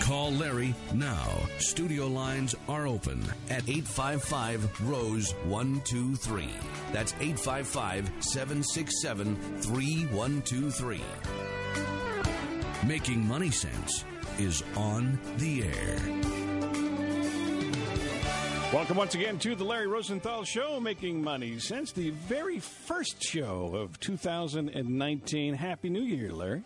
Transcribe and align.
Call 0.00 0.32
Larry 0.32 0.74
now. 0.92 1.30
Studio 1.58 2.06
lines 2.06 2.54
are 2.68 2.86
open 2.86 3.22
at 3.48 3.66
855 3.68 4.88
Rose 4.88 5.32
123. 5.44 6.48
That's 6.92 7.14
855 7.14 8.10
767 8.20 9.36
3123. 9.60 11.00
Making 12.86 13.26
Money 13.26 13.50
Sense 13.50 14.04
is 14.38 14.62
on 14.76 15.18
the 15.38 15.62
air. 15.62 15.98
Welcome 18.74 18.96
once 18.96 19.14
again 19.14 19.38
to 19.38 19.54
the 19.54 19.64
Larry 19.64 19.86
Rosenthal 19.86 20.44
Show, 20.44 20.80
Making 20.80 21.22
Money 21.22 21.58
Sense, 21.60 21.92
the 21.92 22.10
very 22.10 22.58
first 22.58 23.22
show 23.22 23.70
of 23.74 23.98
2019. 24.00 25.54
Happy 25.54 25.88
New 25.88 26.02
Year, 26.02 26.32
Larry. 26.32 26.62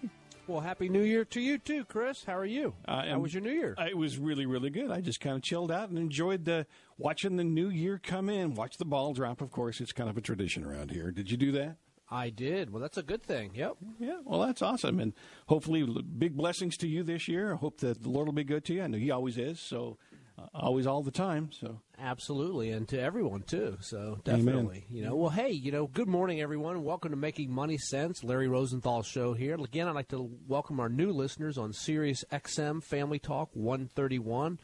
Well, 0.48 0.60
happy 0.60 0.88
New 0.88 1.02
Year 1.02 1.26
to 1.26 1.40
you 1.42 1.58
too, 1.58 1.84
Chris. 1.84 2.24
How 2.24 2.38
are 2.38 2.46
you? 2.46 2.72
Uh, 2.86 3.04
How 3.04 3.18
was 3.18 3.34
your 3.34 3.42
New 3.42 3.52
Year? 3.52 3.74
It 3.78 3.98
was 3.98 4.16
really, 4.16 4.46
really 4.46 4.70
good. 4.70 4.90
I 4.90 5.02
just 5.02 5.20
kind 5.20 5.36
of 5.36 5.42
chilled 5.42 5.70
out 5.70 5.90
and 5.90 5.98
enjoyed 5.98 6.46
the 6.46 6.66
watching 6.96 7.36
the 7.36 7.44
New 7.44 7.68
Year 7.68 8.00
come 8.02 8.30
in. 8.30 8.54
Watch 8.54 8.78
the 8.78 8.86
ball 8.86 9.12
drop. 9.12 9.42
Of 9.42 9.50
course, 9.52 9.78
it's 9.78 9.92
kind 9.92 10.08
of 10.08 10.16
a 10.16 10.22
tradition 10.22 10.64
around 10.64 10.90
here. 10.90 11.10
Did 11.10 11.30
you 11.30 11.36
do 11.36 11.52
that? 11.52 11.76
I 12.10 12.30
did. 12.30 12.70
Well, 12.72 12.80
that's 12.80 12.96
a 12.96 13.02
good 13.02 13.22
thing. 13.22 13.50
Yep. 13.54 13.76
Yeah. 14.00 14.20
Well, 14.24 14.40
that's 14.40 14.62
awesome, 14.62 14.98
and 14.98 15.12
hopefully, 15.48 15.82
big 16.16 16.34
blessings 16.34 16.78
to 16.78 16.88
you 16.88 17.02
this 17.02 17.28
year. 17.28 17.52
I 17.52 17.56
hope 17.56 17.80
that 17.80 18.02
the 18.02 18.08
Lord 18.08 18.26
will 18.26 18.32
be 18.32 18.42
good 18.44 18.64
to 18.64 18.74
you. 18.74 18.82
I 18.82 18.86
know 18.86 18.96
He 18.96 19.10
always 19.10 19.36
is. 19.36 19.60
So. 19.60 19.98
Uh, 20.38 20.46
always, 20.54 20.86
all 20.86 21.02
the 21.02 21.10
time. 21.10 21.50
So 21.50 21.80
absolutely, 22.00 22.70
and 22.70 22.88
to 22.88 23.00
everyone 23.00 23.42
too. 23.42 23.76
So 23.80 24.18
definitely, 24.24 24.78
Amen. 24.78 24.82
you 24.90 25.04
know. 25.04 25.16
Well, 25.16 25.30
hey, 25.30 25.50
you 25.50 25.72
know, 25.72 25.86
good 25.86 26.08
morning, 26.08 26.40
everyone. 26.40 26.82
Welcome 26.84 27.10
to 27.10 27.16
Making 27.16 27.52
Money 27.52 27.78
Sense, 27.78 28.24
Larry 28.24 28.48
Rosenthal 28.48 29.02
show 29.02 29.34
here. 29.34 29.54
Again, 29.54 29.88
I'd 29.88 29.94
like 29.94 30.08
to 30.08 30.30
welcome 30.46 30.80
our 30.80 30.88
new 30.88 31.12
listeners 31.12 31.58
on 31.58 31.72
Sirius 31.72 32.24
XM 32.32 32.82
Family 32.82 33.18
Talk 33.18 33.50
131. 33.52 34.58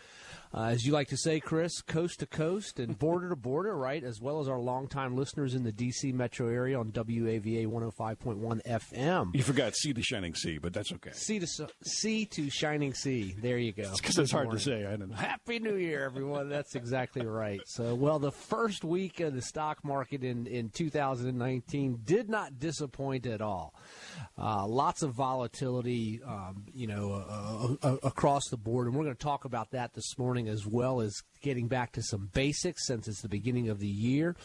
Uh, 0.55 0.67
as 0.67 0.87
you 0.87 0.93
like 0.93 1.09
to 1.09 1.17
say, 1.17 1.41
Chris, 1.41 1.83
coast 1.83 2.21
to 2.21 2.27
coast 2.27 2.79
and 2.79 2.97
border 2.97 3.29
to 3.29 3.35
border, 3.35 3.77
right? 3.77 4.05
As 4.05 4.21
well 4.21 4.41
as 4.41 4.47
our 4.47 4.61
longtime 4.61 5.17
listeners 5.17 5.55
in 5.55 5.65
the 5.65 5.73
D.C. 5.73 6.13
metro 6.13 6.49
area 6.49 6.79
on 6.79 6.93
WAVA 6.93 7.67
105.1 7.67 8.63
FM. 8.65 9.35
You 9.35 9.43
forgot 9.43 9.75
sea 9.75 9.93
to 9.93 10.03
shining 10.03 10.37
sea, 10.37 10.59
but 10.59 10.73
that's 10.73 10.93
okay. 10.93 11.11
Sea 11.13 11.41
to 11.41 11.69
sea 11.83 12.25
to 12.27 12.51
shining 12.51 12.95
sea. 12.95 13.35
There 13.37 13.59
you 13.59 13.73
go. 13.73 13.91
Because 13.97 14.17
it's 14.17 14.31
hard 14.31 14.47
morning. 14.47 14.59
to 14.61 14.65
say. 14.65 14.87
I 14.87 14.95
don't 14.97 15.11
know. 15.11 15.17
Happy 15.17 15.59
New 15.59 15.75
Year, 15.75 16.05
everyone. 16.05 16.49
That's 16.49 16.77
exactly 16.77 17.27
right. 17.27 17.61
So, 17.67 17.97
well, 17.97 18.21
the 18.21 18.31
first 18.31 18.85
week 18.85 19.19
of 19.19 19.35
the 19.35 19.43
stock 19.43 19.85
market 19.85 20.23
in 20.23 20.47
in 20.47 20.71
2019 20.71 22.01
did 22.05 22.29
not 22.31 22.61
disappoint 22.61 23.27
at 23.27 23.41
all. 23.41 23.75
Uh, 24.39 24.67
lots 24.69 25.03
of 25.03 25.15
volatility, 25.15 26.21
um, 26.25 26.65
you 26.73 26.87
know, 26.87 27.13
uh, 27.13 27.87
uh, 27.87 27.97
across 28.05 28.49
the 28.51 28.57
board, 28.57 28.87
and 28.87 28.95
we're 28.95 29.05
going 29.05 29.17
to 29.17 29.23
talk 29.23 29.45
about 29.45 29.73
that 29.73 29.95
this 29.95 30.17
morning 30.17 30.44
as 30.49 30.67
well 30.67 31.01
as 31.01 31.23
getting 31.43 31.69
back 31.69 31.93
to 31.93 32.03
some 32.03 32.31
basics 32.33 32.87
since 32.87 33.09
it's 33.09 33.21
the 33.21 33.29
beginning 33.29 33.69
of 33.69 33.79
the 33.79 33.87
year. 33.87 34.37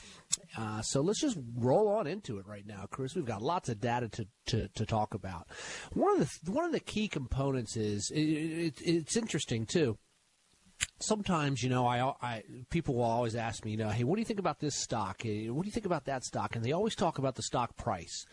Uh, 0.58 0.82
so 0.82 1.02
let's 1.02 1.22
just 1.22 1.38
roll 1.56 1.88
on 1.88 2.08
into 2.08 2.38
it 2.38 2.48
right 2.48 2.66
now, 2.66 2.86
Chris. 2.90 3.16
We've 3.16 3.26
got 3.26 3.42
lots 3.42 3.70
of 3.70 3.80
data 3.80 4.10
to, 4.10 4.28
to, 4.48 4.68
to 4.68 4.86
talk 4.86 5.14
about. 5.14 5.48
One 5.94 6.20
of 6.20 6.40
the 6.44 6.52
one 6.52 6.66
of 6.66 6.72
the 6.72 6.80
key 6.80 7.08
components 7.08 7.78
is 7.78 8.12
it, 8.12 8.20
it, 8.20 8.82
it's 8.82 9.18
interesting 9.18 9.66
too 9.66 9.98
sometimes 11.00 11.62
you 11.64 11.70
know 11.70 11.86
I, 11.86 12.14
I 12.22 12.44
people 12.70 12.96
will 12.96 13.04
always 13.04 13.36
ask 13.36 13.66
me 13.66 13.72
you 13.72 13.78
know 13.78 13.90
hey 13.90 14.04
what 14.04 14.16
do 14.16 14.22
you 14.22 14.26
think 14.26 14.40
about 14.40 14.60
this 14.60 14.76
stock 14.76 15.22
what 15.24 15.26
do 15.26 15.66
you 15.66 15.72
think 15.72 15.86
about 15.86 16.06
that 16.06 16.24
stock 16.24 16.56
and 16.56 16.64
they 16.64 16.72
always 16.72 16.96
talk 16.96 17.18
about 17.18 17.36
the 17.36 17.44
stock 17.44 17.76
price 17.76 18.26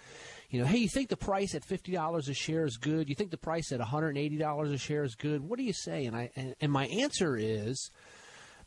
you 0.50 0.60
know 0.60 0.66
hey 0.66 0.78
you 0.78 0.88
think 0.88 1.08
the 1.08 1.16
price 1.16 1.54
at 1.54 1.66
$50 1.66 2.28
a 2.28 2.34
share 2.34 2.64
is 2.64 2.76
good? 2.76 3.08
You 3.08 3.14
think 3.14 3.30
the 3.30 3.36
price 3.36 3.72
at 3.72 3.80
$180 3.80 4.72
a 4.72 4.78
share 4.78 5.04
is 5.04 5.14
good? 5.14 5.42
What 5.42 5.58
do 5.58 5.64
you 5.64 5.72
say? 5.72 6.06
And 6.06 6.16
i 6.16 6.30
and, 6.36 6.54
and 6.60 6.72
my 6.72 6.86
answer 6.86 7.36
is 7.36 7.90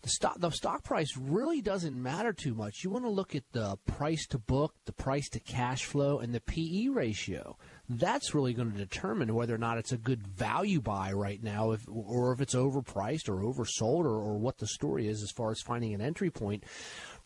the 0.01 0.09
stock 0.09 0.39
the 0.39 0.49
stock 0.49 0.83
price 0.83 1.17
really 1.17 1.61
doesn't 1.61 1.95
matter 1.95 2.31
too 2.31 2.53
much. 2.53 2.83
You 2.83 2.89
want 2.89 3.03
to 3.03 3.09
look 3.09 3.35
at 3.35 3.43
the 3.51 3.77
price 3.85 4.25
to 4.27 4.37
book 4.37 4.73
the 4.85 4.93
price 4.93 5.27
to 5.29 5.39
cash 5.39 5.83
flow 5.83 6.19
and 6.19 6.33
the 6.33 6.39
PE 6.39 6.87
ratio. 6.87 7.57
That's 7.89 8.33
really 8.33 8.53
going 8.53 8.71
to 8.71 8.77
determine 8.77 9.33
whether 9.33 9.53
or 9.53 9.57
not 9.57 9.77
it's 9.77 9.91
a 9.91 9.97
good 9.97 10.25
value 10.25 10.79
buy 10.79 11.11
right 11.11 11.41
now, 11.43 11.71
if, 11.71 11.81
or 11.89 12.31
if 12.31 12.39
it's 12.39 12.55
overpriced 12.55 13.27
or 13.27 13.41
oversold, 13.41 14.05
or, 14.05 14.21
or 14.21 14.37
what 14.37 14.59
the 14.59 14.67
story 14.67 15.07
is 15.07 15.21
as 15.23 15.31
far 15.31 15.51
as 15.51 15.59
finding 15.59 15.93
an 15.93 16.01
entry 16.01 16.29
point. 16.29 16.63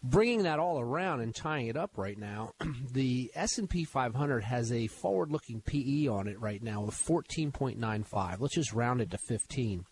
Bringing 0.05 0.43
that 0.43 0.59
all 0.59 0.81
around 0.81 1.21
and 1.21 1.33
tying 1.33 1.67
it 1.67 1.77
up 1.77 1.97
right 1.97 2.17
now, 2.17 2.51
the 2.91 3.31
S&P 3.35 3.85
500 3.85 4.43
has 4.43 4.69
a 4.69 4.87
forward-looking 4.87 5.61
PE 5.61 6.07
on 6.07 6.27
it 6.27 6.39
right 6.41 6.61
now 6.61 6.83
of 6.83 6.93
14.95. 6.93 8.39
Let's 8.39 8.55
just 8.55 8.73
round 8.73 8.99
it 8.99 9.11
to 9.11 9.17
15. 9.29 9.85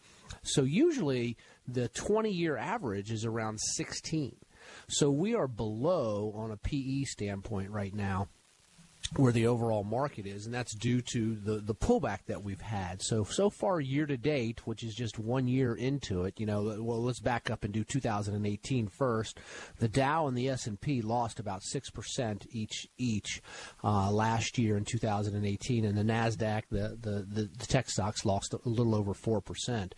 So 0.44 0.64
usually 0.64 1.38
the 1.66 1.88
20-year 1.90 2.58
average 2.58 3.10
is 3.10 3.24
around 3.24 3.60
16. 3.60 4.36
So 4.90 5.10
we 5.10 5.34
are 5.34 5.48
below 5.48 6.34
on 6.36 6.52
a 6.52 6.58
PE 6.58 7.04
standpoint 7.04 7.72
right 7.72 7.94
now 7.94 8.28
where 9.18 9.34
the 9.34 9.46
overall 9.48 9.84
market 9.84 10.26
is, 10.26 10.46
and 10.46 10.56
that's 10.56 10.74
due 10.74 11.02
to 11.02 11.36
the, 11.36 11.58
the 11.58 11.76
pullback 11.76 12.20
that 12.28 12.44
we've 12.44 12.62
had. 12.62 13.02
So 13.02 13.26
so 13.26 13.50
far 13.50 13.82
year 13.82 14.06
to 14.06 14.16
date, 14.16 14.66
which 14.66 14.84
is 14.84 14.96
just 14.96 15.20
one 15.20 15.48
year 15.48 15.76
into 15.76 16.24
it, 16.24 16.40
you 16.40 16.46
know, 16.46 16.78
well 16.80 17.04
let's 17.04 17.20
back 17.20 17.50
up 17.50 17.64
and 17.64 17.74
do 17.74 17.84
2018 17.84 18.88
first. 18.88 19.40
The 19.80 19.90
Dow 19.90 20.28
and 20.28 20.38
the 20.38 20.48
S 20.48 20.66
and 20.66 20.80
P 20.80 21.02
lost 21.02 21.40
about 21.40 21.64
six 21.64 21.90
percent 21.90 22.48
each 22.52 22.88
each 22.98 23.42
uh, 23.84 24.12
last 24.12 24.58
year 24.58 24.78
in 24.78 24.86
2018, 24.86 25.84
and 25.84 25.98
the 25.98 26.04
Nasdaq, 26.04 26.64
the, 26.72 26.98
the 27.02 27.26
the 27.30 27.50
the 27.58 27.68
tech 27.68 27.90
stocks 27.90 28.24
lost 28.24 28.54
a 28.54 28.70
little 28.70 28.96
over 28.96 29.14
four 29.14 29.42
percent 29.42 29.94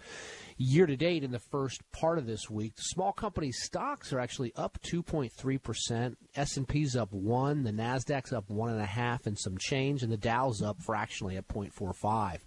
year 0.57 0.85
to 0.85 0.95
date 0.95 1.23
in 1.23 1.31
the 1.31 1.39
first 1.39 1.81
part 1.91 2.17
of 2.17 2.25
this 2.25 2.49
week 2.49 2.73
small 2.77 3.11
company 3.11 3.51
stocks 3.51 4.13
are 4.13 4.19
actually 4.19 4.53
up 4.55 4.77
2.3% 4.83 6.15
s&p's 6.35 6.95
up 6.95 7.11
1 7.11 7.63
the 7.63 7.71
nasdaq's 7.71 8.33
up 8.33 8.47
1.5 8.49 9.25
and 9.25 9.37
some 9.37 9.57
change 9.57 10.03
and 10.03 10.11
the 10.11 10.17
dow's 10.17 10.61
up 10.61 10.77
fractionally 10.81 11.37
at 11.37 11.47
0.45 11.47 12.39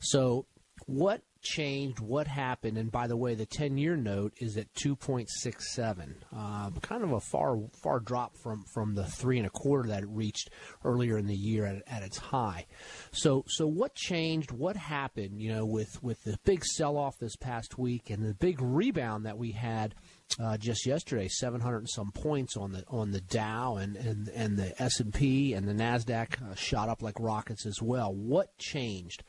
so 0.00 0.46
what 0.86 1.22
changed, 1.42 2.00
what 2.00 2.26
happened, 2.26 2.78
and 2.78 2.90
by 2.90 3.06
the 3.06 3.16
way, 3.16 3.34
the 3.34 3.46
10-year 3.46 3.96
note 3.96 4.32
is 4.38 4.56
at 4.56 4.72
2.67, 4.74 6.14
uh, 6.36 6.70
kind 6.80 7.04
of 7.04 7.12
a 7.12 7.20
far 7.20 7.58
far 7.82 8.00
drop 8.00 8.36
from, 8.36 8.64
from 8.72 8.94
the 8.94 9.04
three 9.04 9.38
and 9.38 9.46
a 9.46 9.50
quarter 9.50 9.88
that 9.88 10.02
it 10.02 10.08
reached 10.08 10.50
earlier 10.84 11.18
in 11.18 11.26
the 11.26 11.34
year 11.34 11.64
at, 11.64 11.82
at 11.86 12.02
its 12.02 12.18
high. 12.18 12.66
So 13.12 13.44
so 13.48 13.66
what 13.66 13.94
changed? 13.94 14.50
What 14.50 14.76
happened? 14.76 15.40
You 15.40 15.52
know, 15.52 15.66
with 15.66 16.02
with 16.02 16.22
the 16.24 16.38
big 16.44 16.64
sell-off 16.64 17.18
this 17.18 17.36
past 17.36 17.78
week 17.78 18.10
and 18.10 18.24
the 18.24 18.34
big 18.34 18.60
rebound 18.60 19.26
that 19.26 19.38
we 19.38 19.52
had. 19.52 19.94
Uh, 20.40 20.56
just 20.58 20.86
yesterday, 20.86 21.28
700 21.28 21.78
and 21.78 21.88
some 21.88 22.10
points 22.10 22.56
on 22.56 22.72
the 22.72 22.84
on 22.88 23.12
the 23.12 23.20
Dow 23.20 23.76
and, 23.76 23.96
and, 23.96 24.28
and 24.30 24.56
the 24.56 24.82
S 24.82 24.98
and 24.98 25.14
P 25.14 25.54
and 25.54 25.68
the 25.68 25.72
Nasdaq 25.72 26.42
uh, 26.42 26.54
shot 26.56 26.88
up 26.88 27.00
like 27.00 27.14
rockets 27.20 27.64
as 27.64 27.80
well. 27.80 28.12
What 28.12 28.58
changed? 28.58 29.22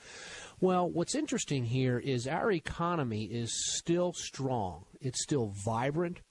Well, 0.59 0.89
what's 0.89 1.13
interesting 1.13 1.65
here 1.65 1.99
is 1.99 2.27
our 2.27 2.51
economy 2.51 3.25
is 3.25 3.51
still 3.75 4.11
strong. 4.13 4.85
It's 4.99 5.21
still 5.21 5.53
vibrant. 5.63 6.21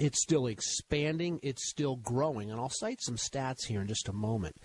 It's 0.00 0.20
still 0.20 0.48
expanding, 0.48 1.38
it's 1.40 1.70
still 1.70 1.94
growing, 1.94 2.50
and 2.50 2.58
I'll 2.58 2.68
cite 2.68 3.00
some 3.00 3.14
stats 3.14 3.66
here 3.68 3.80
in 3.80 3.86
just 3.86 4.08
a 4.08 4.12
moment. 4.12 4.56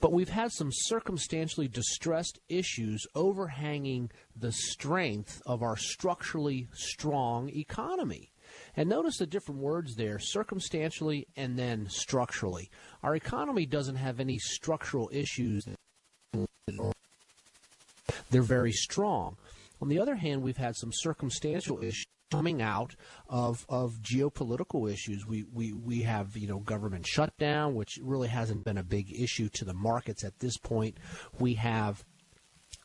But 0.00 0.12
we've 0.12 0.28
had 0.28 0.52
some 0.52 0.70
circumstantially 0.70 1.66
distressed 1.66 2.38
issues 2.48 3.04
overhanging 3.16 4.12
the 4.36 4.52
strength 4.52 5.42
of 5.44 5.64
our 5.64 5.76
structurally 5.76 6.68
strong 6.74 7.48
economy. 7.48 8.30
And 8.76 8.88
notice 8.88 9.18
the 9.18 9.26
different 9.26 9.60
words 9.60 9.96
there 9.96 10.20
circumstantially 10.20 11.26
and 11.34 11.58
then 11.58 11.88
structurally. 11.88 12.70
Our 13.02 13.16
economy 13.16 13.66
doesn't 13.66 13.96
have 13.96 14.20
any 14.20 14.38
structural 14.38 15.10
issues, 15.12 15.64
they're 18.30 18.42
very 18.42 18.72
strong. 18.72 19.36
On 19.80 19.88
the 19.88 19.98
other 19.98 20.16
hand, 20.16 20.42
we've 20.42 20.56
had 20.56 20.76
some 20.76 20.92
circumstantial 20.92 21.78
issues 21.82 22.06
coming 22.30 22.60
out 22.60 22.94
of 23.28 23.64
of 23.68 24.00
geopolitical 24.02 24.90
issues. 24.90 25.26
We 25.26 25.44
we 25.52 25.72
we 25.72 26.02
have 26.02 26.36
you 26.36 26.48
know 26.48 26.58
government 26.58 27.06
shutdown, 27.06 27.74
which 27.74 27.98
really 28.02 28.28
hasn't 28.28 28.64
been 28.64 28.78
a 28.78 28.82
big 28.82 29.12
issue 29.12 29.48
to 29.54 29.64
the 29.64 29.74
markets 29.74 30.24
at 30.24 30.38
this 30.38 30.56
point. 30.56 30.98
We 31.38 31.54
have 31.54 32.04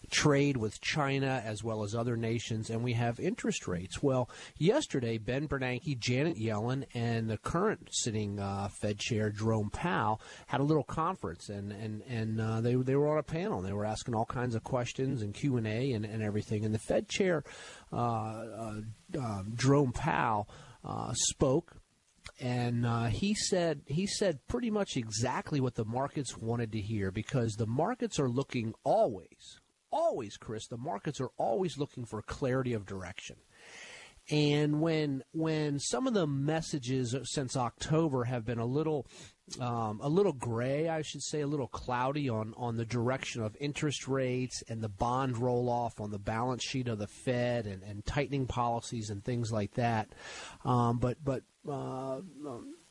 trade 0.09 0.57
with 0.57 0.81
China 0.81 1.41
as 1.45 1.63
well 1.63 1.83
as 1.83 1.95
other 1.95 2.17
nations, 2.17 2.69
and 2.69 2.83
we 2.83 2.93
have 2.93 3.19
interest 3.19 3.67
rates. 3.67 4.01
Well, 4.01 4.29
yesterday, 4.57 5.17
Ben 5.17 5.47
Bernanke, 5.47 5.97
Janet 5.99 6.37
Yellen, 6.37 6.85
and 6.93 7.29
the 7.29 7.37
current 7.37 7.89
sitting 7.91 8.39
uh, 8.39 8.69
Fed 8.69 8.99
chair, 8.99 9.29
Jerome 9.29 9.69
Powell, 9.69 10.21
had 10.47 10.59
a 10.59 10.63
little 10.63 10.83
conference, 10.83 11.49
and 11.49 11.71
and 11.71 12.01
and 12.07 12.41
uh, 12.41 12.61
they 12.61 12.75
they 12.75 12.95
were 12.95 13.11
on 13.11 13.17
a 13.17 13.23
panel. 13.23 13.59
And 13.59 13.67
they 13.67 13.73
were 13.73 13.85
asking 13.85 14.15
all 14.15 14.25
kinds 14.25 14.55
of 14.55 14.63
questions 14.63 15.21
and 15.21 15.33
Q 15.33 15.57
and 15.57 15.67
A 15.67 15.91
and 15.91 16.05
and 16.05 16.23
everything. 16.23 16.65
And 16.65 16.73
the 16.73 16.79
Fed 16.79 17.07
chair, 17.09 17.43
uh, 17.91 17.95
uh 17.95 18.81
um, 19.17 19.53
Jerome 19.55 19.91
Powell, 19.91 20.49
uh, 20.83 21.13
spoke 21.13 21.77
and 22.39 22.85
uh, 22.85 23.05
he 23.05 23.33
said 23.33 23.81
he 23.85 24.07
said 24.07 24.39
pretty 24.47 24.71
much 24.71 24.95
exactly 24.95 25.59
what 25.59 25.75
the 25.75 25.85
markets 25.85 26.37
wanted 26.37 26.71
to 26.71 26.79
hear 26.79 27.11
because 27.11 27.53
the 27.53 27.67
markets 27.67 28.19
are 28.19 28.29
looking 28.29 28.73
always 28.83 29.59
always, 29.93 30.35
Chris, 30.37 30.67
the 30.67 30.77
markets 30.77 31.21
are 31.21 31.29
always 31.37 31.77
looking 31.77 32.05
for 32.05 32.21
clarity 32.21 32.73
of 32.73 32.85
direction. 32.85 33.37
And 34.29 34.79
when 34.79 35.23
when 35.33 35.79
some 35.79 36.07
of 36.07 36.13
the 36.13 36.25
messages 36.25 37.13
since 37.23 37.57
October 37.57 38.23
have 38.23 38.45
been 38.45 38.59
a 38.59 38.65
little 38.65 39.05
um, 39.59 39.99
a 40.01 40.07
little 40.07 40.31
gray, 40.31 40.87
I 40.87 41.01
should 41.01 41.21
say, 41.21 41.41
a 41.41 41.47
little 41.47 41.67
cloudy 41.67 42.29
on, 42.29 42.53
on 42.55 42.77
the 42.77 42.85
direction 42.85 43.41
of 43.43 43.57
interest 43.59 44.07
rates 44.07 44.63
and 44.69 44.81
the 44.81 44.87
bond 44.87 45.37
roll 45.37 45.69
off 45.69 45.99
on 45.99 46.11
the 46.11 46.19
balance 46.19 46.63
sheet 46.63 46.87
of 46.87 46.99
the 46.99 47.07
Fed 47.07 47.65
and, 47.65 47.83
and 47.83 48.05
tightening 48.05 48.47
policies 48.47 49.09
and 49.09 49.23
things 49.23 49.51
like 49.51 49.73
that. 49.73 50.07
Um, 50.63 50.99
but 50.99 51.17
but 51.21 51.43
uh, 51.69 52.21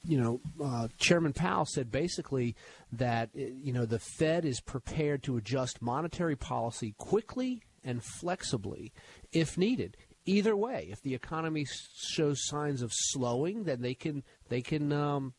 you 0.04 0.20
know, 0.20 0.40
uh, 0.62 0.88
Chairman 0.98 1.32
Powell 1.32 1.66
said 1.66 1.90
basically 1.90 2.56
that 2.92 3.30
uh, 3.36 3.40
you 3.40 3.72
know 3.72 3.86
the 3.86 3.98
Fed 3.98 4.44
is 4.44 4.60
prepared 4.60 5.22
to 5.24 5.36
adjust 5.36 5.82
monetary 5.82 6.36
policy 6.36 6.94
quickly 6.98 7.62
and 7.84 8.02
flexibly 8.02 8.92
if 9.32 9.56
needed. 9.56 9.96
Either 10.24 10.56
way, 10.56 10.88
if 10.90 11.02
the 11.02 11.14
economy 11.14 11.66
shows 11.96 12.46
signs 12.46 12.80
of 12.80 12.92
slowing, 12.92 13.64
then 13.64 13.80
they 13.80 13.94
can 13.94 14.22
they 14.48 14.60
can 14.60 14.92
um, 14.92 15.34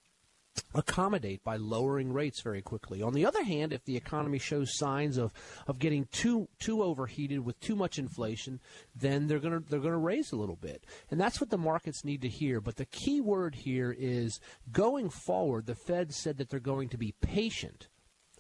accommodate 0.76 1.44
by 1.44 1.56
lowering 1.56 2.12
rates 2.12 2.42
very 2.42 2.62
quickly. 2.62 3.02
On 3.02 3.14
the 3.14 3.26
other 3.26 3.44
hand, 3.44 3.74
if 3.74 3.84
the 3.86 3.98
economy 3.98 4.40
shows 4.40 4.78
signs 4.78 5.18
of, 5.18 5.34
of 5.68 5.80
getting 5.80 6.08
too 6.12 6.48
too 6.60 6.84
overheated 6.84 7.40
with 7.40 7.60
too 7.60 7.76
much 7.76 8.00
inflation, 8.00 8.60
then 8.96 9.28
they're 9.28 9.40
going 9.40 9.62
to 9.62 9.70
they're 9.70 9.80
going 9.80 9.92
to 9.92 9.98
raise 9.98 10.32
a 10.32 10.38
little 10.38 10.56
bit. 10.56 10.86
And 11.12 11.20
that's 11.20 11.40
what 11.40 11.50
the 11.50 11.58
markets 11.58 12.04
need 12.04 12.22
to 12.22 12.30
hear. 12.30 12.62
But 12.62 12.78
the 12.78 12.86
key 12.86 13.22
word 13.22 13.56
here 13.56 13.96
is 13.98 14.40
going 14.72 15.10
forward, 15.10 15.66
the 15.66 15.76
Fed 15.76 16.14
said 16.14 16.38
that 16.38 16.50
they're 16.50 16.60
going 16.60 16.90
to 16.90 16.98
be 16.98 17.14
patient 17.22 17.88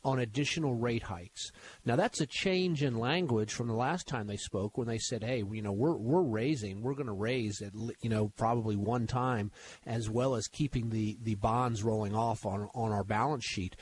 on 0.03 0.19
additional 0.19 0.75
rate 0.75 1.03
hikes. 1.03 1.51
Now 1.85 1.95
that's 1.95 2.21
a 2.21 2.25
change 2.25 2.83
in 2.83 2.97
language 2.97 3.53
from 3.53 3.67
the 3.67 3.73
last 3.73 4.07
time 4.07 4.27
they 4.27 4.37
spoke 4.37 4.77
when 4.77 4.87
they 4.87 4.97
said, 4.97 5.23
"Hey, 5.23 5.43
you 5.49 5.61
know, 5.61 5.71
we're 5.71 5.95
we're 5.95 6.23
raising, 6.23 6.81
we're 6.81 6.95
going 6.95 7.07
to 7.07 7.13
raise 7.13 7.61
at 7.61 7.73
you 8.01 8.09
know 8.09 8.31
probably 8.37 8.75
one 8.75 9.07
time 9.07 9.51
as 9.85 10.09
well 10.09 10.35
as 10.35 10.47
keeping 10.47 10.89
the 10.89 11.17
the 11.21 11.35
bonds 11.35 11.83
rolling 11.83 12.15
off 12.15 12.45
on 12.45 12.67
on 12.73 12.91
our 12.91 13.03
balance 13.03 13.45
sheet." 13.45 13.75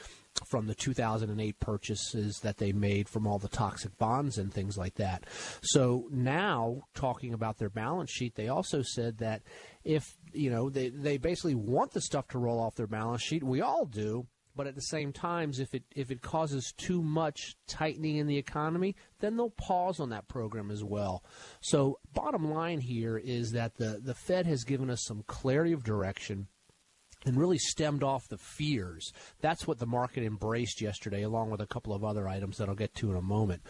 From 0.50 0.66
the 0.66 0.74
2008 0.74 1.60
purchases 1.60 2.40
that 2.40 2.58
they 2.58 2.72
made 2.72 3.10
from 3.10 3.28
all 3.28 3.38
the 3.38 3.50
toxic 3.50 3.98
bonds 3.98 4.38
and 4.38 4.52
things 4.52 4.78
like 4.78 4.96
that. 4.96 5.26
So 5.62 6.08
now, 6.10 6.84
talking 6.96 7.34
about 7.34 7.58
their 7.58 7.70
balance 7.70 8.12
sheet, 8.12 8.36
they 8.36 8.48
also 8.48 8.82
said 8.82 9.18
that 9.18 9.42
if, 9.84 10.18
you 10.32 10.50
know, 10.50 10.70
they, 10.70 10.88
they 10.88 11.18
basically 11.18 11.54
want 11.54 11.92
the 11.92 12.00
stuff 12.00 12.30
to 12.30 12.40
roll 12.40 12.62
off 12.62 12.76
their 12.76 12.88
balance 12.88 13.22
sheet, 13.22 13.44
we 13.44 13.60
all 13.60 13.86
do, 13.86 14.26
but 14.56 14.68
at 14.68 14.75
the 14.75 14.81
same 14.81 15.13
times, 15.13 15.59
if 15.59 15.74
it 15.74 15.83
if 15.95 16.12
it 16.12 16.21
causes 16.21 16.74
too 16.74 17.01
much 17.01 17.56
tightening 17.68 18.18
in 18.18 18.27
the 18.27 18.38
economy, 18.38 18.95
then 19.19 19.38
they'll 19.38 19.50
pause 19.50 20.00
on 20.00 20.09
that 20.09 20.27
program 20.27 20.71
as 20.71 20.83
well. 20.83 21.24
So, 21.62 22.00
bottom 22.13 22.51
line 22.51 22.80
here 22.80 23.18
is 23.18 23.51
that 23.53 23.75
the 23.75 24.00
the 24.03 24.15
Fed 24.15 24.45
has 24.45 24.63
given 24.63 24.89
us 24.89 25.01
some 25.01 25.24
clarity 25.27 25.71
of 25.71 25.83
direction 25.83 26.48
and 27.26 27.38
really 27.38 27.58
stemmed 27.58 28.04
off 28.04 28.28
the 28.28 28.38
fears. 28.38 29.12
That's 29.42 29.68
what 29.68 29.80
the 29.80 29.86
market 29.86 30.24
embraced 30.24 30.82
yesterday, 30.82 31.24
along 31.24 31.52
with 31.52 31.62
a 31.62 31.68
couple 31.68 31.94
of 31.94 32.04
other 32.04 32.28
items 32.28 32.58
that 32.58 32.70
I'll 32.70 32.76
get 32.76 32.96
to 32.96 33.12
in 33.12 33.18
a 33.18 33.22
moment. 33.22 33.62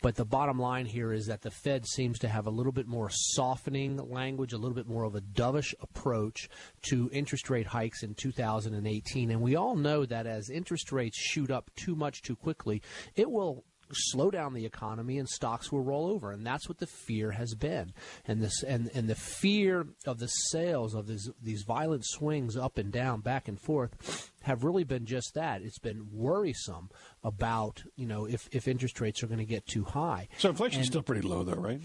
But 0.00 0.16
the 0.16 0.24
bottom 0.24 0.58
line 0.58 0.86
here 0.86 1.12
is 1.12 1.26
that 1.26 1.42
the 1.42 1.50
Fed 1.50 1.86
seems 1.86 2.18
to 2.20 2.28
have 2.28 2.46
a 2.46 2.50
little 2.50 2.72
bit 2.72 2.86
more 2.86 3.10
softening 3.10 3.96
language, 3.96 4.52
a 4.52 4.58
little 4.58 4.74
bit 4.74 4.88
more 4.88 5.04
of 5.04 5.14
a 5.14 5.20
dovish 5.20 5.74
approach 5.80 6.48
to 6.82 7.10
interest 7.12 7.50
rate 7.50 7.66
hikes 7.66 8.02
in 8.02 8.14
2018. 8.14 9.30
And 9.30 9.40
we 9.40 9.56
all 9.56 9.76
know 9.76 10.04
that 10.04 10.26
as 10.26 10.50
interest 10.50 10.92
rates 10.92 11.18
shoot 11.18 11.50
up 11.50 11.70
too 11.76 11.94
much 11.94 12.22
too 12.22 12.36
quickly, 12.36 12.82
it 13.16 13.30
will 13.30 13.64
slow 13.92 14.30
down 14.30 14.54
the 14.54 14.64
economy 14.64 15.18
and 15.18 15.28
stocks 15.28 15.70
will 15.70 15.82
roll 15.82 16.06
over. 16.06 16.32
And 16.32 16.46
that's 16.46 16.68
what 16.68 16.78
the 16.78 16.86
fear 16.86 17.32
has 17.32 17.54
been. 17.54 17.92
And 18.26 18.42
this 18.42 18.62
and 18.62 18.90
and 18.94 19.08
the 19.08 19.14
fear 19.14 19.86
of 20.06 20.18
the 20.18 20.28
sales 20.28 20.94
of 20.94 21.06
these 21.06 21.30
these 21.42 21.62
violent 21.62 22.04
swings 22.04 22.56
up 22.56 22.78
and 22.78 22.92
down 22.92 23.20
back 23.20 23.48
and 23.48 23.60
forth 23.60 24.32
have 24.42 24.64
really 24.64 24.84
been 24.84 25.06
just 25.06 25.34
that. 25.34 25.62
It's 25.62 25.78
been 25.78 26.08
worrisome 26.12 26.90
about 27.22 27.82
you 27.96 28.06
know 28.06 28.26
if 28.26 28.48
if 28.52 28.68
interest 28.68 29.00
rates 29.00 29.22
are 29.22 29.26
going 29.26 29.38
to 29.38 29.44
get 29.44 29.66
too 29.66 29.84
high. 29.84 30.28
So 30.38 30.50
inflation's 30.50 30.86
and, 30.86 30.92
still 30.92 31.02
pretty 31.02 31.26
low 31.26 31.42
though 31.42 31.54
right? 31.54 31.80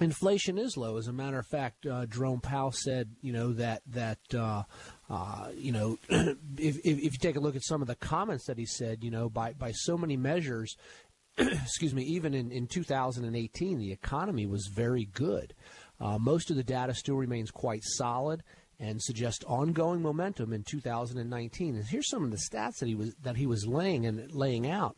Inflation 0.00 0.56
is 0.56 0.78
low. 0.78 0.96
As 0.96 1.08
a 1.08 1.12
matter 1.12 1.38
of 1.38 1.46
fact, 1.46 1.84
uh, 1.84 2.06
Jerome 2.06 2.40
Powell 2.40 2.72
said, 2.72 3.10
you 3.20 3.32
know, 3.32 3.52
that 3.52 3.82
that 3.88 4.18
uh, 4.34 4.62
uh, 5.10 5.48
you 5.56 5.72
know, 5.72 5.98
if, 6.08 6.36
if, 6.56 6.98
if 6.98 7.12
you 7.12 7.18
take 7.20 7.36
a 7.36 7.40
look 7.40 7.56
at 7.56 7.64
some 7.64 7.82
of 7.82 7.88
the 7.88 7.96
comments 7.96 8.46
that 8.46 8.58
he 8.58 8.64
said, 8.64 9.02
you 9.02 9.10
know, 9.10 9.28
by 9.28 9.52
by 9.52 9.72
so 9.72 9.98
many 9.98 10.16
measures, 10.16 10.76
excuse 11.38 11.92
me, 11.92 12.04
even 12.04 12.32
in, 12.32 12.52
in 12.52 12.66
2018, 12.68 13.78
the 13.78 13.92
economy 13.92 14.46
was 14.46 14.70
very 14.72 15.06
good. 15.06 15.52
Uh, 16.00 16.16
most 16.18 16.50
of 16.50 16.56
the 16.56 16.62
data 16.62 16.94
still 16.94 17.16
remains 17.16 17.50
quite 17.50 17.82
solid 17.82 18.42
and 18.78 19.02
suggests 19.02 19.44
ongoing 19.44 20.00
momentum 20.00 20.52
in 20.52 20.62
2019. 20.62 21.74
And 21.74 21.84
here's 21.84 22.08
some 22.08 22.24
of 22.24 22.30
the 22.30 22.38
stats 22.50 22.78
that 22.78 22.86
he 22.86 22.94
was 22.94 23.14
that 23.22 23.36
he 23.36 23.46
was 23.46 23.66
laying 23.66 24.06
and 24.06 24.32
laying 24.32 24.70
out 24.70 24.96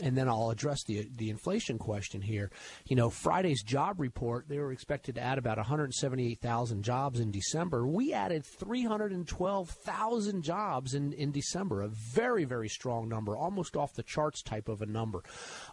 and 0.00 0.16
then 0.16 0.28
I'll 0.28 0.50
address 0.50 0.84
the 0.84 1.08
the 1.16 1.28
inflation 1.28 1.76
question 1.78 2.22
here. 2.22 2.50
You 2.86 2.96
know, 2.96 3.10
Friday's 3.10 3.62
job 3.62 4.00
report, 4.00 4.48
they 4.48 4.58
were 4.58 4.72
expected 4.72 5.16
to 5.16 5.20
add 5.20 5.36
about 5.36 5.58
178,000 5.58 6.82
jobs 6.82 7.20
in 7.20 7.30
December. 7.30 7.86
We 7.86 8.14
added 8.14 8.46
312,000 8.46 10.42
jobs 10.42 10.94
in, 10.94 11.12
in 11.12 11.30
December, 11.30 11.82
a 11.82 11.88
very, 11.88 12.44
very 12.44 12.68
strong 12.68 13.08
number, 13.08 13.36
almost 13.36 13.76
off 13.76 13.92
the 13.92 14.02
charts 14.02 14.42
type 14.42 14.68
of 14.68 14.80
a 14.80 14.86
number. 14.86 15.22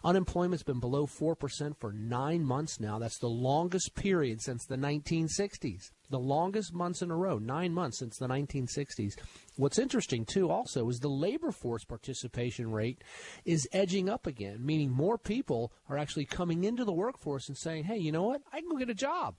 Unemployment's 0.04 0.64
been 0.64 0.80
below 0.80 1.06
4% 1.06 1.76
for 1.78 1.92
nine 1.92 2.44
months 2.44 2.78
now. 2.78 2.98
That's 2.98 3.18
the 3.18 3.28
longest 3.28 3.94
period 3.94 4.42
since 4.42 4.66
the 4.66 4.76
1960s 4.76 5.92
the 6.10 6.18
longest 6.18 6.74
months 6.74 7.02
in 7.02 7.10
a 7.10 7.16
row, 7.16 7.38
nine 7.38 7.72
months 7.72 7.98
since 7.98 8.18
the 8.18 8.28
1960s. 8.28 9.14
What's 9.56 9.78
interesting, 9.78 10.24
too, 10.24 10.50
also, 10.50 10.88
is 10.88 11.00
the 11.00 11.08
labor 11.08 11.52
force 11.52 11.84
participation 11.84 12.72
rate 12.72 13.02
is 13.44 13.68
edging 13.72 14.08
up 14.08 14.26
again, 14.26 14.64
meaning 14.64 14.90
more 14.90 15.18
people 15.18 15.72
are 15.88 15.96
actually 15.96 16.24
coming 16.24 16.64
into 16.64 16.84
the 16.84 16.92
workforce 16.92 17.48
and 17.48 17.56
saying, 17.56 17.84
hey, 17.84 17.98
you 17.98 18.12
know 18.12 18.24
what? 18.24 18.42
I 18.52 18.60
can 18.60 18.68
go 18.68 18.76
get 18.76 18.90
a 18.90 18.94
job. 18.94 19.36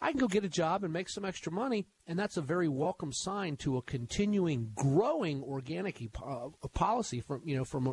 I 0.00 0.10
can 0.10 0.20
go 0.20 0.28
get 0.28 0.44
a 0.44 0.48
job 0.48 0.84
and 0.84 0.92
make 0.92 1.08
some 1.08 1.24
extra 1.24 1.50
money, 1.50 1.86
and 2.06 2.18
that's 2.18 2.36
a 2.36 2.42
very 2.42 2.68
welcome 2.68 3.12
sign 3.12 3.56
to 3.58 3.78
a 3.78 3.82
continuing, 3.82 4.72
growing 4.74 5.42
organic 5.42 6.02
uh, 6.24 6.48
policy 6.74 7.20
from 7.20 7.42
you 7.44 7.56
know 7.56 7.64
from 7.64 7.88
uh, 7.88 7.92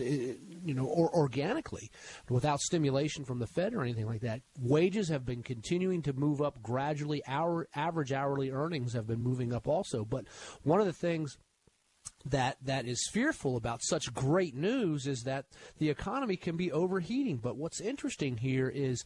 you 0.00 0.74
know 0.74 0.86
or 0.86 1.14
organically, 1.14 1.90
without 2.28 2.60
stimulation 2.60 3.24
from 3.24 3.38
the 3.38 3.46
Fed 3.46 3.74
or 3.74 3.82
anything 3.82 4.06
like 4.06 4.22
that. 4.22 4.40
Wages 4.60 5.08
have 5.08 5.24
been 5.24 5.42
continuing 5.42 6.02
to 6.02 6.12
move 6.12 6.42
up 6.42 6.62
gradually. 6.62 7.22
Our 7.26 7.68
average 7.74 8.12
hourly 8.12 8.50
earnings 8.50 8.92
have 8.94 9.06
been 9.06 9.22
moving 9.22 9.52
up 9.52 9.68
also. 9.68 10.04
But 10.04 10.26
one 10.62 10.80
of 10.80 10.86
the 10.86 10.92
things 10.92 11.38
that 12.24 12.56
that 12.62 12.86
is 12.86 13.08
fearful 13.12 13.56
about 13.56 13.82
such 13.82 14.12
great 14.12 14.54
news 14.54 15.06
is 15.06 15.22
that 15.22 15.46
the 15.78 15.90
economy 15.90 16.36
can 16.36 16.56
be 16.56 16.72
overheating. 16.72 17.36
But 17.36 17.56
what's 17.56 17.80
interesting 17.80 18.36
here 18.38 18.68
is 18.68 19.04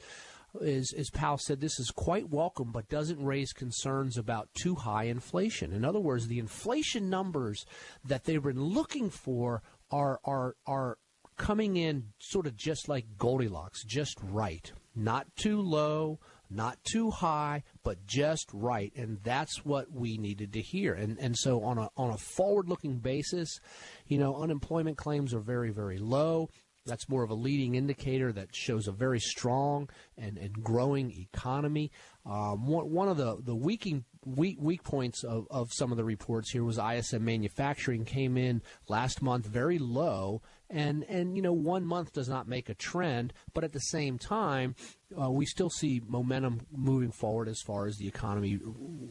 is, 0.61 0.93
as 0.97 1.11
Powell 1.11 1.39
said, 1.39 1.61
this 1.61 1.79
is 1.79 1.91
quite 1.91 2.31
welcome, 2.31 2.73
but 2.73 2.89
doesn't 2.89 3.23
raise 3.23 3.53
concerns 3.53 4.17
about 4.17 4.49
too 4.55 4.75
high 4.75 5.05
inflation. 5.05 5.73
In 5.73 5.85
other 5.85 6.01
words, 6.01 6.27
the 6.27 6.39
inflation 6.39 7.11
numbers 7.11 7.65
that 8.05 8.25
they've 8.25 8.43
been 8.43 8.63
looking 8.63 9.11
for 9.11 9.63
are 9.91 10.21
are 10.25 10.57
are 10.67 10.99
coming 11.37 11.77
in 11.77 12.13
sort 12.19 12.47
of 12.47 12.57
just 12.57 12.89
like 12.89 13.17
Goldilocks, 13.17 13.83
just 13.85 14.19
right, 14.23 14.71
not 14.95 15.27
too 15.37 15.61
low, 15.61 16.21
not 16.51 16.79
too 16.85 17.11
high, 17.11 17.63
but 17.83 18.07
just 18.07 18.51
right, 18.53 18.93
and 18.95 19.19
that's 19.23 19.65
what 19.65 19.91
we 19.91 20.19
needed 20.19 20.53
to 20.53 20.61
hear. 20.61 20.93
And 20.93 21.19
and 21.19 21.37
so 21.37 21.63
on 21.63 21.79
a 21.79 21.89
on 21.97 22.11
a 22.11 22.19
forward-looking 22.19 22.99
basis, 22.99 23.59
you 24.07 24.19
know, 24.19 24.37
unemployment 24.37 24.97
claims 24.97 25.33
are 25.33 25.41
very 25.41 25.71
very 25.71 25.99
low. 25.99 26.51
That's 26.87 27.09
more 27.09 27.23
of 27.23 27.31
a 27.31 27.35
leading 27.35 27.75
indicator 27.75 28.33
that 28.33 28.55
shows 28.55 28.89
a 28.89 28.93
very 28.93 29.21
strong 29.21 29.89
and, 30.17 30.39
and 30.39 30.63
growing 30.63 31.11
economy. 31.11 31.91
Um, 32.25 32.67
one, 32.67 33.09
of 33.09 33.17
the, 33.17 33.39
the 33.43 33.55
weaking, 33.55 34.05
weak, 34.25 34.57
weak 34.61 34.83
points 34.83 35.23
of, 35.23 35.47
of 35.51 35.73
some 35.73 35.91
of 35.91 35.99
the 35.99 36.05
reports 36.05 36.51
here 36.51 36.65
was 36.65 36.79
ISM 36.79 37.25
manufacturing 37.25 38.05
came 38.05 38.37
in 38.37 38.63
last 38.89 39.21
month 39.21 39.47
very 39.47 39.79
low. 39.79 40.43
And, 40.71 41.05
and, 41.05 41.37
you 41.37 41.43
know, 41.43 41.53
one 41.53 41.85
month 41.85 42.13
does 42.13 42.29
not 42.29 42.49
make 42.49 42.69
a 42.69 42.75
trend, 42.75 43.33
but 43.53 43.65
at 43.65 43.73
the 43.73 43.81
same 43.81 44.19
time, 44.19 44.77
uh, 45.21 45.31
we 45.31 45.45
still 45.45 45.71
see 45.71 46.01
momentum 46.07 46.61
moving 46.71 47.11
forward 47.11 47.49
as 47.49 47.61
far 47.61 47.87
as 47.87 47.97
the 47.97 48.07
economy 48.07 48.59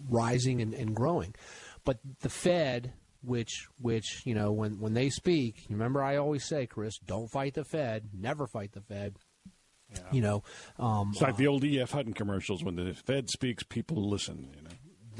rising 0.09 0.61
and, 0.61 0.73
and 0.73 0.95
growing. 0.95 1.35
But 1.83 1.99
the 2.21 2.29
Fed, 2.29 2.93
which 3.21 3.67
which 3.79 4.21
you 4.25 4.33
know 4.33 4.51
when 4.51 4.79
when 4.79 4.93
they 4.93 5.09
speak 5.09 5.65
remember 5.69 6.01
i 6.01 6.15
always 6.15 6.45
say 6.45 6.65
chris 6.65 6.97
don't 7.05 7.29
fight 7.29 7.53
the 7.53 7.65
fed 7.65 8.09
never 8.13 8.47
fight 8.47 8.71
the 8.71 8.81
fed 8.81 9.15
yeah. 9.91 9.99
you 10.11 10.21
know 10.21 10.43
um, 10.77 11.09
it's 11.11 11.21
like 11.21 11.33
uh, 11.33 11.37
the 11.37 11.47
old 11.47 11.63
E.F. 11.63 11.91
Hutton 11.91 12.13
commercials 12.13 12.63
when 12.63 12.75
the 12.75 12.93
fed 12.93 13.29
speaks 13.29 13.63
people 13.63 14.09
listen 14.09 14.49
you 14.55 14.61
know 14.61 14.69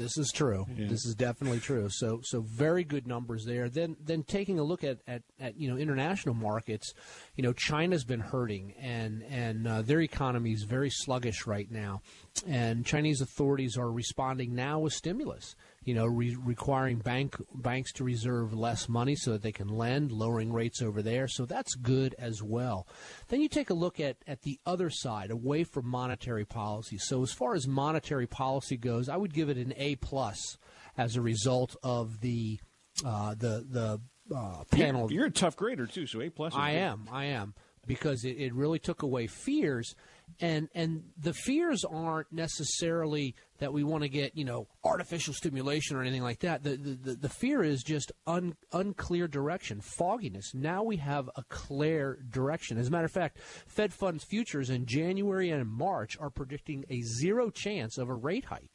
this 0.00 0.16
is 0.16 0.32
true. 0.34 0.66
Yeah. 0.74 0.88
This 0.88 1.04
is 1.04 1.14
definitely 1.14 1.60
true. 1.60 1.88
So 1.90 2.20
so 2.22 2.40
very 2.40 2.84
good 2.84 3.06
numbers 3.06 3.44
there. 3.44 3.68
Then 3.68 3.96
then 4.02 4.22
taking 4.22 4.58
a 4.58 4.62
look 4.62 4.82
at, 4.82 4.98
at, 5.06 5.22
at 5.38 5.60
you 5.60 5.68
know 5.68 5.76
international 5.76 6.34
markets, 6.34 6.94
you 7.36 7.42
know 7.42 7.52
China's 7.52 8.04
been 8.04 8.20
hurting 8.20 8.72
and 8.80 9.22
and 9.28 9.68
uh, 9.68 9.82
their 9.82 10.00
economy 10.00 10.52
is 10.52 10.62
very 10.62 10.88
sluggish 10.90 11.46
right 11.46 11.70
now, 11.70 12.00
and 12.48 12.86
Chinese 12.86 13.20
authorities 13.20 13.76
are 13.76 13.92
responding 13.92 14.54
now 14.54 14.78
with 14.78 14.94
stimulus 14.94 15.54
you 15.90 15.96
know, 15.96 16.06
re- 16.06 16.36
requiring 16.40 16.98
bank 16.98 17.34
banks 17.52 17.92
to 17.94 18.04
reserve 18.04 18.54
less 18.54 18.88
money 18.88 19.16
so 19.16 19.32
that 19.32 19.42
they 19.42 19.50
can 19.50 19.66
lend, 19.66 20.12
lowering 20.12 20.52
rates 20.52 20.80
over 20.80 21.02
there. 21.02 21.26
So 21.26 21.46
that's 21.46 21.74
good 21.74 22.14
as 22.16 22.40
well. 22.40 22.86
Then 23.26 23.40
you 23.40 23.48
take 23.48 23.70
a 23.70 23.74
look 23.74 23.98
at, 23.98 24.18
at 24.24 24.42
the 24.42 24.60
other 24.64 24.88
side, 24.88 25.32
away 25.32 25.64
from 25.64 25.88
monetary 25.88 26.44
policy. 26.44 26.96
So 26.96 27.24
as 27.24 27.32
far 27.32 27.56
as 27.56 27.66
monetary 27.66 28.28
policy 28.28 28.76
goes, 28.76 29.08
I 29.08 29.16
would 29.16 29.34
give 29.34 29.48
it 29.48 29.56
an 29.56 29.74
A 29.76 29.96
plus 29.96 30.58
as 30.96 31.16
a 31.16 31.20
result 31.20 31.74
of 31.82 32.20
the 32.20 32.60
uh, 33.04 33.34
the 33.34 33.66
the 33.68 34.00
uh, 34.32 34.62
panel. 34.70 35.10
You're, 35.10 35.22
you're, 35.22 35.26
a 35.26 35.32
tough 35.32 35.56
grader 35.56 35.88
too, 35.88 36.06
so 36.06 36.20
A 36.20 36.30
plus. 36.30 36.54
I 36.54 36.74
good. 36.74 36.78
am. 36.78 37.08
I 37.10 37.24
am 37.24 37.54
because 37.84 38.24
it, 38.24 38.36
it 38.38 38.54
really 38.54 38.78
took 38.78 39.02
away 39.02 39.26
fears 39.26 39.96
and 40.40 40.68
and 40.74 41.02
the 41.18 41.32
fears 41.32 41.84
aren't 41.84 42.32
necessarily 42.32 43.34
that 43.58 43.72
we 43.72 43.84
want 43.84 44.02
to 44.02 44.08
get 44.08 44.36
you 44.36 44.44
know 44.44 44.66
artificial 44.84 45.34
stimulation 45.34 45.96
or 45.96 46.00
anything 46.00 46.22
like 46.22 46.40
that. 46.40 46.62
The 46.62 46.76
the, 46.76 47.14
the 47.14 47.28
fear 47.28 47.62
is 47.62 47.82
just 47.82 48.12
un, 48.26 48.56
unclear 48.72 49.28
direction, 49.28 49.80
fogginess. 49.80 50.54
Now 50.54 50.82
we 50.82 50.96
have 50.96 51.30
a 51.36 51.42
clear 51.44 52.18
direction. 52.28 52.78
As 52.78 52.88
a 52.88 52.90
matter 52.90 53.04
of 53.04 53.12
fact, 53.12 53.38
Fed 53.66 53.92
funds 53.92 54.24
futures 54.24 54.70
in 54.70 54.86
January 54.86 55.50
and 55.50 55.68
March 55.68 56.16
are 56.18 56.30
predicting 56.30 56.84
a 56.88 57.02
zero 57.02 57.50
chance 57.50 57.98
of 57.98 58.08
a 58.08 58.14
rate 58.14 58.46
hike 58.46 58.70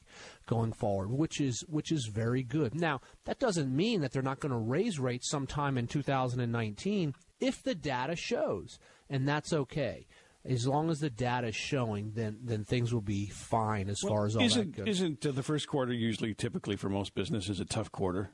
going 0.47 0.73
forward, 0.73 1.11
which 1.11 1.41
is 1.41 1.63
which 1.67 1.91
is 1.91 2.09
very 2.13 2.43
good. 2.43 2.75
Now 2.75 3.01
that 3.25 3.39
doesn't 3.39 3.75
mean 3.75 4.01
that 4.01 4.11
they're 4.11 4.21
not 4.21 4.39
going 4.39 4.53
to 4.53 4.57
raise 4.57 4.99
rates 4.99 5.29
sometime 5.29 5.77
in 5.77 5.87
2019 5.87 7.13
if 7.39 7.61
the 7.63 7.75
data 7.75 8.15
shows, 8.15 8.79
and 9.09 9.27
that's 9.27 9.51
okay 9.51 10.07
as 10.47 10.67
long 10.67 10.89
as 10.89 10.99
the 10.99 11.09
data 11.09 11.47
is 11.47 11.55
showing, 11.55 12.11
then 12.15 12.39
then 12.43 12.63
things 12.63 12.93
will 12.93 13.01
be 13.01 13.27
fine 13.27 13.89
as 13.89 14.01
well, 14.03 14.13
far 14.13 14.25
as 14.25 14.35
all 14.35 14.43
isn't, 14.43 14.75
that 14.75 14.85
goes. 14.85 14.87
Isn't 14.87 15.25
uh, 15.25 15.31
the 15.31 15.43
first 15.43 15.67
quarter 15.67 15.93
usually 15.93 16.33
typically 16.33 16.75
for 16.75 16.89
most 16.89 17.15
businesses 17.15 17.59
a 17.59 17.65
tough 17.65 17.91
quarter? 17.91 18.31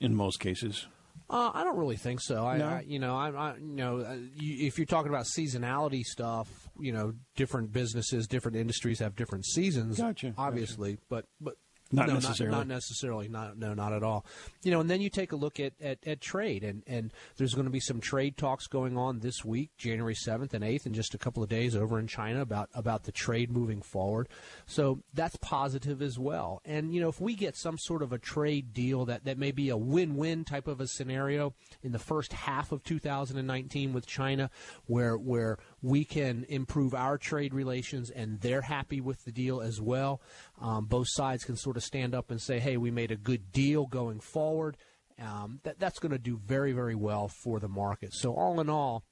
In 0.00 0.16
most 0.16 0.40
cases. 0.40 0.86
Uh, 1.28 1.50
I 1.54 1.64
don't 1.64 1.76
really 1.76 1.96
think 1.96 2.20
so. 2.20 2.46
I, 2.46 2.58
no? 2.58 2.66
I 2.66 2.84
you 2.86 2.98
know, 2.98 3.16
I, 3.16 3.30
I, 3.30 3.56
you 3.56 3.74
know, 3.74 4.00
uh, 4.00 4.16
you, 4.34 4.66
if 4.66 4.78
you're 4.78 4.86
talking 4.86 5.08
about 5.08 5.26
seasonality 5.26 6.02
stuff, 6.02 6.48
you 6.78 6.92
know, 6.92 7.14
different 7.34 7.72
businesses, 7.72 8.26
different 8.26 8.56
industries 8.56 9.00
have 9.00 9.16
different 9.16 9.44
seasons. 9.44 9.98
Gotcha. 9.98 10.34
Obviously, 10.36 10.92
gotcha. 10.92 11.04
but 11.08 11.24
but 11.40 11.54
not 11.92 12.08
no, 12.08 12.14
necessarily. 12.14 12.50
Not, 12.50 12.66
not, 12.66 12.74
necessarily. 12.74 13.28
Not 13.28 13.58
no, 13.58 13.74
not 13.74 13.92
at 13.92 14.02
all. 14.02 14.26
You 14.62 14.72
know, 14.72 14.80
and 14.80 14.90
then 14.90 15.00
you 15.00 15.08
take 15.08 15.32
a 15.32 15.36
look 15.36 15.60
at, 15.60 15.72
at, 15.80 15.98
at 16.06 16.20
trade, 16.20 16.64
and, 16.64 16.82
and 16.86 17.12
there's 17.36 17.54
going 17.54 17.66
to 17.66 17.70
be 17.70 17.80
some 17.80 18.00
trade 18.00 18.36
talks 18.36 18.66
going 18.66 18.96
on 18.96 19.20
this 19.20 19.44
week, 19.44 19.70
January 19.78 20.14
seventh 20.14 20.52
and 20.52 20.64
eighth, 20.64 20.86
in 20.86 20.94
just 20.94 21.14
a 21.14 21.18
couple 21.18 21.42
of 21.42 21.48
days 21.48 21.76
over 21.76 21.98
in 21.98 22.06
China 22.08 22.40
about 22.40 22.70
about 22.74 23.04
the 23.04 23.12
trade 23.12 23.50
moving 23.50 23.82
forward. 23.82 24.28
So 24.66 25.00
that's 25.14 25.36
positive 25.36 26.02
as 26.02 26.18
well. 26.18 26.60
And 26.64 26.92
you 26.92 27.00
know, 27.00 27.08
if 27.08 27.20
we 27.20 27.34
get 27.34 27.56
some 27.56 27.78
sort 27.78 28.02
of 28.02 28.12
a 28.12 28.18
trade 28.18 28.72
deal 28.72 29.04
that 29.04 29.24
that 29.24 29.38
may 29.38 29.52
be 29.52 29.68
a 29.68 29.76
win-win 29.76 30.44
type 30.44 30.66
of 30.66 30.80
a 30.80 30.88
scenario 30.88 31.54
in 31.82 31.92
the 31.92 31.98
first 31.98 32.32
half 32.32 32.72
of 32.72 32.82
2019 32.82 33.92
with 33.92 34.06
China, 34.06 34.50
where 34.86 35.16
where 35.16 35.58
we 35.82 36.04
can 36.04 36.44
improve 36.48 36.94
our 36.94 37.16
trade 37.16 37.54
relations 37.54 38.10
and 38.10 38.40
they're 38.40 38.62
happy 38.62 39.00
with 39.00 39.24
the 39.24 39.32
deal 39.32 39.60
as 39.60 39.80
well. 39.80 40.20
Um, 40.60 40.86
both 40.86 41.06
sides 41.10 41.44
can 41.44 41.56
sort 41.56 41.75
of 41.76 41.84
stand 41.84 42.14
up 42.14 42.30
and 42.30 42.40
say, 42.40 42.58
hey, 42.58 42.76
we 42.76 42.90
made 42.90 43.10
a 43.10 43.16
good 43.16 43.52
deal 43.52 43.86
going 43.86 44.20
forward. 44.20 44.76
Um, 45.20 45.60
that, 45.64 45.78
that's 45.78 45.98
going 45.98 46.12
to 46.12 46.18
do 46.18 46.38
very, 46.44 46.72
very 46.72 46.94
well 46.94 47.28
for 47.42 47.58
the 47.58 47.68
market. 47.68 48.12
So, 48.12 48.34
all 48.34 48.60
in 48.60 48.68
all, 48.68 49.02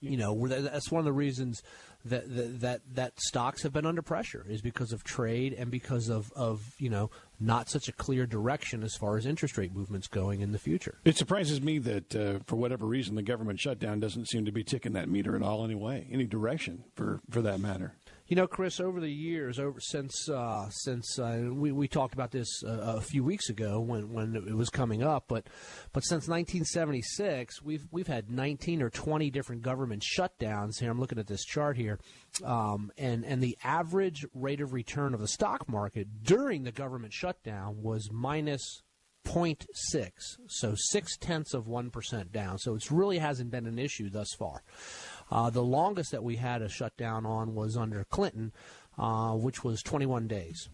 you 0.00 0.16
know, 0.16 0.46
that's 0.46 0.90
one 0.90 0.98
of 0.98 1.04
the 1.04 1.12
reasons 1.12 1.62
that, 2.04 2.34
that 2.34 2.60
that 2.60 2.80
that 2.94 3.20
stocks 3.20 3.62
have 3.62 3.72
been 3.72 3.86
under 3.86 4.02
pressure 4.02 4.44
is 4.48 4.60
because 4.60 4.92
of 4.92 5.04
trade 5.04 5.52
and 5.52 5.70
because 5.70 6.08
of, 6.08 6.32
of 6.34 6.74
you 6.78 6.90
know 6.90 7.10
not 7.38 7.68
such 7.68 7.88
a 7.88 7.92
clear 7.92 8.26
direction 8.26 8.82
as 8.82 8.94
far 8.96 9.16
as 9.16 9.26
interest 9.26 9.56
rate 9.56 9.72
movements 9.72 10.08
going 10.08 10.40
in 10.40 10.52
the 10.52 10.58
future. 10.58 10.98
It 11.04 11.16
surprises 11.16 11.60
me 11.60 11.78
that 11.78 12.16
uh, 12.16 12.38
for 12.46 12.56
whatever 12.56 12.86
reason 12.86 13.14
the 13.14 13.22
government 13.22 13.60
shutdown 13.60 14.00
doesn't 14.00 14.28
seem 14.28 14.44
to 14.44 14.52
be 14.52 14.64
ticking 14.64 14.92
that 14.94 15.08
meter 15.08 15.36
at 15.36 15.42
all 15.42 15.64
anyway, 15.64 16.06
any 16.10 16.26
direction 16.26 16.84
for 16.94 17.20
for 17.30 17.40
that 17.42 17.60
matter. 17.60 17.94
You 18.32 18.36
know, 18.36 18.46
Chris, 18.46 18.80
over 18.80 18.98
the 18.98 19.12
years, 19.12 19.58
over 19.58 19.78
since 19.78 20.26
uh, 20.26 20.66
since 20.70 21.18
uh, 21.18 21.50
we 21.52 21.70
we 21.70 21.86
talked 21.86 22.14
about 22.14 22.30
this 22.30 22.64
uh, 22.64 22.94
a 22.96 23.00
few 23.02 23.22
weeks 23.22 23.50
ago 23.50 23.78
when, 23.78 24.10
when 24.10 24.34
it 24.34 24.56
was 24.56 24.70
coming 24.70 25.02
up, 25.02 25.24
but 25.28 25.48
but 25.92 26.00
since 26.00 26.28
1976, 26.28 27.60
we've 27.60 27.86
we've 27.90 28.06
had 28.06 28.30
19 28.30 28.80
or 28.80 28.88
20 28.88 29.28
different 29.28 29.60
government 29.60 30.02
shutdowns. 30.02 30.80
Here, 30.80 30.90
I'm 30.90 30.98
looking 30.98 31.18
at 31.18 31.26
this 31.26 31.44
chart 31.44 31.76
here, 31.76 31.98
um, 32.42 32.90
and 32.96 33.22
and 33.26 33.42
the 33.42 33.58
average 33.62 34.24
rate 34.32 34.62
of 34.62 34.72
return 34.72 35.12
of 35.12 35.20
the 35.20 35.28
stock 35.28 35.68
market 35.68 36.24
during 36.24 36.62
the 36.62 36.72
government 36.72 37.12
shutdown 37.12 37.82
was 37.82 38.08
minus 38.10 38.82
0.6, 39.26 40.10
so 40.46 40.74
six 40.74 41.16
tenths 41.16 41.54
of 41.54 41.68
one 41.68 41.90
percent 41.90 42.32
down. 42.32 42.58
So 42.58 42.74
it 42.74 42.90
really 42.90 43.18
hasn't 43.18 43.50
been 43.50 43.66
an 43.66 43.78
issue 43.78 44.10
thus 44.10 44.32
far. 44.32 44.62
Uh, 45.32 45.48
the 45.48 45.62
longest 45.62 46.10
that 46.10 46.22
we 46.22 46.36
had 46.36 46.60
a 46.60 46.68
shutdown 46.68 47.24
on 47.24 47.54
was 47.54 47.74
under 47.74 48.04
Clinton, 48.04 48.52
uh, 48.98 49.32
which 49.32 49.64
was 49.64 49.82
21 49.82 50.28
days. 50.28 50.68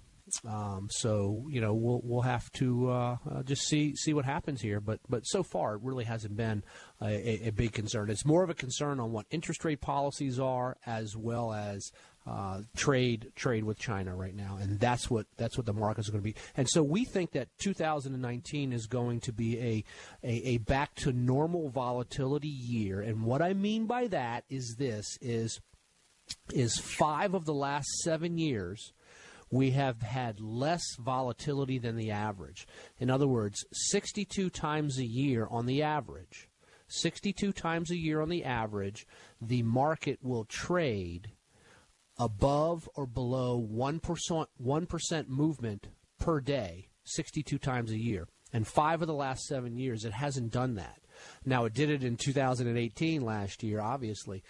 Um, 0.47 0.89
so 0.91 1.47
you 1.49 1.59
know 1.59 1.73
we'll 1.73 2.03
we'll 2.05 2.21
have 2.21 2.53
to 2.53 2.91
uh, 2.91 3.17
uh, 3.31 3.43
just 3.45 3.67
see 3.67 3.97
see 3.97 4.13
what 4.13 4.27
happens 4.27 4.61
here. 4.61 4.79
But 4.79 5.01
but 5.09 5.23
so 5.23 5.43
far 5.43 5.77
it 5.77 5.81
really 5.83 6.05
hasn't 6.05 6.37
been 6.37 6.65
a, 7.01 7.49
a, 7.49 7.51
big 7.51 7.73
concern. 7.73 8.11
It's 8.11 8.27
more 8.27 8.43
of 8.43 8.51
a 8.51 8.55
concern 8.55 9.01
on 9.01 9.11
what 9.13 9.25
interest 9.31 9.65
rate 9.65 9.81
policies 9.81 10.39
are, 10.39 10.77
as 10.85 11.17
well 11.17 11.55
as 11.55 11.93
uh, 12.29 12.61
trade 12.77 13.33
trade 13.35 13.65
with 13.65 13.79
China 13.79 14.15
right 14.15 14.35
now, 14.35 14.59
and 14.61 14.79
that's 14.79 15.09
what 15.09 15.27
that's 15.37 15.57
what 15.57 15.67
the 15.67 15.73
markets 15.73 16.09
are 16.09 16.13
going 16.13 16.23
to 16.23 16.31
be. 16.31 16.37
And 16.57 16.69
so 16.69 16.83
we 16.83 17.05
think 17.05 17.33
that 17.33 17.49
2019 17.59 18.73
is 18.73 18.87
going 18.87 19.21
to 19.21 19.33
be 19.33 19.59
a, 19.59 19.85
a, 20.23 20.33
a 20.49 20.59
back 20.59 20.95
to 20.97 21.13
normal 21.13 21.71
volatility 21.71 22.49
year. 22.49 23.01
And 23.01 23.23
what 23.23 23.41
I 23.41 23.55
mean 23.55 23.87
by 23.87 24.09
that 24.09 24.45
is 24.51 24.77
this: 24.79 25.17
is 25.23 25.61
is 26.53 26.79
five 26.79 27.33
of 27.33 27.47
the 27.47 27.55
last 27.55 27.89
seven 28.03 28.37
years 28.37 28.93
we 29.51 29.71
have 29.71 30.03
had 30.03 30.41
less 30.41 30.83
volatility 30.99 31.79
than 31.79 31.97
the 31.97 32.11
average. 32.11 32.67
In 32.99 33.09
other 33.09 33.27
words, 33.27 33.65
62 33.73 34.51
times 34.51 34.99
a 34.99 35.07
year 35.07 35.49
on 35.51 35.65
the 35.65 35.83
average. 35.83 36.51
62 36.89 37.53
times 37.53 37.91
a 37.91 37.97
year 37.97 38.21
on 38.21 38.29
the 38.29 38.45
average, 38.45 39.07
the 39.41 39.63
market 39.63 40.19
will 40.23 40.45
trade 40.45 41.33
above 42.19 42.89
or 42.95 43.07
below 43.07 43.61
1%, 43.61 44.47
1% 44.63 45.29
movement 45.29 45.89
per 46.19 46.41
day 46.41 46.89
62 47.05 47.59
times 47.59 47.91
a 47.91 47.99
year. 47.99 48.29
And 48.53 48.67
five 48.67 49.03
of 49.03 49.09
the 49.09 49.15
last 49.15 49.47
seven 49.47 49.77
years, 49.77 50.05
it 50.05 50.13
hasn't 50.13 50.53
done 50.53 50.77
that. 50.77 51.01
Now, 51.45 51.65
it 51.65 51.75
did 51.75 51.91
it 51.91 52.05
in 52.05 52.17
2018 52.17 53.23
last 53.23 53.63
year, 53.63 53.81
obviously, 53.81 54.43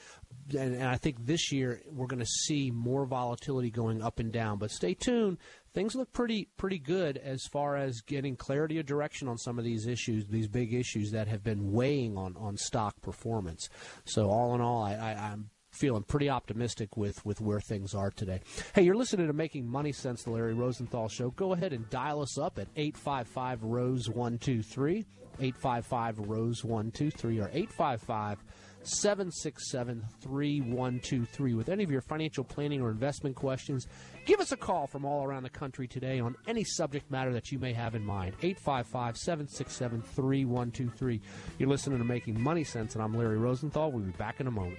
and, 0.50 0.74
and 0.74 0.84
I 0.84 0.96
think 0.96 1.24
this 1.24 1.50
year 1.50 1.80
we're 1.86 2.06
going 2.06 2.20
to 2.20 2.26
see 2.26 2.70
more 2.70 3.06
volatility 3.06 3.70
going 3.70 4.02
up 4.02 4.18
and 4.18 4.32
down. 4.32 4.58
But 4.58 4.70
stay 4.70 4.94
tuned. 4.94 5.38
Things 5.72 5.94
look 5.94 6.12
pretty 6.12 6.48
pretty 6.56 6.78
good 6.78 7.16
as 7.18 7.46
far 7.46 7.76
as 7.76 8.00
getting 8.00 8.36
clarity 8.36 8.78
of 8.78 8.86
direction 8.86 9.28
on 9.28 9.38
some 9.38 9.58
of 9.58 9.64
these 9.64 9.86
issues, 9.86 10.26
these 10.26 10.48
big 10.48 10.74
issues 10.74 11.10
that 11.12 11.28
have 11.28 11.42
been 11.42 11.72
weighing 11.72 12.16
on, 12.16 12.36
on 12.36 12.56
stock 12.56 13.00
performance. 13.00 13.68
So 14.04 14.28
all 14.28 14.54
in 14.54 14.60
all, 14.60 14.82
I, 14.82 14.94
I, 14.94 15.12
I'm 15.12 15.50
feeling 15.78 16.02
pretty 16.02 16.28
optimistic 16.28 16.96
with, 16.96 17.24
with 17.24 17.40
where 17.40 17.60
things 17.60 17.94
are 17.94 18.10
today. 18.10 18.40
Hey, 18.74 18.82
you're 18.82 18.96
listening 18.96 19.28
to 19.28 19.32
Making 19.32 19.66
Money 19.66 19.92
Sense, 19.92 20.24
the 20.24 20.30
Larry 20.30 20.54
Rosenthal 20.54 21.08
Show. 21.08 21.30
Go 21.30 21.52
ahead 21.52 21.72
and 21.72 21.88
dial 21.90 22.20
us 22.20 22.36
up 22.38 22.58
at 22.58 22.68
855 22.76 23.62
Rose 23.62 24.08
123, 24.08 25.04
855 25.40 26.18
Rose 26.18 26.64
123, 26.64 27.40
or 27.40 27.50
855 27.52 28.38
767 28.82 30.04
3123. 30.20 31.54
With 31.54 31.68
any 31.68 31.84
of 31.84 31.90
your 31.90 32.00
financial 32.00 32.44
planning 32.44 32.80
or 32.80 32.90
investment 32.90 33.36
questions, 33.36 33.86
give 34.24 34.40
us 34.40 34.52
a 34.52 34.56
call 34.56 34.86
from 34.86 35.04
all 35.04 35.24
around 35.24 35.42
the 35.42 35.50
country 35.50 35.86
today 35.86 36.20
on 36.20 36.34
any 36.46 36.64
subject 36.64 37.10
matter 37.10 37.32
that 37.32 37.52
you 37.52 37.58
may 37.58 37.72
have 37.72 37.94
in 37.94 38.04
mind. 38.04 38.34
855 38.42 39.16
767 39.16 40.02
3123. 40.02 41.20
You're 41.58 41.68
listening 41.68 41.98
to 41.98 42.04
Making 42.04 42.40
Money 42.40 42.64
Sense, 42.64 42.94
and 42.94 43.02
I'm 43.02 43.16
Larry 43.16 43.38
Rosenthal. 43.38 43.92
We'll 43.92 44.04
be 44.04 44.12
back 44.12 44.40
in 44.40 44.46
a 44.46 44.52
moment. 44.52 44.78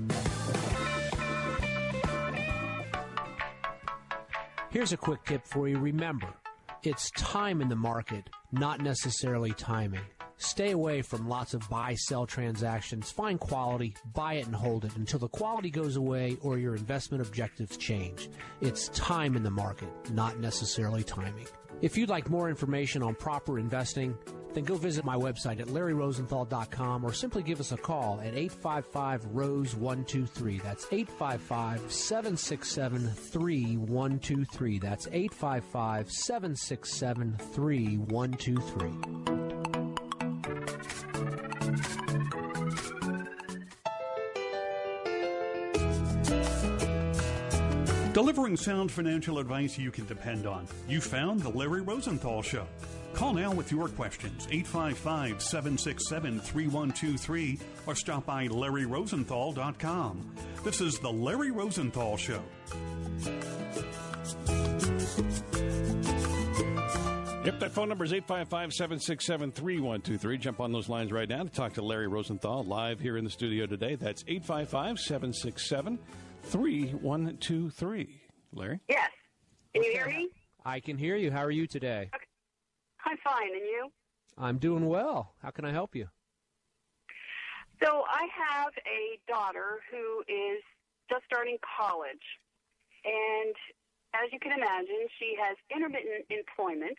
Here's 4.71 4.93
a 4.93 4.97
quick 4.97 5.25
tip 5.25 5.45
for 5.45 5.67
you. 5.67 5.77
Remember, 5.77 6.29
it's 6.81 7.11
time 7.11 7.59
in 7.59 7.67
the 7.67 7.75
market, 7.75 8.29
not 8.53 8.79
necessarily 8.79 9.51
timing. 9.51 10.05
Stay 10.37 10.71
away 10.71 11.01
from 11.01 11.27
lots 11.27 11.53
of 11.53 11.69
buy 11.69 11.93
sell 11.95 12.25
transactions. 12.25 13.11
Find 13.11 13.37
quality, 13.37 13.97
buy 14.13 14.35
it 14.35 14.45
and 14.45 14.55
hold 14.55 14.85
it 14.85 14.95
until 14.95 15.19
the 15.19 15.27
quality 15.27 15.71
goes 15.71 15.97
away 15.97 16.37
or 16.41 16.57
your 16.57 16.73
investment 16.73 17.21
objectives 17.21 17.75
change. 17.75 18.29
It's 18.61 18.87
time 18.89 19.35
in 19.35 19.43
the 19.43 19.51
market, 19.51 19.89
not 20.13 20.39
necessarily 20.39 21.03
timing. 21.03 21.47
If 21.81 21.97
you'd 21.97 22.09
like 22.09 22.29
more 22.29 22.47
information 22.49 23.01
on 23.01 23.15
proper 23.15 23.57
investing, 23.57 24.15
then 24.53 24.65
go 24.65 24.75
visit 24.75 25.03
my 25.03 25.15
website 25.15 25.59
at 25.59 25.67
larryrosenthal.com 25.67 27.03
or 27.03 27.13
simply 27.13 27.41
give 27.41 27.59
us 27.59 27.71
a 27.71 27.77
call 27.77 28.19
at 28.19 28.35
855 28.35 29.25
Rose 29.31 29.75
123. 29.75 30.59
That's 30.59 30.85
855 30.91 31.91
767 31.91 33.09
3123. 33.09 34.79
That's 34.79 35.07
855 35.07 36.11
767 36.11 37.37
3123. 37.53 39.40
Delivering 48.13 48.57
sound 48.57 48.91
financial 48.91 49.39
advice 49.39 49.77
you 49.77 49.89
can 49.89 50.05
depend 50.05 50.45
on. 50.45 50.67
You 50.85 50.99
found 50.99 51.39
The 51.39 51.49
Larry 51.49 51.79
Rosenthal 51.79 52.41
Show. 52.41 52.67
Call 53.13 53.33
now 53.33 53.53
with 53.53 53.71
your 53.71 53.87
questions, 53.87 54.47
855 54.51 55.41
767 55.41 56.41
3123, 56.41 57.59
or 57.85 57.95
stop 57.95 58.25
by 58.25 58.49
LarryRosenthal.com. 58.49 60.35
This 60.61 60.81
is 60.81 60.99
The 60.99 61.11
Larry 61.11 61.51
Rosenthal 61.51 62.17
Show. 62.17 62.43
Yep, 67.45 67.59
that 67.59 67.71
phone 67.71 67.87
number 67.87 68.03
is 68.03 68.11
855 68.11 68.73
767 68.73 69.51
3123. 69.53 70.37
Jump 70.37 70.59
on 70.59 70.73
those 70.73 70.89
lines 70.89 71.13
right 71.13 71.29
now 71.29 71.43
to 71.43 71.49
talk 71.49 71.73
to 71.73 71.81
Larry 71.81 72.07
Rosenthal 72.07 72.63
live 72.65 72.99
here 72.99 73.15
in 73.15 73.23
the 73.23 73.31
studio 73.31 73.65
today. 73.65 73.95
That's 73.95 74.23
855 74.27 74.99
767 74.99 75.97
3123. 75.97 76.30
Larry? 78.53 78.81
Yes. 78.89 79.09
Can 79.73 79.83
you 79.83 79.91
hear 79.91 80.07
me? 80.07 80.29
I 80.65 80.79
can 80.79 80.97
hear 80.97 81.15
you. 81.15 81.31
How 81.31 81.43
are 81.43 81.51
you 81.51 81.67
today? 81.67 82.09
I'm 83.05 83.17
fine, 83.23 83.51
and 83.53 83.61
you? 83.61 83.89
I'm 84.37 84.57
doing 84.57 84.87
well. 84.87 85.33
How 85.41 85.51
can 85.51 85.65
I 85.65 85.71
help 85.71 85.95
you? 85.95 86.07
So 87.83 88.03
I 88.07 88.27
have 88.35 88.73
a 88.85 89.19
daughter 89.27 89.79
who 89.89 90.21
is 90.27 90.61
just 91.09 91.23
starting 91.25 91.57
college, 91.65 92.25
and 93.05 93.55
as 94.13 94.31
you 94.31 94.39
can 94.39 94.51
imagine, 94.51 95.07
she 95.17 95.35
has 95.39 95.57
intermittent 95.73 96.25
employment. 96.29 96.97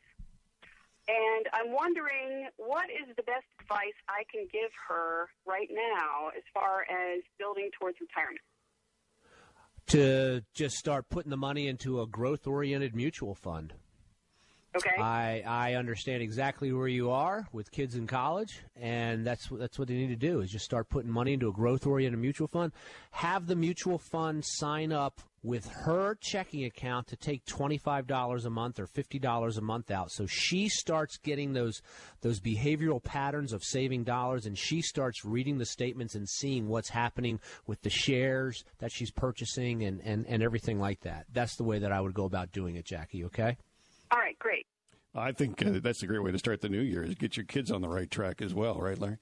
And 1.09 1.47
I'm 1.53 1.73
wondering 1.73 2.49
what 2.57 2.87
is 2.89 3.15
the 3.17 3.23
best 3.25 3.45
advice 3.61 3.99
I 4.09 4.23
can 4.31 4.47
give 4.53 4.71
her 4.89 5.29
right 5.47 5.69
now 5.71 6.29
as 6.37 6.43
far 6.55 6.83
as 6.83 7.23
building 7.39 7.71
towards 7.79 7.99
retirement. 8.01 8.41
To 9.93 10.41
just 10.55 10.77
start 10.77 11.11
putting 11.11 11.29
the 11.29 11.37
money 11.37 11.69
into 11.69 12.01
a 12.01 12.07
growth 12.07 12.47
oriented 12.47 12.97
mutual 12.97 13.35
fund. 13.35 13.75
Okay. 14.75 14.97
I 14.99 15.43
I 15.47 15.75
understand 15.75 16.23
exactly 16.23 16.73
where 16.73 16.89
you 16.89 17.11
are 17.11 17.47
with 17.53 17.71
kids 17.71 17.95
in 17.95 18.07
college, 18.07 18.61
and 18.75 19.27
that's 19.27 19.49
that's 19.49 19.79
what 19.79 19.89
they 19.89 19.95
need 19.95 20.09
to 20.09 20.17
do 20.17 20.41
is 20.41 20.51
just 20.51 20.65
start 20.65 20.89
putting 20.89 21.11
money 21.11 21.35
into 21.35 21.49
a 21.49 21.53
growth 21.53 21.87
oriented 21.87 22.21
mutual 22.21 22.49
fund. 22.49 22.73
Have 23.11 23.47
the 23.47 23.57
mutual 23.57 23.99
fund 23.99 24.45
sign 24.45 24.91
up 24.91 25.21
with 25.43 25.67
her 25.67 26.17
checking 26.21 26.65
account 26.65 27.09
to 27.09 27.17
take 27.17 27.45
twenty 27.45 27.77
five 27.77 28.07
dollars 28.07 28.47
a 28.47 28.51
month 28.51 28.79
or 28.79 28.87
fifty 28.87 29.19
dollars 29.19 29.59
a 29.59 29.61
month 29.61 29.91
out, 29.91 30.11
so 30.11 30.27
she 30.27 30.71
starts 30.71 31.19
getting 31.19 31.53
those 31.53 31.83
those 32.23 32.41
behavioral 32.41 33.03
patterns 33.03 33.53
of 33.53 33.63
saving 33.63 34.05
dollars, 34.05 34.47
and 34.47 34.57
she 34.57 34.81
starts 34.81 35.23
reading 35.23 35.59
the 35.59 35.67
statements 35.67 36.15
and 36.15 36.27
seeing 36.27 36.67
what's 36.67 36.89
happening 36.89 37.41
with 37.67 37.83
the 37.83 37.91
shares 37.91 38.65
that 38.79 38.91
she's 38.91 39.11
purchasing 39.11 39.83
and 39.83 40.01
and 40.03 40.25
and 40.27 40.43
everything 40.43 40.81
like 40.81 41.01
that. 41.01 41.27
That's 41.31 41.57
the 41.57 41.65
way 41.65 41.79
that 41.81 41.93
I 41.93 42.01
would 42.01 42.15
go 42.15 42.25
about 42.25 42.53
doing 42.53 42.77
it, 42.77 42.87
Jackie. 42.87 43.25
Okay. 43.25 43.59
All 44.13 44.19
right, 44.19 44.39
great. 44.39 44.67
I 45.15 45.33
think 45.33 45.65
uh, 45.65 45.81
that's 45.83 46.03
a 46.03 46.07
great 46.07 46.23
way 46.23 46.33
to 46.33 46.39
start 46.39 46.61
the 46.61 46.69
new 46.69 46.81
year 46.81 47.03
is 47.03 47.15
get 47.15 47.37
your 47.37 47.47
kids 47.47 47.71
on 47.71 47.81
the 47.81 47.89
right 47.89 48.11
track 48.11 48.43
as 48.43 48.55
well, 48.55 48.79
right, 48.79 48.99
Larry? 48.99 49.19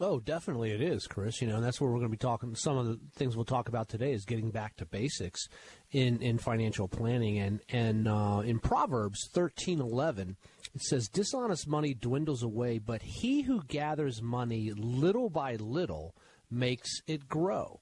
Oh, 0.00 0.18
definitely 0.18 0.70
it 0.70 0.80
is, 0.80 1.06
Chris. 1.06 1.42
You 1.42 1.48
know, 1.48 1.56
and 1.56 1.64
that's 1.64 1.80
where 1.80 1.90
we're 1.90 1.98
going 1.98 2.08
to 2.10 2.16
be 2.16 2.16
talking. 2.16 2.54
Some 2.54 2.78
of 2.78 2.86
the 2.86 2.98
things 3.14 3.36
we'll 3.36 3.44
talk 3.44 3.68
about 3.68 3.88
today 3.88 4.12
is 4.12 4.24
getting 4.24 4.50
back 4.50 4.76
to 4.76 4.86
basics 4.86 5.48
in, 5.92 6.22
in 6.22 6.38
financial 6.38 6.88
planning. 6.88 7.38
And 7.38 7.60
and 7.68 8.08
uh, 8.08 8.42
in 8.44 8.60
Proverbs 8.60 9.28
thirteen 9.32 9.80
eleven, 9.80 10.36
it 10.74 10.80
says, 10.82 11.08
"Dishonest 11.08 11.68
money 11.68 11.92
dwindles 11.92 12.42
away, 12.42 12.78
but 12.78 13.02
he 13.02 13.42
who 13.42 13.62
gathers 13.64 14.22
money 14.22 14.72
little 14.74 15.28
by 15.28 15.56
little 15.56 16.14
makes 16.50 17.02
it 17.06 17.28
grow." 17.28 17.80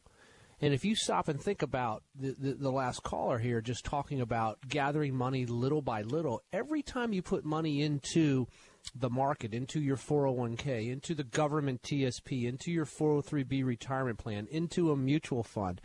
And 0.63 0.73
if 0.73 0.85
you 0.85 0.95
stop 0.95 1.27
and 1.27 1.43
think 1.43 1.61
about 1.61 2.05
the, 2.15 2.37
the, 2.39 2.55
the, 2.55 2.71
last 2.71 3.03
caller 3.03 3.39
here, 3.39 3.61
just 3.61 3.85
talking 3.85 4.21
about 4.21 4.61
gathering 4.69 5.13
money 5.13 5.45
little 5.45 5.83
by 5.83 6.03
little, 6.03 6.41
every 6.53 6.83
time 6.83 7.13
you 7.13 7.21
put 7.21 7.45
money 7.45 7.83
into 7.83 8.47
the 8.95 9.11
market, 9.11 9.55
into 9.55 9.81
your 9.81 9.97
401k, 9.97 10.93
into 10.93 11.17
the 11.17 11.25
government 11.25 11.83
TSP, 11.83 12.47
into 12.47 12.71
your 12.71 12.87
403b 12.87 13.65
retirement 13.65 14.19
plan, 14.19 14.47
into 14.53 14.93
a 14.93 14.97
mutual 14.97 15.43
fund, 15.43 15.81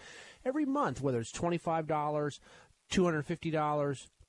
every 0.46 0.66
month, 0.66 1.02
whether 1.02 1.20
it's 1.20 1.32
$25, 1.32 1.88
$250, 1.88 2.40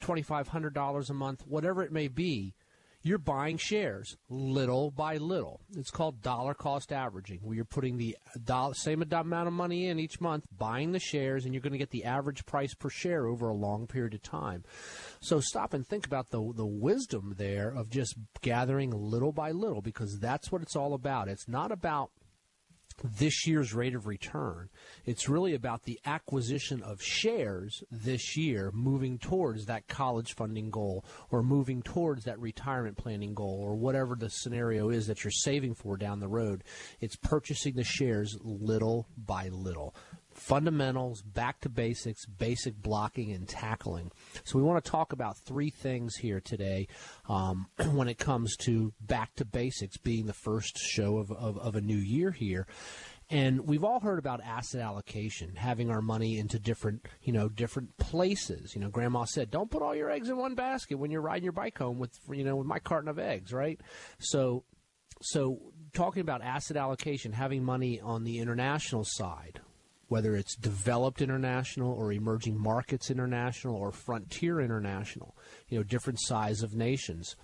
$2,500 0.01 1.11
a 1.11 1.15
month, 1.15 1.47
whatever 1.47 1.83
it 1.83 1.93
may 1.93 2.09
be, 2.09 2.55
you're 3.03 3.19
buying 3.19 3.57
shares 3.57 4.17
little 4.29 4.91
by 4.91 5.17
little. 5.17 5.61
It's 5.77 5.91
called 5.91 6.23
dollar 6.23 6.55
cost 6.55 6.93
averaging, 6.93 7.41
where 7.43 7.55
you're 7.55 7.65
putting 7.65 7.97
the 7.97 8.17
dollar, 8.45 8.75
same 8.75 9.03
amount 9.03 9.47
of 9.47 9.53
money 9.53 9.87
in 9.87 9.99
each 9.99 10.21
month, 10.21 10.47
buying 10.57 10.93
the 10.93 10.99
shares, 10.99 11.45
and 11.45 11.55
you're 11.55 11.63
going 11.63 11.73
to 11.73 11.79
get 11.79 11.91
the 11.91 12.05
average 12.05 12.45
price 12.45 12.75
per 12.75 12.91
share 12.91 13.27
over 13.27 13.49
a 13.49 13.55
long 13.55 13.87
period 13.87 14.15
of 14.15 14.23
time. 14.23 14.65
So 15.21 15.41
stop 15.41 15.75
and 15.75 15.87
think 15.87 16.07
about 16.07 16.31
the 16.31 16.53
the 16.55 16.67
wisdom 16.67 17.35
there 17.39 17.71
of 17.71 17.91
just 17.91 18.17
gathering 18.41 18.91
little 18.91 19.33
by 19.33 19.53
little, 19.53 19.81
because 19.83 20.19
that's 20.19 20.51
what 20.51 20.63
it's 20.63 20.77
all 20.77 20.95
about. 20.95 21.29
It's 21.29 21.49
not 21.49 21.71
about 21.71 22.11
this 23.03 23.47
year's 23.47 23.75
rate 23.75 23.95
of 23.95 24.07
return. 24.07 24.69
It's 25.05 25.29
really 25.29 25.55
about 25.55 25.85
the 25.85 26.01
acquisition 26.05 26.83
of 26.83 27.03
shares 27.03 27.83
this 27.91 28.37
year, 28.37 28.71
moving 28.73 29.19
towards 29.19 29.67
that 29.67 29.89
college 29.89 30.35
funding 30.35 30.71
goal 30.71 31.05
or 31.31 31.43
moving 31.43 31.83
towards 31.83 32.25
that 32.25 32.39
retirement 32.41 32.97
planning 32.97 33.35
goal 33.35 33.59
or 33.61 33.77
whatever 33.77 34.17
the 34.17 34.31
scenario 34.31 34.91
is 34.91 35.07
that 35.07 35.25
you're 35.25 35.31
saving 35.31 35.75
for 35.75 35.97
down 35.97 36.21
the 36.21 36.29
road. 36.29 36.65
It's 37.01 37.17
purchasing 37.17 37.75
the 37.75 37.85
shares 37.85 38.37
little 38.43 39.07
by 39.17 39.49
little. 39.49 39.95
Fundamentals, 40.38 41.22
back 41.22 41.61
to 41.61 41.68
basics, 41.68 42.27
basic 42.27 42.77
blocking 42.81 43.33
and 43.33 43.48
tackling. 43.48 44.11
So 44.44 44.59
we 44.59 44.64
want 44.64 44.85
to 44.85 44.90
talk 44.90 45.12
about 45.12 45.37
three 45.38 45.70
things 45.70 46.16
here 46.16 46.40
today 46.40 46.88
um, 47.29 47.66
when 47.92 48.09
it 48.09 48.18
comes 48.18 48.57
to 48.59 48.92
back 49.01 49.35
to 49.37 49.44
basics, 49.44 49.96
being 49.96 50.27
the 50.27 50.33
first 50.33 50.79
show 50.79 51.18
of, 51.18 51.31
of, 51.33 51.59
of 51.59 51.77
a 51.77 51.81
new 51.81 51.96
year 51.96 52.31
here. 52.31 52.66
And 53.31 53.66
we've 53.66 53.85
all 53.85 54.01
heard 54.01 54.18
about 54.18 54.40
asset 54.42 54.81
allocation, 54.81 55.55
having 55.55 55.90
our 55.90 56.01
money 56.01 56.38
into 56.38 56.59
different, 56.59 57.07
you 57.22 57.33
know, 57.33 57.51
different 57.51 57.94
places. 57.98 58.74
You 58.74 58.81
know, 58.81 58.88
Grandma 58.88 59.24
said, 59.24 59.51
"Don't 59.51 59.70
put 59.70 59.83
all 59.83 59.94
your 59.94 60.11
eggs 60.11 60.31
in 60.31 60.38
one 60.38 60.55
basket 60.55 60.98
when 60.98 61.11
you're 61.11 61.20
riding 61.20 61.44
your 61.44 61.53
bike 61.53 61.77
home 61.77 61.98
with, 61.98 62.18
you 62.31 62.42
know, 62.42 62.57
with 62.57 62.66
my 62.66 62.79
carton 62.79 63.11
of 63.11 63.18
eggs." 63.18 63.53
Right? 63.53 63.79
So, 64.18 64.64
so 65.20 65.59
talking 65.92 66.22
about 66.22 66.40
asset 66.40 66.79
allocation, 66.79 67.33
having 67.33 67.62
money 67.62 68.01
on 68.01 68.24
the 68.24 68.38
international 68.38 69.05
side, 69.05 69.61
whether 70.09 70.35
it's 70.35 70.57
developed 70.57 71.23
international 71.23 71.92
or 71.92 72.12
emerging 72.12 72.61
markets 72.61 73.11
international 73.11 73.77
or 73.77 73.92
frontier 73.92 74.61
international, 74.61 75.37
you 75.68 75.79
know, 75.79 75.85
different 75.85 76.18
size 76.21 76.62
of 76.62 76.75
nations, 76.75 77.37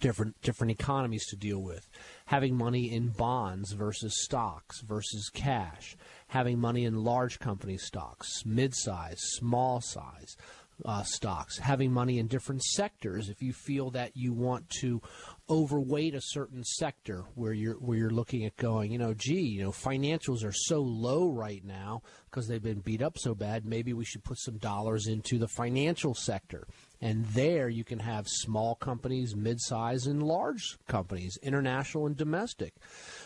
different 0.00 0.40
different 0.40 0.70
economies 0.70 1.26
to 1.26 1.36
deal 1.36 1.60
with, 1.62 1.88
having 2.26 2.56
money 2.56 2.92
in 2.92 3.08
bonds 3.08 3.72
versus 3.72 4.22
stocks 4.22 4.80
versus 4.80 5.30
cash, 5.32 5.96
having 6.28 6.58
money 6.58 6.84
in 6.84 7.04
large 7.04 7.38
company 7.38 7.76
stocks, 7.76 8.44
mid-size, 8.46 9.18
small 9.20 9.80
size, 9.80 10.36
uh, 10.84 11.02
stocks, 11.02 11.58
having 11.58 11.92
money 11.92 12.18
in 12.18 12.26
different 12.26 12.62
sectors. 12.62 13.28
If 13.28 13.42
you 13.42 13.52
feel 13.52 13.90
that 13.90 14.16
you 14.16 14.32
want 14.32 14.68
to 14.80 15.00
overweight 15.48 16.14
a 16.14 16.20
certain 16.20 16.62
sector 16.64 17.24
where 17.34 17.52
you're 17.52 17.74
where 17.74 17.98
you're 17.98 18.10
looking 18.10 18.44
at 18.44 18.56
going, 18.56 18.92
you 18.92 18.98
know, 18.98 19.14
gee, 19.14 19.40
you 19.40 19.62
know, 19.62 19.72
financials 19.72 20.44
are 20.44 20.52
so 20.52 20.80
low 20.80 21.30
right 21.30 21.64
now 21.64 22.02
because 22.30 22.46
they've 22.46 22.62
been 22.62 22.80
beat 22.80 23.02
up 23.02 23.18
so 23.18 23.34
bad. 23.34 23.64
Maybe 23.64 23.92
we 23.92 24.04
should 24.04 24.24
put 24.24 24.38
some 24.38 24.58
dollars 24.58 25.06
into 25.06 25.38
the 25.38 25.48
financial 25.48 26.14
sector. 26.14 26.66
And 27.02 27.24
there 27.26 27.68
you 27.68 27.82
can 27.82 27.98
have 28.00 28.28
small 28.28 28.74
companies, 28.74 29.34
mid-size 29.34 30.06
and 30.06 30.22
large 30.22 30.76
companies, 30.86 31.38
international 31.42 32.06
and 32.06 32.16
domestic. 32.16 32.74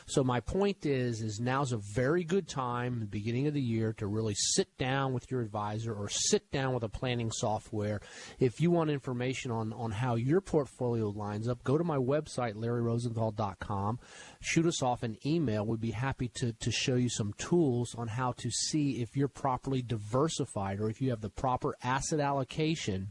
So 0.06 0.22
my 0.22 0.38
point 0.38 0.86
is, 0.86 1.20
is 1.20 1.40
now's 1.40 1.72
a 1.72 1.80
very 1.94 2.22
good 2.22 2.46
time, 2.46 3.00
the 3.00 3.06
beginning 3.06 3.48
of 3.48 3.54
the 3.54 3.60
year, 3.60 3.92
to 3.94 4.06
really 4.06 4.34
sit 4.36 4.68
down 4.78 5.12
with 5.12 5.28
your 5.28 5.40
advisor 5.40 5.92
or 5.92 6.08
sit 6.08 6.52
down 6.52 6.72
with 6.72 6.84
a 6.84 6.88
planning 6.88 7.32
software. 7.32 8.00
If 8.38 8.60
you 8.60 8.70
want 8.70 8.90
information 8.90 9.50
on, 9.50 9.72
on 9.72 9.90
how 9.90 10.14
your 10.14 10.40
portfolio 10.40 11.08
lines 11.08 11.48
up, 11.48 11.64
go 11.64 11.76
to 11.76 11.84
my 11.84 11.96
website, 11.96 12.54
larryrosenthal.com. 12.54 13.98
Shoot 14.40 14.66
us 14.66 14.82
off 14.82 15.02
an 15.02 15.16
email. 15.26 15.66
We'd 15.66 15.80
be 15.80 15.90
happy 15.90 16.28
to, 16.36 16.52
to 16.52 16.70
show 16.70 16.94
you 16.94 17.08
some 17.08 17.32
tools 17.38 17.94
on 17.96 18.06
how 18.06 18.32
to 18.32 18.50
see 18.50 19.02
if 19.02 19.16
you're 19.16 19.26
properly 19.26 19.82
diversified 19.82 20.78
or 20.78 20.88
if 20.88 21.00
you 21.00 21.10
have 21.10 21.22
the 21.22 21.30
proper 21.30 21.74
asset 21.82 22.20
allocation 22.20 23.08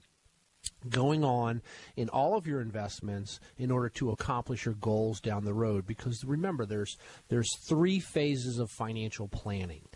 going 0.90 1.24
on 1.24 1.62
in 1.96 2.10
all 2.10 2.36
of 2.38 2.48
your 2.48 2.62
investments 2.62 3.40
in 3.58 3.72
order 3.72 3.90
to 3.90 4.12
accomplish 4.12 4.66
your 4.66 4.76
goals 4.76 5.20
down 5.20 5.46
the 5.46 5.54
road 5.54 5.86
because 5.86 6.24
remember 6.26 6.66
there's 6.66 6.98
there's 7.30 7.50
three 7.68 8.00
phases 8.00 8.60
of 8.60 8.70
financial 8.70 9.28
planning. 9.28 9.88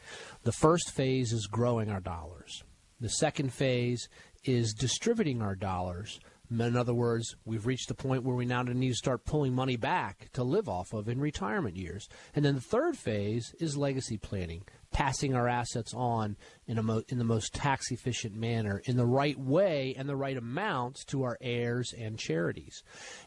The 0.43 0.51
first 0.51 0.91
phase 0.91 1.31
is 1.31 1.47
growing 1.47 1.89
our 1.89 2.01
dollars. 2.01 2.63
The 2.99 3.09
second 3.09 3.53
phase 3.53 4.09
is 4.43 4.73
distributing 4.73 5.41
our 5.41 5.55
dollars. 5.55 6.19
In 6.49 6.77
other 6.77 6.93
words, 6.93 7.35
we've 7.45 7.65
reached 7.65 7.89
the 7.89 7.93
point 7.93 8.23
where 8.23 8.35
we 8.35 8.45
now 8.45 8.63
need 8.63 8.89
to 8.89 8.95
start 8.95 9.25
pulling 9.25 9.53
money 9.53 9.75
back 9.75 10.29
to 10.33 10.43
live 10.43 10.69
off 10.69 10.93
of 10.93 11.09
in 11.09 11.19
retirement 11.19 11.75
years. 11.75 12.07
And 12.33 12.45
then 12.45 12.55
the 12.55 12.61
third 12.61 12.97
phase 12.97 13.53
is 13.59 13.75
legacy 13.75 14.17
planning 14.17 14.63
passing 14.97 15.35
our 15.35 15.47
assets 15.47 15.93
on 15.93 16.35
in, 16.65 16.83
mo- 16.83 17.03
in 17.07 17.19
the 17.19 17.23
most 17.23 17.53
tax 17.53 17.91
efficient 17.91 18.33
manner, 18.35 18.81
in 18.85 18.97
the 18.97 19.05
right 19.05 19.37
way 19.37 19.93
and 19.95 20.09
the 20.09 20.15
right 20.15 20.35
amounts 20.35 21.05
to 21.05 21.21
our 21.21 21.37
heirs 21.39 21.93
and 21.95 22.17
charities. 22.17 22.81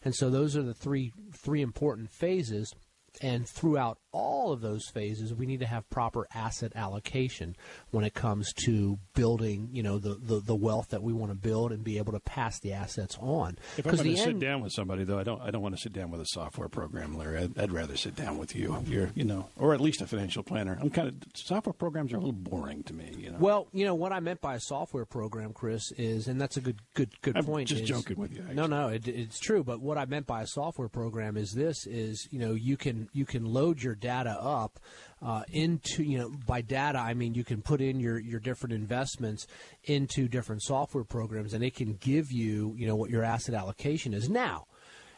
And 0.04 0.12
so 0.12 0.30
those 0.30 0.56
are 0.56 0.64
the 0.64 0.74
three 0.74 1.12
three 1.32 1.62
important 1.62 2.10
phases 2.10 2.74
and 3.22 3.48
throughout 3.48 3.98
all 4.12 4.52
of 4.52 4.60
those 4.60 4.88
phases, 4.88 5.34
we 5.34 5.46
need 5.46 5.60
to 5.60 5.66
have 5.66 5.88
proper 5.90 6.26
asset 6.34 6.72
allocation 6.74 7.56
when 7.90 8.04
it 8.04 8.14
comes 8.14 8.52
to 8.64 8.98
building, 9.14 9.68
you 9.72 9.82
know, 9.82 9.98
the, 9.98 10.14
the, 10.14 10.40
the 10.40 10.54
wealth 10.54 10.88
that 10.90 11.02
we 11.02 11.12
want 11.12 11.30
to 11.30 11.36
build 11.36 11.72
and 11.72 11.84
be 11.84 11.98
able 11.98 12.12
to 12.12 12.20
pass 12.20 12.58
the 12.60 12.72
assets 12.72 13.16
on. 13.20 13.58
If 13.76 13.86
I'm 13.86 13.96
going 13.96 14.14
to 14.14 14.16
sit 14.16 14.38
down 14.38 14.62
with 14.62 14.72
somebody, 14.72 15.04
though, 15.04 15.18
I 15.18 15.22
don't 15.22 15.40
I 15.40 15.50
don't 15.50 15.62
want 15.62 15.76
to 15.76 15.80
sit 15.80 15.92
down 15.92 16.10
with 16.10 16.20
a 16.20 16.26
software 16.26 16.68
program, 16.68 17.16
Larry. 17.16 17.38
I'd, 17.38 17.58
I'd, 17.58 17.72
rather 17.72 17.96
sit 17.96 18.16
down 18.16 18.38
with 18.38 18.54
you. 18.54 18.82
You're, 18.86 19.10
you 19.14 19.24
know, 19.24 19.48
or 19.56 19.74
at 19.74 19.80
least 19.80 20.00
a 20.00 20.06
financial 20.06 20.42
planner. 20.42 20.78
I'm 20.80 20.90
kind 20.90 21.08
of 21.08 21.14
software 21.34 21.72
programs 21.72 22.12
are 22.12 22.16
a 22.16 22.20
little 22.20 22.32
boring 22.32 22.82
to 22.84 22.94
me. 22.94 23.12
You 23.16 23.30
know. 23.32 23.38
Well, 23.38 23.68
you 23.72 23.84
know 23.84 23.94
what 23.94 24.12
I 24.12 24.20
meant 24.20 24.40
by 24.40 24.54
a 24.54 24.60
software 24.60 25.04
program, 25.04 25.52
Chris, 25.52 25.92
is, 25.92 26.28
and 26.28 26.40
that's 26.40 26.56
a 26.56 26.60
good 26.60 26.80
good 26.94 27.10
good 27.22 27.36
I'm 27.36 27.44
point. 27.44 27.68
Just 27.68 27.82
is, 27.82 27.88
joking 27.88 28.16
with 28.16 28.32
you. 28.32 28.40
Actually. 28.40 28.56
No, 28.56 28.66
no, 28.66 28.88
it, 28.88 29.06
it's 29.06 29.38
true. 29.38 29.62
But 29.62 29.80
what 29.80 29.98
I 29.98 30.04
meant 30.04 30.26
by 30.26 30.42
a 30.42 30.46
software 30.46 30.88
program 30.88 31.36
is 31.36 31.52
this: 31.52 31.86
is 31.86 32.28
you 32.30 32.38
know 32.38 32.52
you 32.52 32.76
can 32.76 33.08
you 33.12 33.24
can 33.24 33.44
load 33.44 33.82
your 33.82 33.94
data 34.00 34.36
up 34.40 34.80
uh, 35.22 35.42
into 35.52 36.02
you 36.02 36.18
know 36.18 36.32
by 36.46 36.62
data 36.62 36.98
I 36.98 37.14
mean 37.14 37.34
you 37.34 37.44
can 37.44 37.62
put 37.62 37.80
in 37.80 38.00
your 38.00 38.18
your 38.18 38.40
different 38.40 38.72
investments 38.72 39.46
into 39.84 40.28
different 40.28 40.62
software 40.62 41.04
programs 41.04 41.54
and 41.54 41.62
it 41.62 41.74
can 41.74 41.94
give 41.94 42.32
you 42.32 42.74
you 42.76 42.86
know 42.86 42.96
what 42.96 43.10
your 43.10 43.22
asset 43.22 43.54
allocation 43.54 44.14
is. 44.14 44.28
Now 44.28 44.66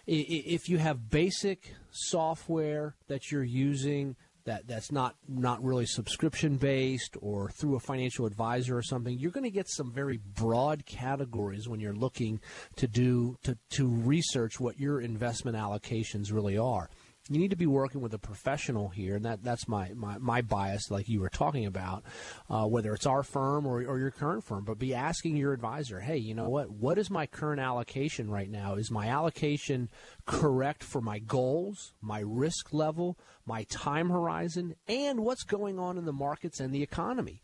if 0.07 0.69
you 0.69 0.79
have 0.79 1.11
basic 1.11 1.75
software 1.91 2.97
that 3.07 3.31
you're 3.31 3.45
using 3.45 4.17
that 4.45 4.67
that's 4.67 4.91
not 4.91 5.15
not 5.29 5.63
really 5.63 5.87
subscription 5.87 6.57
based 6.57 7.17
or 7.21 7.51
through 7.51 7.77
a 7.77 7.81
financial 7.81 8.27
advisor 8.27 8.77
or 8.77 8.83
something 8.83 9.17
you're 9.19 9.31
going 9.31 9.45
to 9.45 9.51
get 9.51 9.69
some 9.69 9.93
very 9.93 10.19
broad 10.35 10.85
categories 10.87 11.69
when 11.69 11.79
you're 11.79 11.95
looking 11.95 12.41
to 12.75 12.89
do 12.89 13.37
to 13.45 13.57
to 13.71 13.87
research 13.87 14.59
what 14.59 14.81
your 14.81 15.01
investment 15.01 15.57
allocations 15.57 16.33
really 16.33 16.59
are 16.59 16.91
you 17.31 17.39
need 17.39 17.51
to 17.51 17.57
be 17.57 17.67
working 17.67 18.01
with 18.01 18.13
a 18.15 18.19
professional 18.19 18.89
here, 18.89 19.15
and 19.15 19.25
that, 19.25 19.45
that's 19.45 19.69
my, 19.69 19.93
my, 19.95 20.19
my 20.19 20.43
bias, 20.43 20.91
like 20.91 21.09
you 21.09 21.21
were 21.21 21.29
talking 21.29 21.67
about, 21.67 22.03
uh, 22.51 22.67
whether 22.67 22.93
it's 22.95 23.07
our 23.07 23.23
firm 23.23 23.65
or, 23.65 23.85
or 23.85 23.99
your 23.99 24.11
current 24.11 24.43
firm, 24.43 24.65
but 24.65 24.79
be 24.79 24.93
asking 24.93 25.37
your 25.37 25.53
advisor, 25.53 26.01
hey, 26.01 26.17
you 26.17 26.35
know 26.35 26.49
what? 26.49 26.71
What 26.71 26.99
is 26.99 27.11
my 27.11 27.27
current 27.27 27.61
allocation 27.61 28.29
right 28.29 28.51
now? 28.51 28.75
Is 28.75 28.91
my 28.91 29.07
allocation 29.07 29.89
correct 30.27 30.83
for 30.83 31.01
my 31.01 31.19
goals, 31.19 31.93
my 32.01 32.23
risk 32.25 32.73
level, 32.73 33.19
my 33.45 33.65
time 33.65 34.11
horizon, 34.11 34.75
and 34.87 35.21
what's 35.21 35.45
going 35.45 35.79
on 35.79 35.99
in 35.99 36.05
the 36.05 36.13
markets 36.13 36.61
and 36.61 36.75
the 36.75 36.83
economy? 36.83 37.43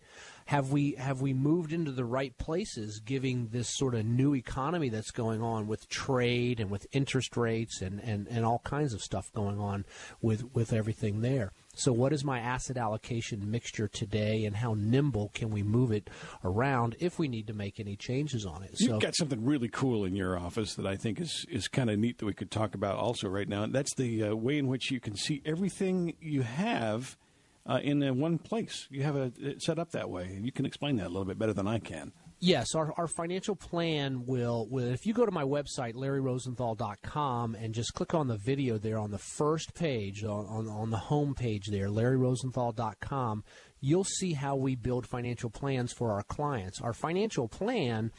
have 0.49 0.73
we 0.73 0.93
have 0.93 1.21
we 1.21 1.35
moved 1.35 1.75
into 1.75 1.93
the 1.93 2.07
right 2.07 2.39
places, 2.39 3.01
giving 3.01 3.49
this 3.49 3.69
sort 3.69 3.95
of 3.95 4.07
new 4.07 4.35
economy 4.35 4.89
that's 4.89 5.11
going 5.11 5.43
on 5.43 5.67
with 5.67 5.87
trade 5.91 6.59
and 6.59 6.71
with 6.71 6.87
interest 6.91 7.37
rates 7.37 7.83
and, 7.83 8.01
and, 8.01 8.27
and 8.29 8.47
all 8.47 8.61
kinds 8.61 8.95
of 8.95 9.03
stuff 9.03 9.31
going 9.35 9.61
on 9.61 9.85
with 10.23 10.55
with 10.55 10.73
everything 10.73 11.21
there. 11.21 11.53
So, 11.79 11.93
what 11.93 12.13
is 12.13 12.25
my 12.25 12.41
asset 12.41 12.77
allocation 12.77 13.49
mixture 13.49 13.87
today, 13.87 14.45
and 14.47 14.57
how 14.57 14.75
nimble 14.75 15.31
can 15.33 15.51
we 15.51 15.63
move 15.63 15.93
it 15.93 16.11
around 16.43 16.97
if 16.99 17.21
we 17.21 17.29
need 17.29 17.47
to 17.47 17.55
make 17.55 17.79
any 17.79 17.95
changes 17.95 18.45
on 18.45 18.65
it? 18.65 18.75
You've 18.81 19.01
got 19.01 19.15
something 19.15 19.45
really 19.45 19.69
cool 19.69 20.05
in 20.05 20.17
your 20.17 20.37
office 20.37 20.75
that 20.75 20.87
I 20.87 20.97
think 20.97 21.21
is, 21.21 21.47
is 21.49 21.69
kind 21.69 21.89
of 21.89 21.97
neat 22.01 22.19
that 22.19 22.27
we 22.27 22.35
could 22.35 22.51
talk 22.51 22.75
about 22.75 22.97
also 22.97 23.29
right 23.29 23.49
now. 23.49 23.65
That's 23.67 23.95
the 23.95 24.25
uh, 24.25 24.35
way 24.35 24.59
in 24.59 24.67
which 24.67 24.91
you 24.91 24.99
can 24.99 25.17
see 25.17 25.41
everything 25.47 26.15
you 26.21 26.43
have 26.43 27.17
uh, 27.65 27.79
in 27.81 28.03
uh, 28.03 28.13
one 28.13 28.39
place. 28.39 28.89
You 28.91 29.05
have 29.05 29.15
it 29.15 29.63
set 29.63 29.79
up 29.79 29.93
that 29.93 30.11
way, 30.11 30.25
and 30.25 30.45
you 30.45 30.51
can 30.51 30.67
explain 30.67 30.97
that 30.97 31.07
a 31.07 31.11
little 31.11 31.27
bit 31.27 31.39
better 31.39 31.53
than 31.53 31.69
I 31.69 31.79
can. 31.79 32.11
Yes, 32.41 32.77
our, 32.77 32.93
our 32.97 33.09
financial 33.09 33.57
plan 33.57 34.25
will, 34.25 34.69
will, 34.71 34.93
if 34.93 35.07
you 35.07 35.13
go 35.13 35.27
to 35.27 35.33
my 35.33 35.43
website, 35.43 35.95
larryrosenthal.com, 35.95 37.57
and 37.57 37.75
just 37.75 37.95
click 37.95 38.15
on 38.15 38.29
the 38.29 38.37
video 38.37 38.79
there 38.79 38.99
on 38.99 39.11
the 39.11 39.19
first 39.19 39.75
page, 39.75 40.23
on, 40.23 40.47
on, 40.47 40.69
on 40.69 40.91
the 40.91 40.99
home 40.99 41.35
page 41.35 41.67
there, 41.69 41.89
larryrosenthal.com, 41.89 43.43
you'll 43.81 44.05
see 44.05 44.35
how 44.35 44.55
we 44.55 44.77
build 44.77 45.05
financial 45.05 45.51
plans 45.51 45.93
for 45.93 46.13
our 46.13 46.23
clients. 46.23 46.81
Our 46.81 46.93
financial 46.93 47.49
plan 47.49 48.13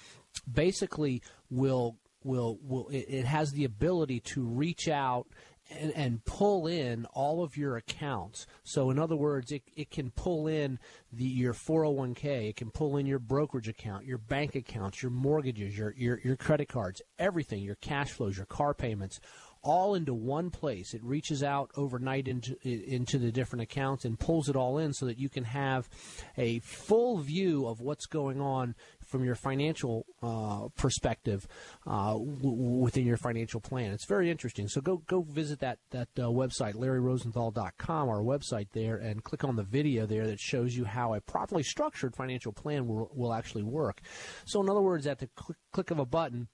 basically 0.51 1.21
will, 1.49 1.95
will, 2.21 2.59
will 2.61 2.89
it, 2.89 3.05
it 3.07 3.25
has 3.25 3.51
the 3.51 3.63
ability 3.63 4.19
to 4.33 4.43
reach 4.43 4.89
out 4.89 5.27
and, 5.69 5.91
and, 5.95 6.25
pull 6.25 6.67
in 6.67 7.05
all 7.13 7.43
of 7.43 7.57
your 7.57 7.75
accounts. 7.77 8.47
So, 8.63 8.89
in 8.89 8.99
other 8.99 9.15
words, 9.15 9.51
it, 9.51 9.63
it 9.75 9.91
can 9.91 10.11
pull 10.11 10.47
in 10.47 10.79
the, 11.11 11.23
your 11.23 11.53
401k, 11.53 12.49
it 12.49 12.55
can 12.55 12.71
pull 12.71 12.97
in 12.97 13.05
your 13.05 13.19
brokerage 13.19 13.67
account, 13.67 14.05
your 14.05 14.17
bank 14.17 14.55
accounts, 14.55 15.01
your 15.01 15.11
mortgages, 15.11 15.77
your, 15.77 15.93
your, 15.95 16.19
your 16.23 16.35
credit 16.35 16.69
cards, 16.69 17.01
everything, 17.17 17.63
your 17.63 17.75
cash 17.75 18.11
flows, 18.11 18.37
your 18.37 18.45
car 18.45 18.73
payments, 18.73 19.19
all 19.61 19.95
into 19.95 20.13
one 20.13 20.49
place. 20.49 20.93
It 20.93 21.03
reaches 21.03 21.43
out 21.43 21.71
overnight 21.75 22.27
into 22.27 22.55
into 22.63 23.17
the 23.17 23.31
different 23.31 23.63
accounts 23.63 24.05
and 24.05 24.19
pulls 24.19 24.49
it 24.49 24.55
all 24.55 24.77
in 24.77 24.93
so 24.93 25.05
that 25.05 25.19
you 25.19 25.29
can 25.29 25.43
have 25.43 25.89
a 26.37 26.59
full 26.59 27.17
view 27.17 27.67
of 27.67 27.81
what's 27.81 28.05
going 28.05 28.39
on 28.39 28.75
from 29.09 29.23
your 29.23 29.35
financial 29.35 30.05
uh, 30.21 30.67
perspective 30.77 31.47
uh, 31.87 32.13
w- 32.13 32.81
within 32.81 33.05
your 33.05 33.17
financial 33.17 33.59
plan. 33.59 33.91
It's 33.91 34.05
very 34.05 34.29
interesting. 34.29 34.67
So 34.67 34.81
go 34.81 34.97
go 35.07 35.21
visit 35.21 35.59
that 35.59 35.79
that 35.91 36.09
uh, 36.17 36.23
website, 36.23 36.75
LarryRosenthal.com, 36.75 38.09
our 38.09 38.21
website 38.21 38.69
there, 38.71 38.97
and 38.97 39.23
click 39.23 39.43
on 39.43 39.55
the 39.55 39.63
video 39.63 40.05
there 40.05 40.27
that 40.27 40.39
shows 40.39 40.75
you 40.75 40.85
how 40.85 41.13
a 41.13 41.21
properly 41.21 41.63
structured 41.63 42.15
financial 42.15 42.51
plan 42.51 42.87
will, 42.87 43.09
will 43.13 43.33
actually 43.33 43.63
work. 43.63 44.01
So 44.45 44.61
in 44.61 44.69
other 44.69 44.81
words, 44.81 45.07
at 45.07 45.19
the 45.19 45.29
cl- 45.37 45.55
click 45.71 45.91
of 45.91 45.99
a 45.99 46.05
button, 46.05 46.47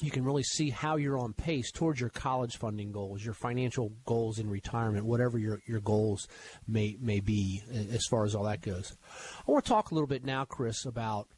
you 0.00 0.10
can 0.10 0.24
really 0.24 0.42
see 0.42 0.70
how 0.70 0.96
you're 0.96 1.18
on 1.18 1.32
pace 1.32 1.70
towards 1.70 2.00
your 2.00 2.10
college 2.10 2.56
funding 2.56 2.92
goals, 2.92 3.24
your 3.24 3.34
financial 3.34 3.92
goals 4.04 4.38
in 4.38 4.48
retirement, 4.48 5.04
whatever 5.04 5.38
your, 5.38 5.60
your 5.66 5.80
goals 5.80 6.26
may 6.66 6.96
may 7.00 7.20
be 7.20 7.62
as 7.92 8.06
far 8.10 8.24
as 8.24 8.34
all 8.34 8.44
that 8.44 8.62
goes. 8.62 8.96
I 9.46 9.50
want 9.50 9.64
to 9.64 9.68
talk 9.68 9.90
a 9.90 9.94
little 9.94 10.08
bit 10.08 10.24
now, 10.24 10.44
Chris, 10.44 10.84
about 10.86 11.28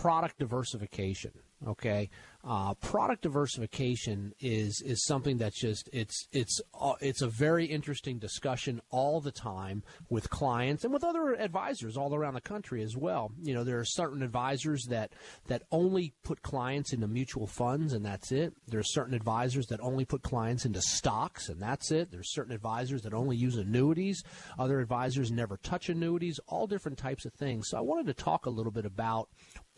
product 0.00 0.38
diversification. 0.38 1.32
Okay, 1.66 2.08
uh, 2.44 2.72
product 2.74 3.22
diversification 3.22 4.32
is 4.38 4.80
is 4.82 5.04
something 5.04 5.38
that's 5.38 5.60
just 5.60 5.90
it's 5.92 6.28
it's 6.32 6.60
uh, 6.80 6.94
it's 7.00 7.20
a 7.20 7.28
very 7.28 7.66
interesting 7.66 8.18
discussion 8.18 8.80
all 8.90 9.20
the 9.20 9.32
time 9.32 9.82
with 10.08 10.30
clients 10.30 10.84
and 10.84 10.92
with 10.92 11.02
other 11.02 11.34
advisors 11.34 11.96
all 11.96 12.14
around 12.14 12.34
the 12.34 12.40
country 12.40 12.82
as 12.82 12.96
well. 12.96 13.32
You 13.42 13.54
know, 13.54 13.64
there 13.64 13.80
are 13.80 13.84
certain 13.84 14.22
advisors 14.22 14.84
that 14.88 15.12
that 15.48 15.62
only 15.72 16.14
put 16.22 16.42
clients 16.42 16.92
into 16.92 17.08
mutual 17.08 17.48
funds 17.48 17.92
and 17.92 18.04
that's 18.04 18.30
it. 18.30 18.54
There 18.68 18.80
are 18.80 18.84
certain 18.84 19.14
advisors 19.14 19.66
that 19.66 19.80
only 19.80 20.04
put 20.04 20.22
clients 20.22 20.64
into 20.64 20.80
stocks 20.80 21.48
and 21.48 21.60
that's 21.60 21.90
it. 21.90 22.12
There's 22.12 22.32
certain 22.32 22.54
advisors 22.54 23.02
that 23.02 23.14
only 23.14 23.36
use 23.36 23.56
annuities. 23.56 24.22
Other 24.58 24.78
advisors 24.78 25.32
never 25.32 25.56
touch 25.56 25.88
annuities. 25.88 26.38
All 26.46 26.68
different 26.68 26.98
types 26.98 27.24
of 27.24 27.34
things. 27.34 27.68
So 27.68 27.78
I 27.78 27.80
wanted 27.80 28.06
to 28.06 28.14
talk 28.14 28.46
a 28.46 28.50
little 28.50 28.72
bit 28.72 28.86
about 28.86 29.28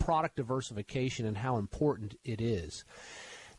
product 0.01 0.37
diversification 0.37 1.27
and 1.27 1.37
how 1.37 1.59
important 1.59 2.16
it 2.25 2.40
is. 2.40 2.50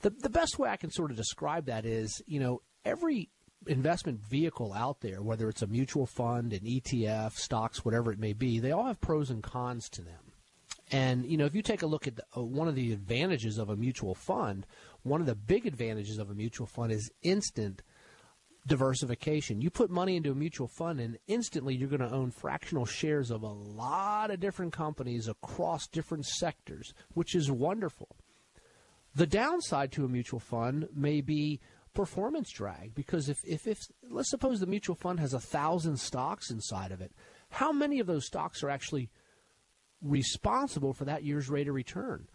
The, 0.02 0.10
the 0.10 0.30
best 0.30 0.58
way 0.58 0.70
I 0.70 0.78
can 0.78 0.92
sort 0.92 1.12
of 1.12 1.18
describe 1.18 1.66
that 1.66 1.86
is, 1.86 2.22
you 2.26 2.40
know, 2.40 2.62
every 2.86 3.30
investment 3.68 4.20
vehicle 4.20 4.74
out 4.74 5.02
there, 5.02 5.22
whether 5.22 5.48
it's 5.48 5.62
a 5.62 5.68
mutual 5.68 6.06
fund, 6.06 6.54
an 6.54 6.62
ETF, 6.62 7.34
stocks, 7.34 7.86
whatever 7.86 8.12
it 8.12 8.20
may 8.20 8.34
be, 8.34 8.60
they 8.60 8.72
all 8.72 8.86
have 8.86 9.00
pros 9.00 9.30
and 9.30 9.44
cons 9.44 9.90
to 9.90 10.02
them. 10.02 10.34
And 10.92 11.26
you 11.26 11.38
know, 11.38 11.46
if 11.46 11.56
you 11.56 11.62
take 11.62 11.84
a 11.84 11.88
look 11.88 12.08
at 12.08 12.18
the, 12.18 12.24
uh, 12.36 12.42
one 12.42 12.68
of 12.68 12.76
the 12.76 12.92
advantages 12.92 13.58
of 13.58 13.70
a 13.70 13.76
mutual 13.76 14.14
fund, 14.14 14.66
one 15.04 15.22
of 15.22 15.28
the 15.28 15.36
big 15.36 15.66
advantages 15.66 16.18
of 16.18 16.30
a 16.30 16.34
mutual 16.34 16.68
fund 16.68 16.92
is 16.92 17.12
instant 17.22 17.82
diversification. 18.68 19.62
You 19.62 19.70
put 19.70 19.90
money 19.90 20.16
into 20.16 20.32
a 20.32 20.36
mutual 20.36 20.68
fund, 20.68 21.00
and 21.00 21.18
instantly 21.28 21.76
you're 21.76 21.90
going 21.90 22.02
to 22.02 22.12
own 22.12 22.30
fractional 22.30 22.86
shares 22.86 23.32
of 23.32 23.42
a 23.42 23.48
lot 23.48 24.32
of 24.32 24.40
different 24.40 24.74
companies 24.74 25.28
across 25.28 25.88
different 25.88 26.26
sectors, 26.26 26.94
which 27.14 27.36
is 27.36 27.50
wonderful. 27.50 28.10
The 29.14 29.28
downside 29.28 29.92
to 29.94 30.06
a 30.06 30.10
mutual 30.10 30.40
fund 30.40 30.88
may 30.96 31.22
be 31.22 31.60
performance 31.94 32.50
drag 32.50 32.96
because 32.96 33.28
if, 33.28 33.38
if, 33.44 33.68
if 33.68 33.80
let's 34.10 34.30
suppose 34.30 34.60
the 34.60 34.66
mutual 34.66 34.96
fund 34.96 35.20
has 35.20 35.34
a 35.34 35.40
thousand 35.40 36.00
stocks 36.00 36.50
inside 36.50 36.92
of 36.92 37.02
it, 37.02 37.12
how 37.50 37.72
many 37.74 38.00
of 38.00 38.08
those 38.08 38.26
stocks 38.26 38.64
are 38.64 38.70
actually 38.70 39.10
responsible 40.02 40.94
for 40.94 41.06
that 41.06 41.24
year's 41.24 41.50
rate 41.50 41.68
of 41.68 41.76
return? 41.76 42.28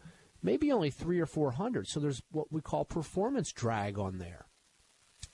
Maybe 0.42 0.70
only 0.70 0.90
three 0.90 1.18
or 1.18 1.26
four 1.26 1.52
hundred. 1.52 1.86
So 1.88 1.98
there's 1.98 2.20
what 2.30 2.52
we 2.52 2.60
call 2.60 2.84
performance 2.84 3.50
drag 3.52 3.98
on 3.98 4.18
there. 4.18 4.46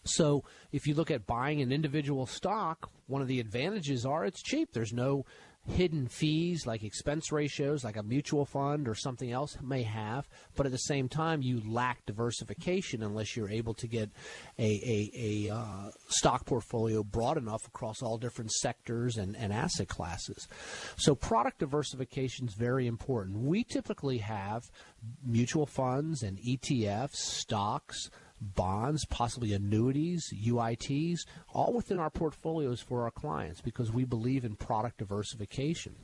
So 0.04 0.44
if 0.70 0.86
you 0.86 0.94
look 0.94 1.10
at 1.10 1.26
buying 1.26 1.60
an 1.60 1.72
individual 1.72 2.26
stock, 2.26 2.90
one 3.06 3.22
of 3.22 3.28
the 3.28 3.40
advantages 3.40 4.06
are 4.06 4.24
it's 4.24 4.42
cheap. 4.42 4.72
There's 4.72 4.92
no 4.92 5.24
hidden 5.68 6.08
fees 6.08 6.66
like 6.66 6.82
expense 6.82 7.30
ratios 7.30 7.84
like 7.84 7.96
a 7.96 8.02
mutual 8.02 8.44
fund 8.44 8.88
or 8.88 8.94
something 8.94 9.30
else 9.30 9.56
may 9.62 9.82
have. 9.82 10.28
But 10.56 10.66
at 10.66 10.72
the 10.72 10.78
same 10.78 11.08
time 11.08 11.42
you 11.42 11.62
lack 11.66 12.04
diversification 12.04 13.02
unless 13.02 13.36
you're 13.36 13.50
able 13.50 13.74
to 13.74 13.86
get 13.86 14.10
a, 14.58 14.62
a, 14.62 15.48
a 15.48 15.54
uh, 15.54 15.90
stock 16.08 16.46
portfolio 16.46 17.02
broad 17.04 17.38
enough 17.38 17.66
across 17.66 18.02
all 18.02 18.18
different 18.18 18.50
sectors 18.50 19.16
and, 19.16 19.36
and 19.36 19.52
asset 19.52 19.88
classes. 19.88 20.48
So 20.96 21.14
product 21.14 21.60
diversification 21.60 22.48
is 22.48 22.54
very 22.54 22.86
important. 22.86 23.38
We 23.38 23.64
typically 23.64 24.18
have 24.18 24.64
mutual 25.24 25.66
funds 25.66 26.22
and 26.22 26.38
etfs 26.38 27.16
stocks 27.16 28.10
bonds, 28.42 29.04
possibly 29.06 29.52
annuities, 29.52 30.32
UITs, 30.44 31.20
all 31.52 31.72
within 31.72 31.98
our 31.98 32.10
portfolios 32.10 32.80
for 32.80 33.02
our 33.02 33.10
clients 33.10 33.60
because 33.60 33.92
we 33.92 34.04
believe 34.04 34.44
in 34.44 34.56
product 34.56 34.98
diversification. 34.98 35.94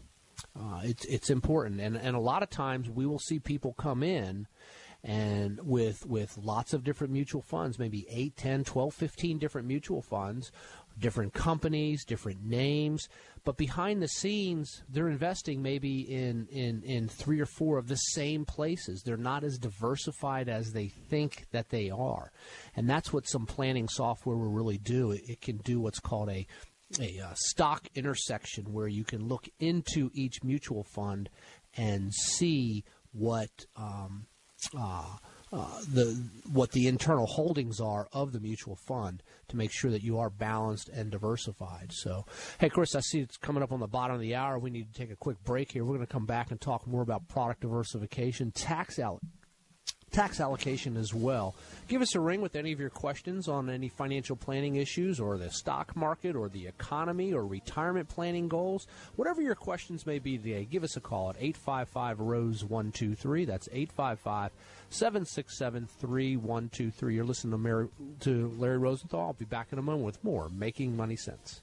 Uh, 0.59 0.81
it's 0.85 1.05
it's 1.07 1.31
important, 1.31 1.81
and 1.81 1.97
and 1.97 2.15
a 2.15 2.21
lot 2.21 2.45
of 2.45 2.51
times 2.51 2.89
we 2.89 3.07
will 3.07 3.19
see 3.19 3.41
people 3.41 3.73
come 3.73 4.05
in 4.05 4.47
and 5.05 5.61
with 5.63 6.07
with 6.07 6.37
lots 6.39 6.73
of 6.73 6.83
different 6.83 7.13
mutual 7.13 7.41
funds 7.41 7.79
maybe 7.79 8.05
8 8.11 8.37
10 8.37 8.65
12 8.65 8.93
15 8.95 9.39
different 9.39 9.69
mutual 9.69 10.03
funds 10.03 10.51
different 10.99 11.33
companies, 11.33 12.05
different 12.05 12.43
names, 12.43 13.09
but 13.45 13.57
behind 13.57 14.03
the 14.03 14.09
scenes, 14.09 14.83
they're 14.89 15.09
investing 15.09 15.63
maybe 15.63 16.01
in, 16.01 16.47
in, 16.51 16.83
in 16.83 17.09
three 17.09 17.41
or 17.41 17.47
four 17.47 17.79
of 17.79 17.89
the 17.89 17.97
same 17.97 18.45
places. 18.45 19.03
They're 19.03 19.17
not 19.17 19.45
as 19.45 19.59
diversified 19.59 20.49
as 20.49 20.73
they 20.73 20.89
think 20.89 21.47
that 21.53 21.71
they 21.71 21.91
are. 21.91 22.33
And 22.77 22.89
that's 22.89 23.13
what 23.13 23.29
some 23.29 23.47
planning 23.47 23.89
software 23.89 24.37
will 24.37 24.51
really 24.51 24.79
do. 24.79 25.13
It, 25.13 25.23
it 25.29 25.41
can 25.41 25.59
do 25.59 25.81
what's 25.81 26.01
called 26.01 26.31
a, 26.31 26.47
a 27.01 27.21
uh, 27.25 27.35
stock 27.35 27.89
intersection 27.95 28.73
where 28.73 28.89
you 28.89 29.05
can 29.05 29.27
look 29.27 29.49
into 29.59 30.11
each 30.15 30.43
mutual 30.43 30.85
fund 30.85 31.31
and 31.77 32.13
see 32.13 32.85
what. 33.13 33.51
Um, 33.77 34.27
uh, 34.77 35.17
uh, 35.53 35.81
the 35.93 36.23
what 36.53 36.73
the 36.73 36.89
internal 36.89 37.27
holdings 37.27 37.81
are 37.81 38.09
of 38.13 38.33
the 38.33 38.41
mutual 38.41 38.77
fund 38.77 39.23
to 39.49 39.57
make 39.57 39.71
sure 39.73 39.91
that 39.91 40.03
you 40.03 40.19
are 40.19 40.31
balanced 40.31 40.89
and 40.89 41.11
diversified. 41.11 41.93
So, 41.93 42.27
hey, 42.59 42.69
Chris, 42.69 42.95
I 42.95 43.01
see 43.01 43.21
it's 43.21 43.37
coming 43.37 43.63
up 43.63 43.73
on 43.73 43.81
the 43.81 43.87
bottom 43.87 44.15
of 44.15 44.21
the 44.21 44.35
hour. 44.35 44.59
We 44.59 44.71
need 44.71 44.93
to 44.93 44.99
take 44.99 45.11
a 45.11 45.17
quick 45.17 45.43
break 45.45 45.73
here. 45.73 45.85
We're 45.85 45.95
going 45.95 46.07
to 46.07 46.13
come 46.13 46.27
back 46.27 46.51
and 46.51 46.61
talk 46.61 46.87
more 46.87 47.03
about 47.03 47.29
product 47.29 47.63
diversification, 47.63 48.51
tax 48.51 48.99
out 48.99 49.21
tax 50.11 50.41
allocation 50.41 50.97
as 50.97 51.13
well. 51.15 51.55
Give 51.87 52.03
us 52.03 52.15
a 52.15 52.21
ring 52.21 52.41
with 52.41 52.57
any 52.57 52.73
of 52.73 52.81
your 52.81 52.91
questions 52.91 53.49
on 53.49 53.71
any 53.71 53.89
financial 53.89 54.37
planning 54.37 54.77
issues 54.77 55.21
or 55.21 55.39
the 55.39 55.51
stock 55.51 55.97
market 55.97 56.37
or 56.37 56.49
the 56.49 56.67
economy 56.67 57.33
or 57.33 57.47
retirement 57.47 58.09
planning 58.09 58.49
goals. 58.49 58.87
Whatever 59.17 59.43
your 59.43 59.55
questions 59.55 60.07
may 60.07 60.19
be 60.19 60.39
today, 60.39 60.65
give 60.65 60.85
us 60.85 60.97
a 60.97 61.01
call 61.01 61.31
at 61.31 61.37
855 61.37 62.21
Rose 62.21 62.65
123. 62.65 63.45
That's 63.45 63.69
855 63.73 64.53
767 64.91 65.89
3123. 65.99 67.15
You're 67.15 67.25
listening 67.25 67.53
to, 67.53 67.59
Mary, 67.59 67.89
to 68.21 68.55
Larry 68.59 68.79
Rosenthal. 68.79 69.21
I'll 69.21 69.33
be 69.33 69.45
back 69.45 69.69
in 69.73 69.79
a 69.79 69.83
moment 69.83 70.07
with 70.07 70.25
more 70.25 70.49
Making 70.49 70.97
Money 70.97 71.17
Sense. 71.17 71.63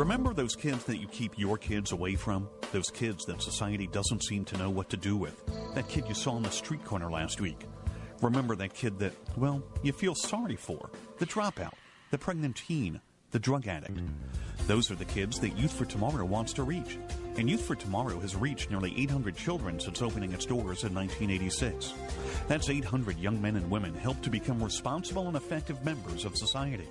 Remember 0.00 0.32
those 0.32 0.56
kids 0.56 0.84
that 0.84 0.96
you 0.96 1.06
keep 1.08 1.38
your 1.38 1.58
kids 1.58 1.92
away 1.92 2.14
from? 2.14 2.48
Those 2.72 2.90
kids 2.90 3.26
that 3.26 3.42
society 3.42 3.86
doesn't 3.86 4.24
seem 4.24 4.46
to 4.46 4.56
know 4.56 4.70
what 4.70 4.88
to 4.88 4.96
do 4.96 5.14
with? 5.14 5.44
That 5.74 5.90
kid 5.90 6.06
you 6.08 6.14
saw 6.14 6.30
on 6.30 6.42
the 6.42 6.50
street 6.50 6.82
corner 6.86 7.10
last 7.10 7.42
week? 7.42 7.66
Remember 8.22 8.56
that 8.56 8.72
kid 8.72 8.98
that, 9.00 9.12
well, 9.36 9.62
you 9.82 9.92
feel 9.92 10.14
sorry 10.14 10.56
for? 10.56 10.88
The 11.18 11.26
dropout, 11.26 11.74
the 12.12 12.16
pregnant 12.16 12.56
teen, 12.56 12.98
the 13.30 13.38
drug 13.38 13.68
addict. 13.68 14.00
Those 14.66 14.90
are 14.90 14.94
the 14.94 15.04
kids 15.04 15.38
that 15.40 15.58
Youth 15.58 15.74
for 15.74 15.84
Tomorrow 15.84 16.24
wants 16.24 16.54
to 16.54 16.62
reach. 16.62 16.96
And 17.36 17.50
Youth 17.50 17.66
for 17.66 17.74
Tomorrow 17.74 18.20
has 18.20 18.34
reached 18.34 18.70
nearly 18.70 18.98
800 18.98 19.36
children 19.36 19.78
since 19.78 20.00
opening 20.00 20.32
its 20.32 20.46
doors 20.46 20.82
in 20.82 20.94
1986. 20.94 21.92
That's 22.48 22.70
800 22.70 23.18
young 23.18 23.42
men 23.42 23.56
and 23.56 23.70
women 23.70 23.94
helped 23.94 24.22
to 24.22 24.30
become 24.30 24.64
responsible 24.64 25.28
and 25.28 25.36
effective 25.36 25.84
members 25.84 26.24
of 26.24 26.38
society. 26.38 26.88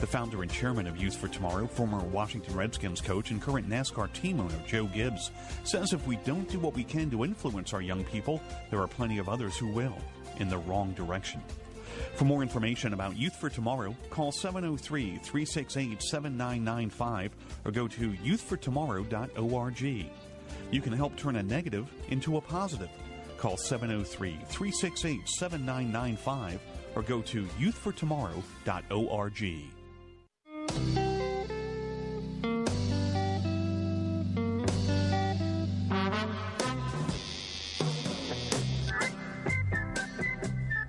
The 0.00 0.06
founder 0.06 0.40
and 0.40 0.50
chairman 0.50 0.86
of 0.86 0.96
Youth 0.96 1.14
for 1.14 1.28
Tomorrow, 1.28 1.66
former 1.66 1.98
Washington 1.98 2.56
Redskins 2.56 3.02
coach 3.02 3.32
and 3.32 3.42
current 3.42 3.68
NASCAR 3.68 4.10
team 4.14 4.40
owner 4.40 4.58
Joe 4.66 4.86
Gibbs, 4.86 5.30
says 5.64 5.92
if 5.92 6.06
we 6.06 6.16
don't 6.24 6.48
do 6.48 6.58
what 6.58 6.74
we 6.74 6.84
can 6.84 7.10
to 7.10 7.22
influence 7.22 7.74
our 7.74 7.82
young 7.82 8.02
people, 8.04 8.40
there 8.70 8.80
are 8.80 8.88
plenty 8.88 9.18
of 9.18 9.28
others 9.28 9.58
who 9.58 9.66
will, 9.66 9.98
in 10.38 10.48
the 10.48 10.56
wrong 10.56 10.94
direction. 10.94 11.42
For 12.14 12.24
more 12.24 12.40
information 12.40 12.94
about 12.94 13.18
Youth 13.18 13.36
for 13.36 13.50
Tomorrow, 13.50 13.94
call 14.08 14.32
703 14.32 15.18
368 15.22 16.02
7995 16.02 17.36
or 17.66 17.70
go 17.70 17.86
to 17.86 18.12
youthfortomorrow.org. 18.12 20.10
You 20.70 20.80
can 20.80 20.94
help 20.94 21.14
turn 21.16 21.36
a 21.36 21.42
negative 21.42 21.90
into 22.08 22.38
a 22.38 22.40
positive. 22.40 22.88
Call 23.36 23.58
703 23.58 24.38
368 24.48 25.28
7995 25.28 26.58
or 26.94 27.02
go 27.02 27.20
to 27.20 27.44
youthfortomorrow.org. 27.44 29.79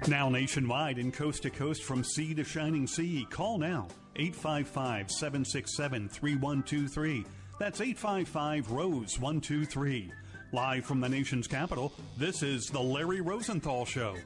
Now 0.07 0.29
nationwide 0.29 0.97
and 0.97 1.13
coast 1.13 1.43
to 1.43 1.49
coast 1.49 1.83
from 1.83 2.03
sea 2.03 2.33
to 2.33 2.43
shining 2.43 2.85
sea. 2.85 3.25
Call 3.29 3.57
now 3.57 3.87
855 4.17 5.09
767 5.09 6.09
3123. 6.09 7.25
That's 7.59 7.79
855 7.79 8.71
Rose 8.71 9.19
123. 9.19 10.11
Live 10.53 10.83
from 10.83 10.99
the 10.99 11.07
nation's 11.07 11.47
capital, 11.47 11.93
this 12.17 12.43
is 12.43 12.67
The 12.67 12.81
Larry 12.81 13.21
Rosenthal 13.21 13.85
Show. 13.85 14.17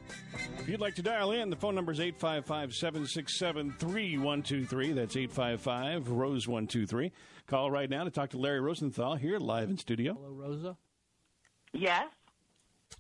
If 0.57 0.67
you'd 0.67 0.79
like 0.79 0.95
to 0.95 1.03
dial 1.03 1.31
in, 1.31 1.51
the 1.51 1.55
phone 1.55 1.75
number 1.75 1.91
is 1.91 1.99
855 1.99 2.73
767 2.73 3.75
3123. 3.77 4.93
That's 4.93 5.15
855 5.15 6.09
Rose 6.09 6.47
123. 6.47 7.11
Call 7.45 7.69
right 7.69 7.87
now 7.87 8.05
to 8.05 8.09
talk 8.09 8.31
to 8.31 8.39
Larry 8.39 8.59
Rosenthal 8.59 9.15
here 9.15 9.37
live 9.37 9.69
in 9.69 9.77
studio. 9.77 10.15
Hello, 10.15 10.31
Rosa. 10.31 10.77
Yes. 11.73 12.07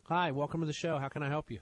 Hi, 0.03 0.29
welcome 0.29 0.59
to 0.59 0.67
the 0.67 0.73
show. 0.73 0.99
How 0.99 1.07
can 1.07 1.23
I 1.23 1.29
help 1.29 1.49
you? 1.49 1.61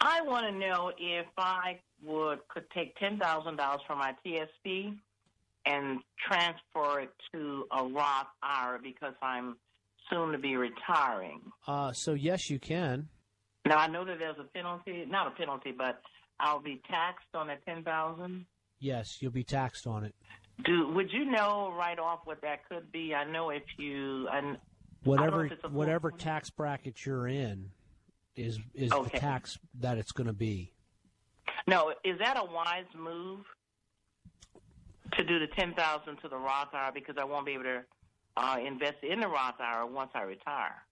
I 0.00 0.22
want 0.22 0.46
to 0.46 0.58
know 0.58 0.90
if 0.98 1.26
I 1.36 1.78
would 2.02 2.38
could 2.48 2.64
take 2.70 2.96
ten 2.96 3.18
thousand 3.18 3.56
dollars 3.56 3.82
from 3.86 3.98
my 3.98 4.14
TSP 4.24 4.96
and 5.66 5.98
transfer 6.26 7.00
it 7.00 7.12
to 7.32 7.66
a 7.72 7.84
Roth 7.84 8.28
IRA 8.42 8.78
because 8.82 9.12
I'm 9.20 9.56
soon 10.10 10.32
to 10.32 10.38
be 10.38 10.56
retiring. 10.56 11.40
Uh, 11.66 11.92
so 11.92 12.14
yes, 12.14 12.50
you 12.50 12.58
can. 12.58 13.08
Now 13.66 13.78
I 13.78 13.86
know 13.86 14.04
that 14.04 14.18
there's 14.18 14.38
a 14.38 14.44
penalty, 14.44 15.04
not 15.08 15.26
a 15.28 15.30
penalty, 15.30 15.72
but 15.76 16.00
I'll 16.38 16.60
be 16.60 16.82
taxed 16.90 17.26
on 17.34 17.48
ten 17.66 17.82
thousand. 17.82 18.46
Yes, 18.78 19.18
you'll 19.20 19.30
be 19.30 19.44
taxed 19.44 19.86
on 19.86 20.04
it. 20.04 20.14
Do 20.64 20.88
would 20.92 21.12
you 21.12 21.24
know 21.24 21.72
right 21.76 21.98
off 21.98 22.20
what 22.24 22.40
that 22.42 22.68
could 22.68 22.90
be? 22.90 23.14
I 23.14 23.24
know 23.24 23.50
if 23.50 23.62
you 23.76 24.28
and 24.28 24.58
whatever 25.04 25.48
whatever 25.70 26.10
tax 26.10 26.50
bracket 26.50 27.04
you're 27.04 27.28
in 27.28 27.70
is 28.36 28.58
is 28.74 28.92
okay. 28.92 29.10
the 29.12 29.18
tax 29.18 29.58
that 29.80 29.98
it's 29.98 30.12
going 30.12 30.26
to 30.26 30.32
be. 30.32 30.72
No, 31.66 31.92
is 32.04 32.18
that 32.18 32.36
a 32.36 32.44
wise 32.44 32.84
move 32.96 33.40
to 35.12 35.24
do 35.24 35.38
the 35.38 35.46
ten 35.48 35.74
thousand 35.74 36.16
to 36.18 36.28
the 36.28 36.36
Roth 36.36 36.68
IRA 36.72 36.92
because 36.92 37.16
I 37.18 37.24
won't 37.24 37.46
be 37.46 37.52
able 37.52 37.64
to 37.64 37.82
uh, 38.40 38.58
invest 38.58 38.98
in 39.02 39.20
the 39.20 39.28
Roth 39.28 39.60
IRA 39.60 39.86
once 39.86 40.10
I 40.14 40.22
retire? 40.22 40.82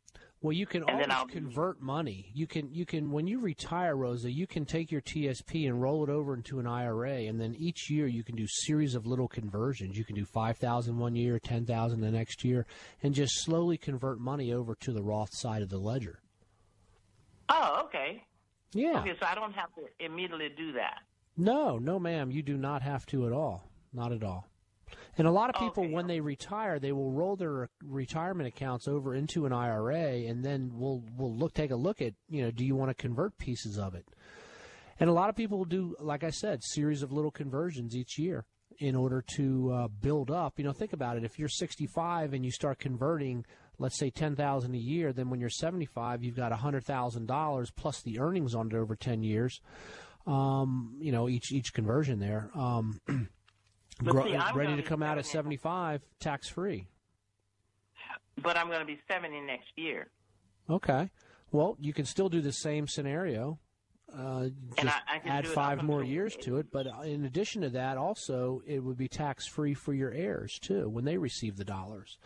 Well, 0.40 0.52
you 0.52 0.66
can 0.66 0.84
And 0.88 1.00
then 1.00 1.10
always 1.10 1.34
convert 1.34 1.80
money. 1.80 2.30
You 2.32 2.46
can 2.46 2.72
you 2.72 2.86
can 2.86 3.10
when 3.10 3.26
you 3.26 3.40
retire, 3.40 3.96
Rosa, 3.96 4.30
you 4.30 4.46
can 4.46 4.64
take 4.64 4.92
your 4.92 5.00
TSP 5.00 5.66
and 5.66 5.82
roll 5.82 6.04
it 6.04 6.10
over 6.10 6.32
into 6.32 6.60
an 6.60 6.66
IRA, 6.66 7.22
and 7.22 7.40
then 7.40 7.56
each 7.58 7.90
year 7.90 8.06
you 8.06 8.22
can 8.22 8.36
do 8.36 8.46
series 8.46 8.94
of 8.94 9.04
little 9.04 9.26
conversions. 9.26 9.98
You 9.98 10.04
can 10.04 10.14
do 10.14 10.24
five 10.24 10.56
thousand 10.56 10.96
one 10.96 11.16
year, 11.16 11.40
ten 11.40 11.66
thousand 11.66 12.02
the 12.02 12.10
next 12.12 12.44
year, 12.44 12.66
and 13.02 13.12
just 13.14 13.42
slowly 13.42 13.76
convert 13.76 14.20
money 14.20 14.52
over 14.52 14.76
to 14.76 14.92
the 14.92 15.02
Roth 15.02 15.30
side 15.34 15.62
of 15.62 15.70
the 15.70 15.78
ledger. 15.78 16.20
Oh, 17.48 17.82
okay. 17.86 18.22
Yeah. 18.72 19.00
Okay, 19.00 19.14
so 19.18 19.26
I 19.26 19.34
don't 19.34 19.54
have 19.54 19.74
to 19.74 20.04
immediately 20.04 20.50
do 20.56 20.72
that. 20.72 21.00
No, 21.36 21.78
no, 21.78 21.98
ma'am, 21.98 22.30
you 22.30 22.42
do 22.42 22.56
not 22.56 22.82
have 22.82 23.06
to 23.06 23.26
at 23.26 23.32
all. 23.32 23.64
Not 23.92 24.12
at 24.12 24.22
all. 24.22 24.46
And 25.16 25.26
a 25.26 25.30
lot 25.30 25.50
of 25.50 25.60
people, 25.60 25.88
when 25.88 26.06
they 26.06 26.20
retire, 26.20 26.78
they 26.78 26.92
will 26.92 27.10
roll 27.10 27.36
their 27.36 27.68
retirement 27.84 28.48
accounts 28.48 28.86
over 28.86 29.14
into 29.14 29.46
an 29.46 29.52
IRA, 29.52 30.26
and 30.28 30.44
then 30.44 30.70
we'll 30.74 31.02
we'll 31.16 31.34
look 31.34 31.54
take 31.54 31.70
a 31.70 31.76
look 31.76 32.00
at 32.00 32.14
you 32.28 32.42
know 32.42 32.50
do 32.50 32.64
you 32.64 32.76
want 32.76 32.90
to 32.90 32.94
convert 32.94 33.36
pieces 33.38 33.78
of 33.78 33.94
it? 33.94 34.06
And 35.00 35.08
a 35.08 35.12
lot 35.12 35.28
of 35.28 35.36
people 35.36 35.58
will 35.58 35.64
do, 35.64 35.94
like 36.00 36.24
I 36.24 36.30
said, 36.30 36.62
series 36.62 37.02
of 37.02 37.12
little 37.12 37.30
conversions 37.30 37.94
each 37.94 38.18
year 38.18 38.44
in 38.78 38.94
order 38.94 39.22
to 39.36 39.72
uh, 39.72 39.88
build 39.88 40.30
up. 40.30 40.58
You 40.58 40.64
know, 40.64 40.72
think 40.72 40.92
about 40.92 41.16
it. 41.16 41.24
If 41.24 41.38
you're 41.38 41.48
65 41.48 42.32
and 42.32 42.44
you 42.44 42.50
start 42.50 42.78
converting, 42.78 43.44
let's 43.78 43.98
say 43.98 44.10
10,000 44.10 44.74
a 44.74 44.78
year, 44.78 45.12
then 45.12 45.30
when 45.30 45.40
you're 45.40 45.50
75, 45.50 46.24
you've 46.24 46.36
got 46.36 46.52
$100,000 46.52 47.70
plus 47.76 48.02
the 48.02 48.18
earnings 48.18 48.54
on 48.54 48.68
it 48.68 48.74
over 48.74 48.96
10 48.96 49.22
years. 49.22 49.60
Um, 50.26 50.96
you 51.00 51.10
know, 51.10 51.28
each 51.28 51.52
each 51.52 51.72
conversion 51.72 52.18
there. 52.18 52.50
Um, 52.54 53.00
Gro- 54.04 54.24
see, 54.24 54.38
ready 54.54 54.70
gonna 54.70 54.82
come 54.82 55.02
out 55.02 55.18
at 55.18 55.26
75, 55.26 56.02
tax 56.20 56.48
free. 56.48 56.86
But 58.42 58.56
I'm 58.56 58.68
going 58.68 58.80
to 58.80 58.86
be 58.86 59.00
70 59.08 59.40
next 59.40 59.70
year. 59.76 60.08
Okay. 60.70 61.10
Well, 61.50 61.76
you 61.80 61.92
can 61.92 62.04
still 62.04 62.28
do 62.28 62.40
the 62.40 62.52
same 62.52 62.86
scenario. 62.86 63.58
Uh, 64.16 64.48
just 64.76 64.96
I- 65.06 65.16
I 65.24 65.28
add 65.28 65.46
five 65.46 65.82
more 65.82 66.02
years 66.02 66.34
to 66.36 66.56
it, 66.56 66.68
but 66.72 66.86
in 67.04 67.24
addition 67.26 67.60
to 67.62 67.70
that, 67.70 67.98
also 67.98 68.62
it 68.66 68.78
would 68.82 68.96
be 68.96 69.06
tax 69.06 69.46
free 69.46 69.74
for 69.74 69.92
your 69.92 70.10
heirs 70.12 70.58
too 70.58 70.88
when 70.88 71.04
they 71.04 71.18
receive 71.18 71.56
the 71.56 71.64
dollars. 71.64 72.18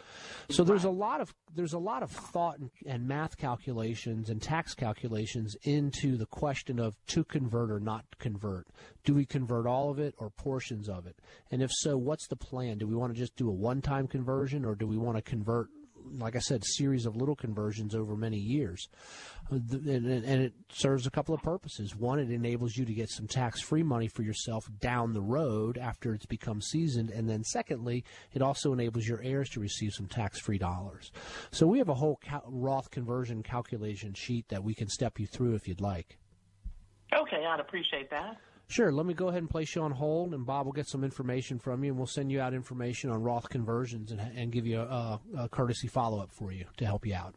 So 0.48 0.62
there's 0.62 0.84
a 0.84 0.90
lot 0.90 1.20
of 1.20 1.34
there's 1.54 1.72
a 1.72 1.78
lot 1.78 2.02
of 2.04 2.10
thought 2.10 2.58
and, 2.58 2.70
and 2.86 3.06
math 3.08 3.36
calculations 3.36 4.30
and 4.30 4.40
tax 4.40 4.74
calculations 4.74 5.56
into 5.64 6.16
the 6.16 6.26
question 6.26 6.78
of 6.78 6.94
to 7.08 7.24
convert 7.24 7.70
or 7.70 7.80
not 7.80 8.04
convert. 8.18 8.68
Do 9.04 9.14
we 9.14 9.26
convert 9.26 9.66
all 9.66 9.90
of 9.90 9.98
it 9.98 10.14
or 10.18 10.30
portions 10.30 10.88
of 10.88 11.06
it? 11.06 11.16
And 11.50 11.62
if 11.62 11.70
so, 11.72 11.98
what's 11.98 12.28
the 12.28 12.36
plan? 12.36 12.78
Do 12.78 12.86
we 12.86 12.94
want 12.94 13.12
to 13.12 13.18
just 13.18 13.34
do 13.36 13.48
a 13.48 13.52
one-time 13.52 14.06
conversion 14.06 14.64
or 14.64 14.74
do 14.76 14.86
we 14.86 14.96
want 14.96 15.16
to 15.16 15.22
convert 15.22 15.68
like 16.18 16.36
I 16.36 16.40
said, 16.40 16.64
series 16.64 17.06
of 17.06 17.16
little 17.16 17.36
conversions 17.36 17.94
over 17.94 18.16
many 18.16 18.38
years. 18.38 18.88
Uh, 19.50 19.56
And, 19.72 20.42
it 20.42 20.52
serves 20.70 21.06
a 21.06 21.10
couple 21.10 21.34
of 21.34 21.42
purposes. 21.42 21.94
One, 21.94 22.18
it 22.18 22.30
enables 22.30 22.76
you 22.76 22.84
to 22.84 22.92
get 22.94 23.10
some 23.10 23.26
tax 23.26 23.60
free 23.60 23.82
money 23.82 24.08
for 24.08 24.22
yourself 24.22 24.64
down 24.80 25.12
the 25.12 25.20
road 25.20 25.78
after 25.78 26.14
it's 26.14 26.26
become 26.26 26.60
seasoned. 26.60 27.10
And 27.10 27.28
then, 27.28 27.44
secondly, 27.44 28.04
it 28.32 28.42
also 28.42 28.72
enables 28.72 29.06
your 29.06 29.22
heirs 29.22 29.50
to 29.50 29.60
receive 29.60 29.92
some 29.92 30.06
tax 30.06 30.40
free 30.40 30.58
dollars. 30.58 31.12
So, 31.50 31.66
we 31.66 31.78
have 31.78 31.88
a 31.88 31.94
whole 31.94 32.18
Roth 32.46 32.90
conversion 32.90 33.42
calculation 33.42 34.14
sheet 34.14 34.48
that 34.48 34.62
we 34.62 34.74
can 34.74 34.88
step 34.88 35.18
you 35.18 35.26
through 35.26 35.54
if 35.54 35.66
you'd 35.68 35.80
like. 35.80 36.18
Okay, 37.12 37.44
I'd 37.44 37.60
appreciate 37.60 38.10
that. 38.10 38.36
Sure. 38.72 38.90
Let 38.90 39.04
me 39.04 39.12
go 39.12 39.28
ahead 39.28 39.42
and 39.42 39.50
place 39.50 39.74
you 39.74 39.82
on 39.82 39.90
hold, 39.90 40.32
and 40.32 40.46
Bob 40.46 40.64
will 40.64 40.72
get 40.72 40.88
some 40.88 41.04
information 41.04 41.58
from 41.58 41.84
you, 41.84 41.90
and 41.90 41.98
we'll 41.98 42.06
send 42.06 42.32
you 42.32 42.40
out 42.40 42.54
information 42.54 43.10
on 43.10 43.22
Roth 43.22 43.50
conversions 43.50 44.10
and, 44.10 44.18
and 44.34 44.50
give 44.50 44.66
you 44.66 44.80
a, 44.80 45.20
a 45.36 45.48
courtesy 45.50 45.88
follow 45.88 46.20
up 46.20 46.32
for 46.32 46.52
you 46.52 46.64
to 46.78 46.86
help 46.86 47.04
you 47.04 47.14
out. 47.14 47.34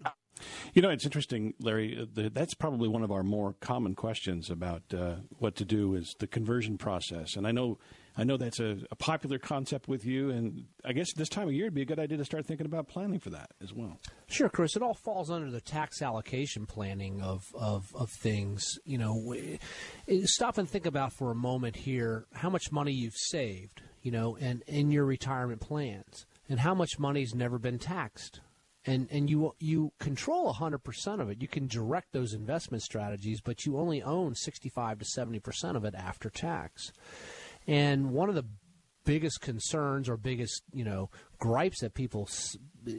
You 0.73 0.81
know, 0.81 0.89
it's 0.89 1.03
interesting, 1.03 1.53
Larry. 1.59 2.07
uh, 2.17 2.29
that's 2.31 2.53
probably 2.53 2.87
one 2.87 3.03
of 3.03 3.11
our 3.11 3.21
more 3.21 3.53
common 3.59 3.95
questions 3.95 4.49
about 4.49 4.83
uh, 4.93 5.15
what 5.39 5.57
to 5.57 5.65
do 5.65 5.93
is 5.93 6.15
the 6.19 6.27
conversion 6.27 6.77
process. 6.77 7.35
And 7.35 7.45
I 7.45 7.51
know, 7.51 7.79
I 8.17 8.23
know 8.23 8.37
that's 8.37 8.59
a, 8.59 8.77
a 8.91 8.95
popular 8.95 9.37
concept 9.37 9.87
with 9.87 10.05
you. 10.05 10.29
And 10.29 10.65
I 10.85 10.93
guess 10.93 11.13
this 11.13 11.29
time 11.29 11.47
of 11.47 11.53
year, 11.53 11.65
it'd 11.65 11.73
be 11.73 11.81
a 11.81 11.85
good 11.85 11.99
idea 11.99 12.17
to 12.17 12.25
start 12.25 12.45
thinking 12.45 12.65
about 12.65 12.87
planning 12.87 13.19
for 13.19 13.29
that 13.31 13.51
as 13.61 13.73
well. 13.73 13.99
Sure, 14.27 14.49
Chris. 14.49 14.75
It 14.75 14.81
all 14.81 14.93
falls 14.93 15.29
under 15.29 15.51
the 15.51 15.61
tax 15.61 16.01
allocation 16.01 16.65
planning 16.65 17.21
of, 17.21 17.43
of, 17.53 17.93
of 17.93 18.09
things. 18.21 18.79
You 18.85 18.97
know, 18.97 19.35
stop 20.23 20.57
and 20.57 20.69
think 20.69 20.85
about 20.85 21.13
for 21.13 21.31
a 21.31 21.35
moment 21.35 21.75
here 21.75 22.25
how 22.33 22.49
much 22.49 22.71
money 22.71 22.93
you've 22.93 23.17
saved, 23.17 23.81
you 24.01 24.11
know, 24.11 24.37
and 24.39 24.63
in 24.67 24.91
your 24.91 25.05
retirement 25.05 25.59
plans, 25.59 26.25
and 26.47 26.59
how 26.59 26.73
much 26.73 26.97
money's 26.97 27.35
never 27.35 27.59
been 27.59 27.79
taxed. 27.79 28.39
And, 28.87 29.07
and 29.09 29.27
you 29.31 29.55
you 29.57 29.93
control 29.99 30.53
100% 30.53 31.19
of 31.19 31.29
it. 31.31 31.41
You 31.41 31.47
can 31.47 31.65
direct 31.65 32.13
those 32.13 32.33
investment 32.33 32.83
strategies, 32.83 33.41
but 33.41 33.65
you 33.65 33.77
only 33.77 34.03
own 34.03 34.35
65 34.35 34.99
to 34.99 35.05
70% 35.05 35.75
of 35.75 35.85
it 35.85 35.95
after 35.95 36.29
tax. 36.29 36.91
And 37.67 38.11
one 38.11 38.29
of 38.29 38.35
the 38.35 38.45
biggest 39.05 39.39
concerns 39.41 40.09
or 40.09 40.17
biggest 40.17 40.63
you 40.73 40.83
know 40.83 41.09
gripes 41.37 41.81
that 41.81 41.93
people 41.93 42.25
s- 42.27 42.57
uh, 42.87 42.91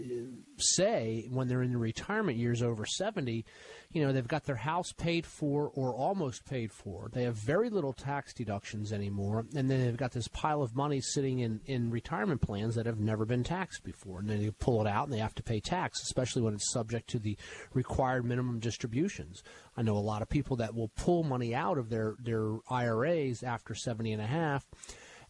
say 0.58 1.26
when 1.30 1.48
they're 1.48 1.62
in 1.62 1.72
the 1.72 1.78
retirement 1.78 2.38
years 2.38 2.62
over 2.62 2.84
70 2.86 3.44
you 3.90 4.04
know 4.04 4.12
they've 4.12 4.28
got 4.28 4.44
their 4.44 4.56
house 4.56 4.92
paid 4.96 5.24
for 5.26 5.70
or 5.74 5.94
almost 5.94 6.44
paid 6.44 6.70
for. 6.72 7.08
They 7.12 7.22
have 7.22 7.36
very 7.36 7.70
little 7.70 7.92
tax 7.92 8.34
deductions 8.34 8.92
anymore 8.92 9.46
and 9.54 9.70
then 9.70 9.84
they've 9.84 9.96
got 9.96 10.12
this 10.12 10.28
pile 10.28 10.62
of 10.62 10.74
money 10.74 11.00
sitting 11.00 11.38
in, 11.40 11.60
in 11.66 11.90
retirement 11.90 12.40
plans 12.40 12.74
that 12.74 12.86
have 12.86 13.00
never 13.00 13.24
been 13.24 13.44
taxed 13.44 13.82
before 13.84 14.20
and 14.20 14.28
then 14.28 14.40
they 14.40 14.50
pull 14.50 14.80
it 14.80 14.86
out 14.86 15.04
and 15.04 15.12
they 15.12 15.18
have 15.18 15.34
to 15.36 15.42
pay 15.42 15.60
tax 15.60 16.02
especially 16.02 16.42
when 16.42 16.54
it's 16.54 16.72
subject 16.72 17.08
to 17.10 17.18
the 17.18 17.36
required 17.74 18.24
minimum 18.24 18.58
distributions. 18.60 19.42
I 19.76 19.82
know 19.82 19.96
a 19.96 19.98
lot 19.98 20.22
of 20.22 20.28
people 20.28 20.56
that 20.56 20.74
will 20.74 20.88
pull 20.96 21.22
money 21.22 21.54
out 21.54 21.78
of 21.78 21.90
their, 21.90 22.16
their 22.18 22.56
iras 22.70 23.42
after 23.42 23.74
70 23.74 24.12
and 24.12 24.22
a 24.22 24.26
half 24.26 24.64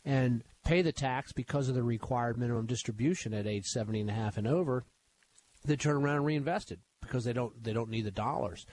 and 0.04 0.42
pay 0.66 0.82
the 0.82 0.92
tax 0.92 1.32
because 1.32 1.68
of 1.68 1.74
the 1.74 1.82
required 1.82 2.36
minimum 2.36 2.66
distribution 2.66 3.32
at 3.32 3.46
age 3.46 3.66
70 3.66 4.00
and 4.00 4.10
a 4.10 4.12
half 4.12 4.36
and 4.36 4.48
over, 4.48 4.84
they 5.64 5.76
turn 5.76 5.96
around 5.96 6.16
and 6.16 6.26
reinvest 6.26 6.72
it 6.72 6.80
because 7.00 7.24
they 7.24 7.32
don't 7.32 7.62
they 7.62 7.72
don't 7.72 7.88
need 7.88 8.04
the 8.04 8.10
dollars, 8.10 8.66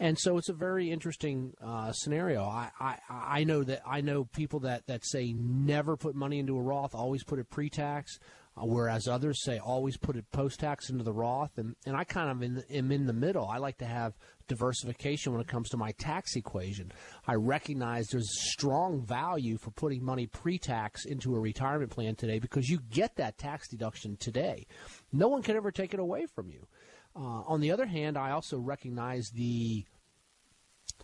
and 0.00 0.18
so 0.18 0.38
it's 0.38 0.48
a 0.48 0.52
very 0.52 0.90
interesting 0.90 1.54
uh, 1.64 1.92
scenario. 1.92 2.42
I, 2.42 2.70
I 2.80 2.98
I 3.08 3.44
know 3.44 3.62
that 3.62 3.82
I 3.86 4.00
know 4.00 4.24
people 4.24 4.60
that 4.60 4.86
that 4.88 5.04
say 5.04 5.32
never 5.32 5.96
put 5.96 6.16
money 6.16 6.40
into 6.40 6.56
a 6.56 6.62
Roth, 6.62 6.94
always 6.94 7.22
put 7.22 7.38
it 7.38 7.48
pre-tax. 7.48 8.18
Uh, 8.18 8.24
whereas 8.64 9.06
others 9.06 9.44
say 9.44 9.58
always 9.58 9.96
put 9.96 10.16
it 10.16 10.30
post 10.32 10.60
tax 10.60 10.88
into 10.88 11.04
the 11.04 11.12
Roth, 11.12 11.58
and, 11.58 11.76
and 11.84 11.96
I 11.96 12.04
kind 12.04 12.30
of 12.30 12.42
in, 12.42 12.62
am 12.70 12.90
in 12.90 13.06
the 13.06 13.12
middle. 13.12 13.46
I 13.46 13.58
like 13.58 13.78
to 13.78 13.86
have 13.86 14.14
diversification 14.48 15.32
when 15.32 15.40
it 15.40 15.48
comes 15.48 15.68
to 15.70 15.76
my 15.76 15.92
tax 15.92 16.36
equation. 16.36 16.92
I 17.26 17.34
recognize 17.34 18.08
there's 18.08 18.50
strong 18.50 19.04
value 19.04 19.58
for 19.58 19.70
putting 19.72 20.04
money 20.04 20.26
pre 20.26 20.58
tax 20.58 21.04
into 21.04 21.34
a 21.34 21.40
retirement 21.40 21.90
plan 21.90 22.14
today 22.14 22.38
because 22.38 22.68
you 22.68 22.80
get 22.90 23.16
that 23.16 23.38
tax 23.38 23.68
deduction 23.68 24.16
today. 24.16 24.66
No 25.12 25.28
one 25.28 25.42
can 25.42 25.56
ever 25.56 25.70
take 25.70 25.92
it 25.92 26.00
away 26.00 26.26
from 26.34 26.50
you. 26.50 26.66
Uh, 27.14 27.42
on 27.46 27.60
the 27.60 27.72
other 27.72 27.86
hand, 27.86 28.16
I 28.16 28.30
also 28.30 28.58
recognize 28.58 29.30
the 29.34 29.84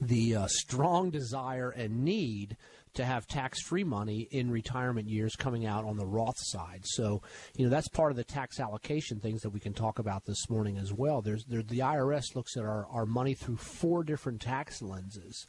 the 0.00 0.36
uh, 0.36 0.46
strong 0.48 1.10
desire 1.10 1.70
and 1.70 2.04
need 2.04 2.56
to 2.94 3.04
have 3.04 3.26
tax-free 3.26 3.84
money 3.84 4.28
in 4.30 4.50
retirement 4.50 5.08
years 5.08 5.34
coming 5.36 5.66
out 5.66 5.84
on 5.84 5.96
the 5.96 6.06
Roth 6.06 6.38
side. 6.38 6.80
So, 6.84 7.22
you 7.56 7.64
know, 7.64 7.70
that's 7.70 7.88
part 7.88 8.10
of 8.10 8.16
the 8.16 8.24
tax 8.24 8.60
allocation 8.60 9.18
things 9.18 9.42
that 9.42 9.50
we 9.50 9.60
can 9.60 9.72
talk 9.72 9.98
about 9.98 10.24
this 10.24 10.48
morning 10.50 10.78
as 10.78 10.92
well. 10.92 11.22
There's 11.22 11.44
there, 11.44 11.62
the 11.62 11.78
IRS 11.78 12.34
looks 12.34 12.56
at 12.56 12.64
our, 12.64 12.86
our 12.86 13.06
money 13.06 13.34
through 13.34 13.56
four 13.56 14.04
different 14.04 14.40
tax 14.40 14.82
lenses. 14.82 15.46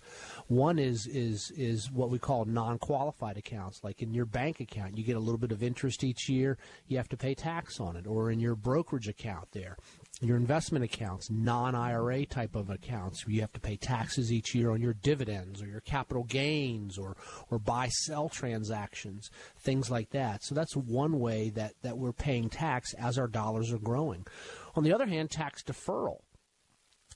One 0.48 0.80
is 0.80 1.08
is 1.08 1.52
is 1.56 1.92
what 1.92 2.10
we 2.10 2.20
call 2.20 2.46
non-qualified 2.46 3.38
accounts. 3.38 3.84
Like 3.84 4.02
in 4.02 4.14
your 4.14 4.26
bank 4.26 4.60
account, 4.60 4.98
you 4.98 5.04
get 5.04 5.18
a 5.18 5.20
little 5.20 5.38
bit 5.38 5.52
of 5.52 5.64
interest 5.64 6.04
each 6.04 6.30
year, 6.30 6.58
you 6.88 6.98
have 6.98 7.10
to 7.10 7.18
pay 7.18 7.34
tax 7.34 7.80
on 7.80 7.96
it, 7.98 8.08
or 8.08 8.32
in 8.32 8.40
your 8.40 8.56
brokerage 8.56 9.08
account 9.08 9.50
there 9.52 9.78
your 10.24 10.38
investment 10.38 10.86
accounts, 10.86 11.30
non 11.30 11.76
IRA 11.76 12.26
type 12.26 12.56
of 12.56 12.70
accounts, 12.70 13.26
you 13.28 13.42
have 13.42 13.54
to 13.54 13.60
pay 13.60 13.76
taxes 13.76 14.32
each 14.32 14.56
year 14.56 14.72
on 14.72 14.82
your 14.82 14.94
dividends 14.94 15.62
or 15.62 15.68
your 15.68 15.82
capital 15.82 16.24
gains 16.24 16.98
or, 16.98 17.18
or 17.50 17.60
buy 17.60 17.88
sell 17.90 18.30
transactions, 18.30 19.30
things 19.60 19.90
like 19.90 20.12
that. 20.12 20.44
So 20.44 20.56
that's 20.56 20.76
one 20.76 21.20
way 21.20 21.50
that, 21.52 21.74
that 21.82 21.98
we're 21.98 22.14
paying 22.14 22.50
tax 22.50 22.94
as 22.94 23.18
our 23.18 23.28
dollars 23.28 23.72
are 23.72 23.80
growing. 23.80 24.26
On 24.76 24.84
the 24.84 24.94
other 24.94 25.06
hand, 25.08 25.32
tax 25.32 25.64
deferral. 25.64 26.20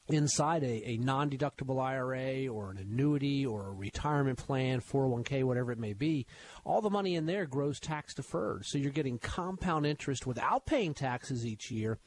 Inside 0.09 0.63
a, 0.63 0.91
a 0.91 0.97
non 0.97 1.29
deductible 1.29 1.81
IRA 1.81 2.47
or 2.47 2.71
an 2.71 2.77
annuity 2.77 3.45
or 3.45 3.67
a 3.67 3.73
retirement 3.73 4.37
plan, 4.37 4.79
401k, 4.79 5.43
whatever 5.43 5.73
it 5.73 5.79
may 5.79 5.91
be, 5.91 6.25
all 6.63 6.79
the 6.79 6.89
money 6.89 7.15
in 7.15 7.25
there 7.25 7.45
grows 7.45 7.77
tax 7.77 8.13
deferred. 8.13 8.65
So 8.65 8.77
you're 8.77 8.91
getting 8.91 9.19
compound 9.19 9.85
interest 9.85 10.25
without 10.25 10.65
paying 10.65 10.93
taxes 10.93 11.45
each 11.45 11.71
year 11.71 11.99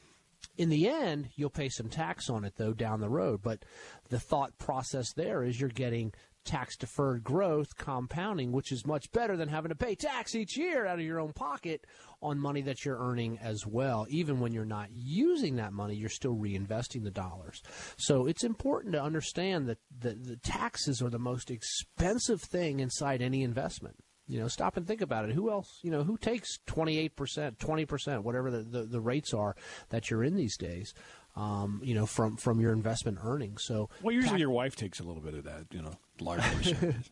in 0.57 0.69
the 0.69 0.87
end, 0.87 1.29
you'll 1.35 1.49
pay 1.49 1.69
some 1.69 1.89
tax 1.89 2.29
on 2.29 2.45
it, 2.45 2.53
though, 2.57 2.73
down 2.73 2.99
the 2.99 3.09
road. 3.09 3.41
But 3.41 3.63
the 4.09 4.19
thought 4.19 4.57
process 4.57 5.13
there 5.13 5.43
is 5.43 5.59
you're 5.59 5.69
getting 5.69 6.13
tax 6.43 6.75
deferred 6.75 7.23
growth 7.23 7.77
compounding, 7.77 8.51
which 8.51 8.71
is 8.71 8.85
much 8.85 9.11
better 9.11 9.37
than 9.37 9.49
having 9.49 9.69
to 9.69 9.75
pay 9.75 9.95
tax 9.95 10.35
each 10.35 10.57
year 10.57 10.85
out 10.85 10.99
of 10.99 11.05
your 11.05 11.19
own 11.19 11.33
pocket 11.33 11.85
on 12.21 12.39
money 12.39 12.61
that 12.61 12.83
you're 12.83 12.97
earning 12.97 13.37
as 13.39 13.65
well. 13.65 14.05
Even 14.09 14.39
when 14.39 14.51
you're 14.51 14.65
not 14.65 14.89
using 14.91 15.55
that 15.57 15.73
money, 15.73 15.95
you're 15.95 16.09
still 16.09 16.35
reinvesting 16.35 17.03
the 17.03 17.11
dollars. 17.11 17.61
So 17.97 18.25
it's 18.25 18.43
important 18.43 18.93
to 18.93 19.03
understand 19.03 19.67
that 19.67 19.79
the, 19.95 20.13
the 20.13 20.37
taxes 20.37 21.01
are 21.01 21.09
the 21.09 21.19
most 21.19 21.51
expensive 21.51 22.41
thing 22.41 22.79
inside 22.79 23.21
any 23.21 23.43
investment. 23.43 23.97
You 24.27 24.39
know, 24.39 24.47
stop 24.47 24.77
and 24.77 24.87
think 24.87 25.01
about 25.01 25.25
it. 25.25 25.33
Who 25.33 25.51
else, 25.51 25.79
you 25.81 25.91
know, 25.91 26.03
who 26.03 26.17
takes 26.17 26.59
28%, 26.67 27.57
20%, 27.57 28.23
whatever 28.23 28.49
the, 28.49 28.59
the, 28.59 28.83
the 28.83 29.01
rates 29.01 29.33
are 29.33 29.55
that 29.89 30.09
you're 30.09 30.23
in 30.23 30.35
these 30.35 30.55
days, 30.57 30.93
um, 31.35 31.81
you 31.83 31.93
know, 31.95 32.05
from, 32.05 32.37
from 32.37 32.59
your 32.59 32.71
investment 32.71 33.17
earnings. 33.23 33.63
So, 33.63 33.89
well, 34.01 34.13
usually 34.13 34.39
your 34.39 34.51
wife 34.51 34.75
takes 34.75 34.99
a 34.99 35.03
little 35.03 35.21
bit 35.21 35.33
of 35.33 35.43
that, 35.45 35.65
you 35.71 35.81
know, 35.81 35.93
large 36.21 36.41
portion. 36.41 37.03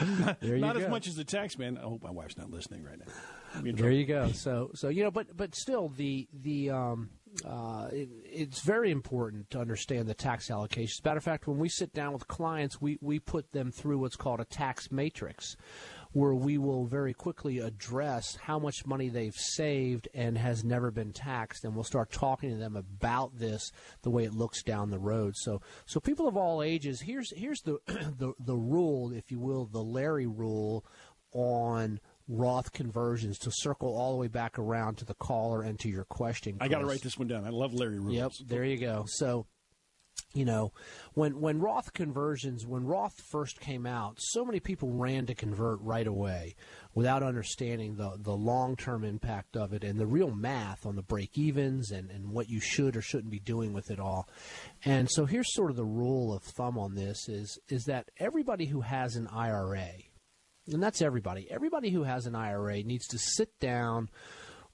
not, 0.00 0.42
not 0.42 0.76
as 0.76 0.88
much 0.88 1.08
as 1.08 1.16
the 1.16 1.24
tax 1.24 1.58
man. 1.58 1.76
I 1.76 1.82
hope 1.82 2.02
my 2.02 2.10
wife's 2.10 2.38
not 2.38 2.50
listening 2.50 2.84
right 2.84 2.98
now. 2.98 3.62
There 3.62 3.90
you 3.90 4.06
go. 4.06 4.32
So, 4.32 4.70
so 4.74 4.88
you 4.88 5.04
know, 5.04 5.10
but 5.10 5.36
but 5.36 5.54
still, 5.54 5.90
the 5.90 6.26
the 6.32 6.70
um, 6.70 7.10
uh, 7.44 7.88
it, 7.92 8.08
it's 8.24 8.60
very 8.60 8.90
important 8.90 9.50
to 9.50 9.58
understand 9.58 10.06
the 10.06 10.14
tax 10.14 10.48
allocations. 10.48 10.92
As 10.92 11.00
a 11.04 11.08
matter 11.08 11.18
of 11.18 11.24
fact, 11.24 11.46
when 11.46 11.58
we 11.58 11.68
sit 11.68 11.92
down 11.92 12.12
with 12.12 12.28
clients, 12.28 12.80
we, 12.80 12.98
we 13.00 13.18
put 13.18 13.52
them 13.52 13.70
through 13.70 13.98
what's 13.98 14.16
called 14.16 14.40
a 14.40 14.44
tax 14.44 14.90
matrix, 14.90 15.56
where 16.12 16.34
we 16.34 16.58
will 16.58 16.86
very 16.86 17.14
quickly 17.14 17.58
address 17.58 18.36
how 18.42 18.58
much 18.58 18.86
money 18.86 19.08
they've 19.08 19.34
saved 19.34 20.08
and 20.14 20.36
has 20.36 20.64
never 20.64 20.90
been 20.90 21.12
taxed, 21.12 21.64
and 21.64 21.74
we'll 21.74 21.84
start 21.84 22.10
talking 22.10 22.50
to 22.50 22.56
them 22.56 22.76
about 22.76 23.38
this, 23.38 23.72
the 24.02 24.10
way 24.10 24.24
it 24.24 24.34
looks 24.34 24.62
down 24.62 24.90
the 24.90 24.98
road. 24.98 25.34
So, 25.36 25.60
so 25.86 26.00
people 26.00 26.28
of 26.28 26.36
all 26.36 26.62
ages, 26.62 27.00
here's 27.00 27.32
here's 27.36 27.62
the 27.62 27.78
the, 27.86 28.32
the 28.38 28.56
rule, 28.56 29.12
if 29.12 29.30
you 29.30 29.38
will, 29.38 29.66
the 29.66 29.82
Larry 29.82 30.26
rule 30.26 30.84
on 31.32 32.00
Roth 32.28 32.72
conversions 32.72 33.38
to 33.40 33.50
circle 33.50 33.96
all 33.96 34.12
the 34.12 34.18
way 34.18 34.28
back 34.28 34.58
around 34.58 34.98
to 34.98 35.04
the 35.04 35.14
caller 35.14 35.62
and 35.62 35.78
to 35.80 35.88
your 35.88 36.04
question. 36.04 36.58
Chris. 36.58 36.66
I 36.66 36.72
got 36.72 36.80
to 36.80 36.86
write 36.86 37.02
this 37.02 37.18
one 37.18 37.28
down. 37.28 37.44
I 37.44 37.50
love 37.50 37.74
Larry 37.74 37.98
rules. 37.98 38.14
Yep, 38.14 38.32
there 38.48 38.64
you 38.64 38.78
go. 38.78 39.04
So 39.06 39.46
you 40.34 40.46
know, 40.46 40.72
when 41.12 41.40
when 41.40 41.60
Roth 41.60 41.92
conversions, 41.92 42.66
when 42.66 42.86
Roth 42.86 43.20
first 43.30 43.60
came 43.60 43.84
out, 43.86 44.16
so 44.18 44.44
many 44.44 44.60
people 44.60 44.90
ran 44.90 45.26
to 45.26 45.34
convert 45.34 45.80
right 45.82 46.06
away 46.06 46.54
without 46.94 47.22
understanding 47.22 47.96
the 47.96 48.16
the 48.18 48.34
long 48.34 48.76
term 48.76 49.04
impact 49.04 49.56
of 49.56 49.74
it 49.74 49.84
and 49.84 49.98
the 49.98 50.06
real 50.06 50.30
math 50.30 50.86
on 50.86 50.96
the 50.96 51.02
break 51.02 51.36
evens 51.36 51.90
and, 51.90 52.10
and 52.10 52.30
what 52.30 52.48
you 52.48 52.60
should 52.60 52.96
or 52.96 53.02
shouldn't 53.02 53.30
be 53.30 53.40
doing 53.40 53.74
with 53.74 53.90
it 53.90 54.00
all. 54.00 54.26
And 54.84 55.10
so 55.10 55.26
here's 55.26 55.52
sort 55.52 55.70
of 55.70 55.76
the 55.76 55.84
rule 55.84 56.34
of 56.34 56.42
thumb 56.42 56.78
on 56.78 56.94
this 56.94 57.28
is 57.28 57.58
is 57.68 57.84
that 57.84 58.10
everybody 58.16 58.66
who 58.66 58.80
has 58.80 59.16
an 59.16 59.26
IRA, 59.26 59.90
and 60.66 60.82
that's 60.82 61.02
everybody, 61.02 61.46
everybody 61.50 61.90
who 61.90 62.04
has 62.04 62.24
an 62.24 62.34
IRA 62.34 62.82
needs 62.82 63.06
to 63.08 63.18
sit 63.18 63.60
down 63.60 64.08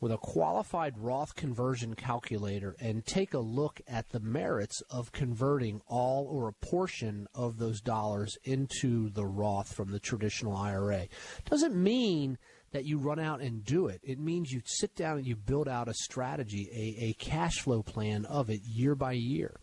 with 0.01 0.13
a 0.13 0.19
qualified 0.19 0.99
Roth 0.99 1.35
conversion 1.35 1.95
calculator 1.95 2.77
and 2.81 3.05
take 3.05 3.35
a 3.35 3.39
look 3.39 3.81
at 3.89 4.11
the 4.11 4.21
merits 4.21 4.83
of 4.91 5.13
converting 5.13 5.81
all 5.87 6.27
or 6.31 6.49
a 6.49 6.53
portion 6.53 7.27
of 7.35 7.59
those 7.59 7.81
dollars 7.81 8.37
into 8.45 9.11
the 9.11 9.27
Roth 9.27 9.73
from 9.73 9.91
the 9.91 10.01
traditional 10.01 10.57
IRA. 10.57 11.09
Doesn't 11.51 11.75
mean 11.75 12.39
that 12.73 12.85
you 12.85 12.99
run 12.99 13.19
out 13.19 13.41
and 13.41 13.65
do 13.65 13.87
it. 13.87 14.01
It 14.03 14.19
means 14.19 14.53
you 14.53 14.61
sit 14.65 14.95
down 14.95 15.19
and 15.19 15.27
you 15.27 15.37
build 15.37 15.69
out 15.69 15.89
a 15.89 15.95
strategy, 15.95 16.69
a, 16.73 17.07
a 17.07 17.13
cash 17.15 17.61
flow 17.61 17.83
plan 17.83 18.25
of 18.27 18.51
it 18.51 18.61
year 18.63 18.95
by 18.95 19.13
year. 19.13 19.57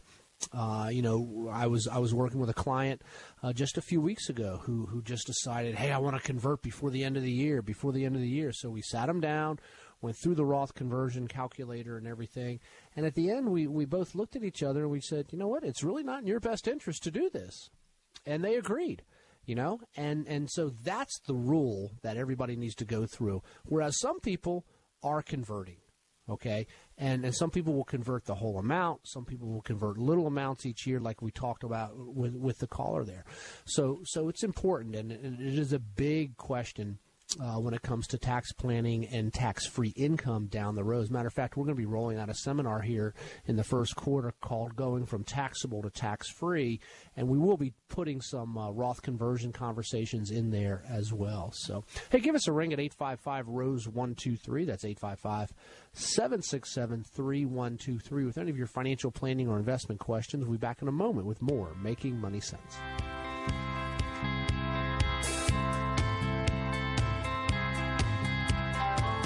Uh, 0.52 0.90
you 0.92 1.02
know, 1.02 1.50
I 1.52 1.68
was 1.68 1.88
I 1.88 2.00
was 2.00 2.14
working 2.14 2.40
with 2.40 2.50
a 2.50 2.54
client 2.54 3.02
uh, 3.42 3.54
just 3.54 3.78
a 3.78 3.82
few 3.82 4.02
weeks 4.02 4.30
ago 4.30 4.60
who 4.64 4.86
who 4.88 5.02
just 5.02 5.28
decided, 5.28 5.76
hey, 5.76 5.92
I 5.92 5.98
want 5.98 6.18
to 6.18 6.22
convert 6.22 6.62
before 6.62 6.92
the 6.92 7.04
end 7.04 7.16
of 7.16 7.24
the 7.24 7.32
year. 7.32 7.62
Before 7.62 7.94
the 7.94 8.06
end 8.06 8.16
of 8.16 8.22
the 8.22 8.28
year, 8.28 8.52
so 8.52 8.70
we 8.70 8.82
sat 8.82 9.08
him 9.08 9.22
down 9.22 9.60
went 10.06 10.18
through 10.18 10.36
the 10.36 10.45
Roth 10.45 10.74
conversion 10.76 11.28
calculator 11.28 11.97
and 11.97 12.08
everything. 12.08 12.60
And 12.95 13.06
at 13.06 13.16
the 13.16 13.32
end, 13.32 13.49
we, 13.49 13.66
we 13.66 13.86
both 13.86 14.16
looked 14.16 14.36
at 14.36 14.43
each 14.43 14.62
other 14.64 14.84
and 14.84 14.91
we 14.91 15.01
said, 15.01 15.28
you 15.32 15.38
know 15.38 15.47
what? 15.47 15.64
It's 15.64 15.84
really 15.84 16.03
not 16.03 16.22
in 16.22 16.28
your 16.28 16.39
best 16.39 16.68
interest 16.68 17.03
to 17.03 17.12
do 17.12 17.30
this. 17.30 17.70
And 18.26 18.43
they 18.43 18.56
agreed, 18.56 19.03
you 19.45 19.56
know? 19.56 19.82
And, 19.97 20.28
and 20.28 20.49
so 20.49 20.70
that's 20.70 21.20
the 21.26 21.34
rule 21.34 21.91
that 22.03 22.18
everybody 22.18 22.56
needs 22.56 22.76
to 22.76 22.86
go 22.86 23.08
through. 23.08 23.41
Whereas 23.64 23.99
some 23.99 24.20
people 24.20 24.66
are 25.03 25.22
converting. 25.22 25.78
Okay, 26.28 26.66
and 26.97 27.24
and 27.24 27.36
some 27.36 27.51
people 27.51 27.76
will 27.76 27.84
convert 27.84 28.26
the 28.26 28.34
whole 28.34 28.58
amount. 28.58 29.01
Some 29.03 29.26
people 29.26 29.47
will 29.47 29.62
convert 29.62 29.99
little 29.99 30.26
amounts 30.26 30.66
each 30.66 30.88
year, 30.88 30.99
like 30.99 31.22
we 31.22 31.30
talked 31.30 31.64
about 31.64 31.91
with 31.95 32.34
with 32.34 32.58
the 32.58 32.66
caller 32.66 33.06
there. 33.06 33.26
So 33.66 33.99
so 34.06 34.28
it's 34.28 34.43
important, 34.43 34.95
and, 34.95 35.12
and 35.12 35.39
it 35.39 35.60
is 35.60 35.72
a 35.72 35.78
big 35.78 36.36
question 36.38 36.97
uh, 37.40 37.60
when 37.60 37.74
it 37.74 37.82
comes 37.82 38.08
to 38.08 38.18
tax 38.18 38.52
planning 38.54 39.06
and 39.08 39.34
tax 39.34 39.66
free 39.66 39.94
income 39.96 40.48
down 40.48 40.76
the 40.76 40.84
road. 40.84 41.04
As 41.04 41.10
a 41.10 41.14
matter 41.14 41.28
of 41.28 41.34
fact, 41.34 41.58
we're 41.58 41.66
going 41.66 41.76
to 41.76 41.82
be 41.82 41.86
rolling 41.86 42.18
out 42.18 42.30
a 42.30 42.34
seminar 42.34 42.82
here 42.82 43.14
in 43.46 43.56
the 43.56 43.64
first 43.64 43.96
quarter 43.96 44.34
called 44.42 44.76
Going 44.76 45.06
from 45.06 45.24
Taxable 45.24 45.82
to 45.82 45.90
Tax 45.90 46.30
Free, 46.30 46.80
and 47.16 47.28
we 47.28 47.38
will 47.38 47.58
be 47.58 47.74
putting 47.90 48.22
some 48.22 48.58
uh, 48.58 48.72
Roth 48.72 49.02
conversion 49.02 49.52
conversations 49.52 50.32
in 50.32 50.52
there 50.52 50.84
as 50.90 51.12
well. 51.12 51.52
So, 51.54 51.84
hey, 52.10 52.20
give 52.20 52.36
us 52.36 52.48
a 52.48 52.52
ring 52.52 52.74
at 52.74 52.80
855 52.80 53.48
Rose 53.48 53.88
123. 53.88 54.66
That's 54.66 54.86
855 54.86 55.54
767 55.94 57.04
3123 57.04 58.26
with 58.26 58.38
any 58.38 58.52
of 58.52 58.58
your 58.58 58.68
financial 58.68 59.12
planning 59.12 59.48
or 59.48 59.58
investment 59.58 60.00
questions. 60.00 60.46
We'll 60.46 60.54
be 60.54 60.58
back 60.58 60.82
in 60.82 60.88
a 60.88 60.92
moment 60.92 61.28
with 61.28 61.42
more 61.42 61.76
Making 61.82 62.20
Money 62.20 62.40
Sense. 62.40 62.78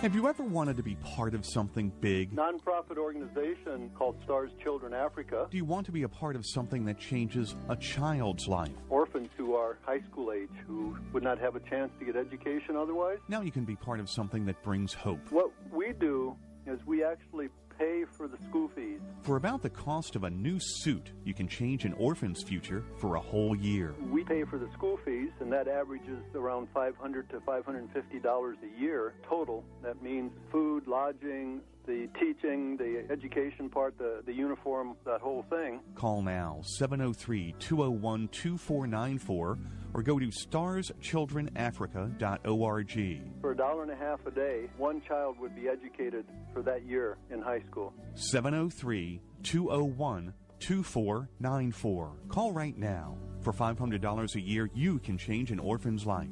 Have 0.00 0.14
you 0.14 0.28
ever 0.28 0.42
wanted 0.42 0.78
to 0.78 0.82
be 0.82 0.94
part 0.94 1.34
of 1.34 1.44
something 1.44 1.92
big? 2.00 2.34
Nonprofit 2.34 2.96
organization 2.96 3.90
called 3.94 4.16
Stars 4.24 4.50
Children 4.62 4.94
Africa. 4.94 5.46
Do 5.50 5.58
you 5.58 5.66
want 5.66 5.84
to 5.84 5.92
be 5.92 6.04
a 6.04 6.08
part 6.08 6.36
of 6.36 6.46
something 6.46 6.86
that 6.86 6.98
changes 6.98 7.54
a 7.68 7.76
child's 7.76 8.48
life? 8.48 8.72
Orphans 8.88 9.28
who 9.36 9.54
are 9.54 9.76
high 9.82 10.00
school 10.10 10.32
age 10.32 10.48
who 10.66 10.96
would 11.12 11.22
not 11.22 11.38
have 11.38 11.54
a 11.54 11.60
chance 11.60 11.92
to 11.98 12.06
get 12.06 12.16
education 12.16 12.76
otherwise. 12.76 13.18
Now 13.28 13.42
you 13.42 13.52
can 13.52 13.66
be 13.66 13.76
part 13.76 14.00
of 14.00 14.08
something 14.08 14.46
that 14.46 14.62
brings 14.62 14.94
hope. 14.94 15.20
What 15.28 15.50
we 15.70 15.92
do 15.92 16.34
is 16.66 16.80
we 16.86 17.04
actually 17.04 17.50
pay 17.80 18.04
for 18.04 18.28
the 18.28 18.36
school 18.48 18.68
fees. 18.76 19.00
For 19.22 19.36
about 19.36 19.62
the 19.62 19.70
cost 19.70 20.14
of 20.14 20.24
a 20.24 20.30
new 20.30 20.58
suit, 20.60 21.12
you 21.24 21.32
can 21.32 21.48
change 21.48 21.86
an 21.86 21.94
orphan's 21.94 22.42
future 22.42 22.84
for 22.98 23.14
a 23.14 23.20
whole 23.20 23.56
year. 23.56 23.94
We 24.10 24.22
pay 24.22 24.44
for 24.44 24.58
the 24.58 24.70
school 24.74 24.98
fees, 25.02 25.30
and 25.40 25.50
that 25.52 25.66
averages 25.66 26.22
around 26.34 26.68
500 26.74 27.30
to 27.30 27.40
550 27.40 28.18
dollars 28.18 28.58
a 28.62 28.80
year 28.80 29.14
total. 29.26 29.64
That 29.82 30.02
means 30.02 30.32
food, 30.52 30.86
lodging, 30.86 31.62
the 31.86 32.08
teaching, 32.18 32.76
the 32.76 33.04
education 33.10 33.68
part, 33.68 33.98
the, 33.98 34.22
the 34.26 34.32
uniform, 34.32 34.96
that 35.04 35.20
whole 35.20 35.44
thing. 35.50 35.80
Call 35.94 36.22
now 36.22 36.60
703 36.62 37.54
201 37.58 38.28
2494 38.28 39.58
or 39.92 40.02
go 40.02 40.18
to 40.18 40.26
starschildrenafrica.org. 40.26 43.22
For 43.40 43.52
a 43.52 43.56
dollar 43.56 43.82
and 43.82 43.90
a 43.90 43.96
half 43.96 44.20
a 44.26 44.30
day, 44.30 44.68
one 44.76 45.02
child 45.06 45.38
would 45.40 45.56
be 45.56 45.68
educated 45.68 46.24
for 46.52 46.62
that 46.62 46.86
year 46.86 47.18
in 47.30 47.42
high 47.42 47.62
school. 47.70 47.92
703 48.14 49.20
201 49.42 50.32
2494. 50.60 52.12
Call 52.28 52.52
right 52.52 52.76
now. 52.76 53.16
For 53.40 53.52
$500 53.52 54.34
a 54.34 54.40
year, 54.40 54.68
you 54.74 54.98
can 54.98 55.16
change 55.16 55.50
an 55.50 55.58
orphan's 55.58 56.04
life. 56.04 56.28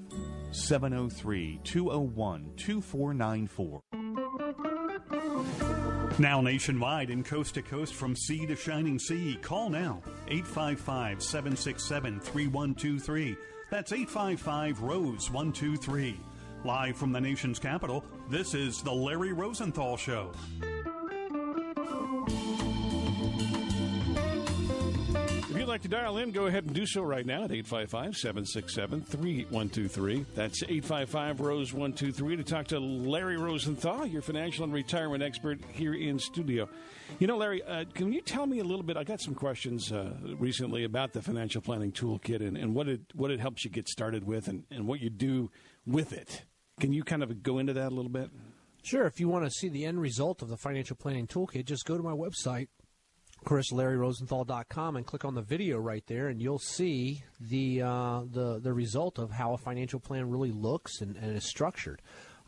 703 0.51 1.61
201 1.64 2.53
2494. 2.57 3.80
Now 6.18 6.40
nationwide 6.40 7.11
and 7.11 7.24
coast 7.24 7.55
to 7.55 7.62
coast 7.62 7.94
from 7.94 8.16
sea 8.16 8.46
to 8.46 8.57
shining 8.57 8.99
sea. 8.99 9.38
Call 9.40 9.70
now 9.70 10.03
855 10.26 11.22
767 11.22 12.20
3123. 12.20 13.36
That's 13.70 13.92
855 13.92 14.82
Rose 14.82 15.30
123. 15.30 16.18
Live 16.64 16.96
from 16.96 17.12
the 17.12 17.20
nation's 17.20 17.59
capital, 17.59 18.05
this 18.28 18.53
is 18.53 18.82
The 18.82 18.92
Larry 18.92 19.32
Rosenthal 19.32 19.96
Show. 19.96 20.32
Like 25.79 25.83
to 25.85 25.97
dial 25.97 26.18
in, 26.18 26.33
go 26.33 26.47
ahead 26.47 26.64
and 26.64 26.74
do 26.74 26.85
so 26.85 27.03
right 27.03 27.24
now 27.24 27.45
at 27.45 27.53
855 27.53 28.16
767 28.16 29.03
3123. 29.03 30.26
That's 30.35 30.64
855 30.64 31.39
Rose 31.39 31.72
123 31.72 32.37
to 32.37 32.43
talk 32.43 32.66
to 32.68 32.81
Larry 32.81 33.37
Rosenthal, 33.37 34.05
your 34.05 34.20
financial 34.20 34.64
and 34.64 34.72
retirement 34.72 35.22
expert 35.22 35.61
here 35.70 35.95
in 35.95 36.18
studio. 36.18 36.68
You 37.20 37.29
know, 37.29 37.37
Larry, 37.37 37.62
uh, 37.62 37.85
can 37.95 38.12
you 38.12 38.20
tell 38.20 38.45
me 38.45 38.59
a 38.59 38.64
little 38.64 38.83
bit? 38.83 38.97
I 38.97 39.05
got 39.05 39.20
some 39.20 39.37
questions 39.37 39.93
uh, 39.93 40.14
recently 40.37 40.83
about 40.83 41.12
the 41.12 41.22
financial 41.22 41.62
planning 41.62 41.93
toolkit 41.93 42.41
and, 42.41 42.57
and 42.57 42.74
what, 42.74 42.89
it, 42.89 43.03
what 43.14 43.31
it 43.31 43.39
helps 43.39 43.64
you 43.64 43.70
get 43.70 43.89
started 43.89 44.26
with 44.26 44.49
and, 44.49 44.64
and 44.72 44.89
what 44.89 44.99
you 44.99 45.11
do 45.11 45.49
with 45.87 46.12
it. 46.12 46.43
Can 46.81 46.93
you 46.93 47.05
kind 47.05 47.22
of 47.22 47.41
go 47.45 47.59
into 47.61 47.74
that 47.74 47.93
a 47.93 47.95
little 47.95 48.11
bit? 48.11 48.31
Sure. 48.83 49.07
If 49.07 49.20
you 49.20 49.29
want 49.29 49.45
to 49.45 49.51
see 49.53 49.68
the 49.68 49.85
end 49.85 50.01
result 50.01 50.43
of 50.43 50.49
the 50.49 50.57
financial 50.57 50.97
planning 50.97 51.29
toolkit, 51.29 51.66
just 51.66 51.85
go 51.85 51.97
to 51.97 52.03
my 52.03 52.11
website, 52.11 52.66
chrislarryrosenthal.com, 53.45 54.97
and 54.97 55.07
click 55.07 55.24
on 55.24 55.34
the 55.34 55.43
video 55.43 55.78
right 55.78 56.05
there, 56.07 56.28
and 56.28 56.41
you'll 56.41 56.59
see 56.59 57.22
the 57.41 57.82
uh, 57.82 58.22
the 58.30 58.59
the 58.59 58.72
result 58.72 59.18
of 59.18 59.30
how 59.30 59.55
a 59.55 59.59
financial 59.59 60.01
plan 60.01 60.28
really 60.28 60.53
looks 60.53 61.01
and, 61.01 61.16
and 61.16 61.36
is 61.36 61.45
structured. 61.45 62.03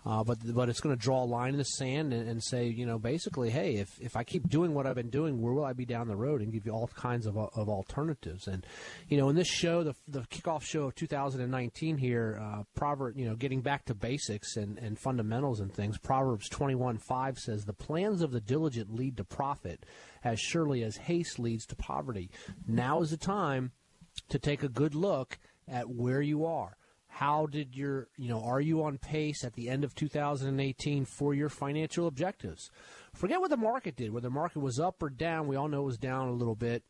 Uh, 0.05 0.25
but 0.25 0.39
but 0.55 0.69
it's 0.69 0.81
going 0.81 0.97
to 0.97 1.01
draw 1.01 1.23
a 1.23 1.27
line 1.27 1.53
in 1.53 1.59
the 1.59 1.65
sand 1.65 2.13
and, 2.13 2.27
and, 2.27 2.43
say, 2.43 2.67
you 2.67 2.87
know, 2.87 2.99
basically, 2.99 3.51
hey, 3.51 3.77
if, 3.77 4.01
if 4.01 4.17
I 4.17 4.25
keep 4.25 4.49
doing 4.49 4.73
what 4.73 4.87
I've 4.87 4.95
been 4.95 5.11
doing, 5.11 5.43
where 5.43 5.53
will 5.53 5.65
I 5.65 5.75
be 5.75 5.85
down 5.85 6.09
the 6.09 6.17
road? 6.17 6.41
And 6.41 6.53
give 6.53 6.65
you 6.65 6.73
all 6.73 6.89
kinds 6.89 7.27
of, 7.27 7.37
of 7.37 7.69
alternatives. 7.69 8.47
And 8.47 8.67
you 9.09 9.19
know, 9.19 9.29
in 9.29 9.37
this 9.37 9.49
show, 9.49 9.83
the 9.83 9.95
the 10.09 10.21
kickoff 10.23 10.63
show 10.63 10.85
of 10.85 10.95
2019 10.95 11.99
here, 11.99 12.41
uh, 12.41 12.63
proverb, 12.75 13.19
you 13.19 13.27
know, 13.27 13.37
getting 13.37 13.61
back 13.61 13.85
to 13.87 13.95
basics 13.95 14.57
and, 14.57 14.79
and 14.79 14.99
fundamentals 14.99 15.61
and 15.61 15.73
things. 15.73 15.99
Proverbs 15.99 16.49
21:5 16.49 17.39
says, 17.39 17.65
"The 17.65 17.73
plans 17.75 18.23
of 18.23 18.31
the 18.31 18.41
diligent 18.41 18.95
lead 18.95 19.19
to 19.19 19.25
profit, 19.25 19.85
as 20.25 20.41
surely 20.41 20.83
as 20.83 20.97
haste 20.97 21.39
leads 21.39 21.67
to 21.67 21.77
poverty." 21.77 22.31
Now 22.67 23.03
is 23.03 23.11
the 23.11 23.19
time 23.19 23.73
to 24.31 24.39
take 24.39 24.63
a 24.63 24.69
good 24.69 24.95
look 24.95 25.39
at 25.69 25.91
where 25.91 26.23
you 26.23 26.47
are 26.47 26.77
how 27.21 27.45
did 27.45 27.77
your 27.77 28.09
you 28.17 28.31
know 28.31 28.43
are 28.43 28.63
you 28.63 28.83
on 28.83 28.97
pace 28.97 29.45
at 29.45 29.53
the 29.53 29.69
end 29.69 29.85
of 29.85 29.95
2018 29.95 31.05
for 31.05 31.35
your 31.35 31.51
financial 31.51 32.07
objectives? 32.07 32.71
Forget 33.13 33.41
what 33.41 33.51
the 33.51 33.59
market 33.59 33.95
did 33.95 34.11
whether 34.11 34.29
the 34.29 34.35
market 34.35 34.61
was 34.61 34.81
up 34.81 35.03
or 35.03 35.11
down. 35.11 35.47
We 35.47 35.55
all 35.55 35.69
know 35.69 35.83
it 35.83 35.85
was 35.85 35.99
down 35.99 36.29
a 36.29 36.33
little 36.33 36.55
bit. 36.55 36.83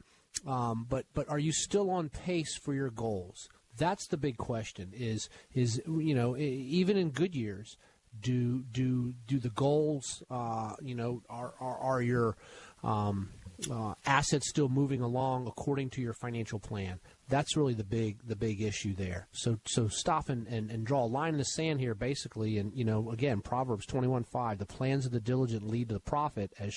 Um, 0.47 0.87
but 0.89 1.07
but 1.15 1.29
are 1.29 1.41
you 1.41 1.51
still 1.51 1.91
on 1.91 2.11
pace 2.11 2.57
for 2.57 2.73
your 2.73 2.91
goals? 2.91 3.49
That's 3.77 4.07
the 4.07 4.17
big 4.17 4.37
question 4.37 4.93
is 4.95 5.29
is 5.53 5.83
you 5.85 6.15
know 6.15 6.37
even 6.37 6.97
in 6.97 7.11
good 7.11 7.35
years 7.35 7.77
do 8.21 8.63
do 8.71 9.15
do 9.27 9.41
the 9.41 9.51
goals 9.51 10.23
uh, 10.31 10.75
you 10.81 10.95
know 10.95 11.23
are 11.29 11.55
are, 11.59 11.79
are 11.79 12.03
your 12.03 12.37
um, 12.85 13.31
uh, 13.71 13.95
assets 14.07 14.49
still 14.49 14.69
moving 14.69 15.01
along 15.01 15.47
according 15.47 15.91
to 15.91 16.01
your 16.01 16.15
financial 16.15 16.59
plan 16.59 17.01
that's 17.31 17.57
really 17.57 17.75
the 17.75 17.85
big 17.85 18.19
the 18.27 18.37
big 18.37 18.61
issue 18.61 18.95
there. 18.95 19.29
So 19.33 19.59
so 19.67 19.89
stop 19.89 20.29
and, 20.29 20.47
and, 20.49 20.71
and 20.71 20.85
draw 20.85 21.05
a 21.05 21.07
line 21.07 21.35
in 21.35 21.39
the 21.39 21.45
sand 21.45 21.81
here, 21.81 21.95
basically. 21.95 22.59
And 22.59 22.75
you 22.75 22.85
know, 22.85 23.11
again, 23.11 23.41
Proverbs 23.41 23.87
twenty 23.87 24.09
one 24.09 24.25
five: 24.25 24.59
the 24.59 24.67
plans 24.67 25.07
of 25.07 25.13
the 25.13 25.21
diligent 25.21 25.67
lead 25.67 25.89
to 25.89 25.95
the 25.95 26.01
profit 26.01 26.53
as 26.59 26.75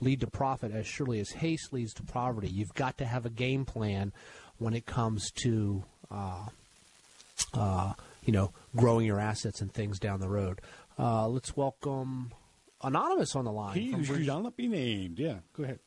lead 0.00 0.20
to 0.20 0.28
profit 0.28 0.72
as 0.72 0.86
surely 0.86 1.20
as 1.20 1.30
haste 1.30 1.72
leads 1.72 1.92
to 1.94 2.04
poverty. 2.04 2.48
You've 2.48 2.74
got 2.74 2.96
to 2.98 3.04
have 3.04 3.26
a 3.26 3.30
game 3.30 3.64
plan 3.66 4.12
when 4.58 4.72
it 4.72 4.86
comes 4.86 5.30
to 5.42 5.82
uh, 6.10 6.46
uh, 7.52 7.92
you 8.24 8.32
know 8.32 8.52
growing 8.76 9.04
your 9.04 9.20
assets 9.20 9.60
and 9.60 9.74
things 9.74 9.98
down 9.98 10.20
the 10.20 10.28
road. 10.28 10.60
Uh, 10.98 11.26
let's 11.26 11.56
welcome 11.56 12.32
anonymous 12.82 13.34
on 13.34 13.44
the 13.44 13.52
line. 13.52 13.76
He 13.76 14.04
should 14.04 14.26
not 14.26 14.56
be 14.56 14.68
named. 14.68 15.18
Yeah, 15.18 15.38
go 15.52 15.64
ahead. 15.64 15.80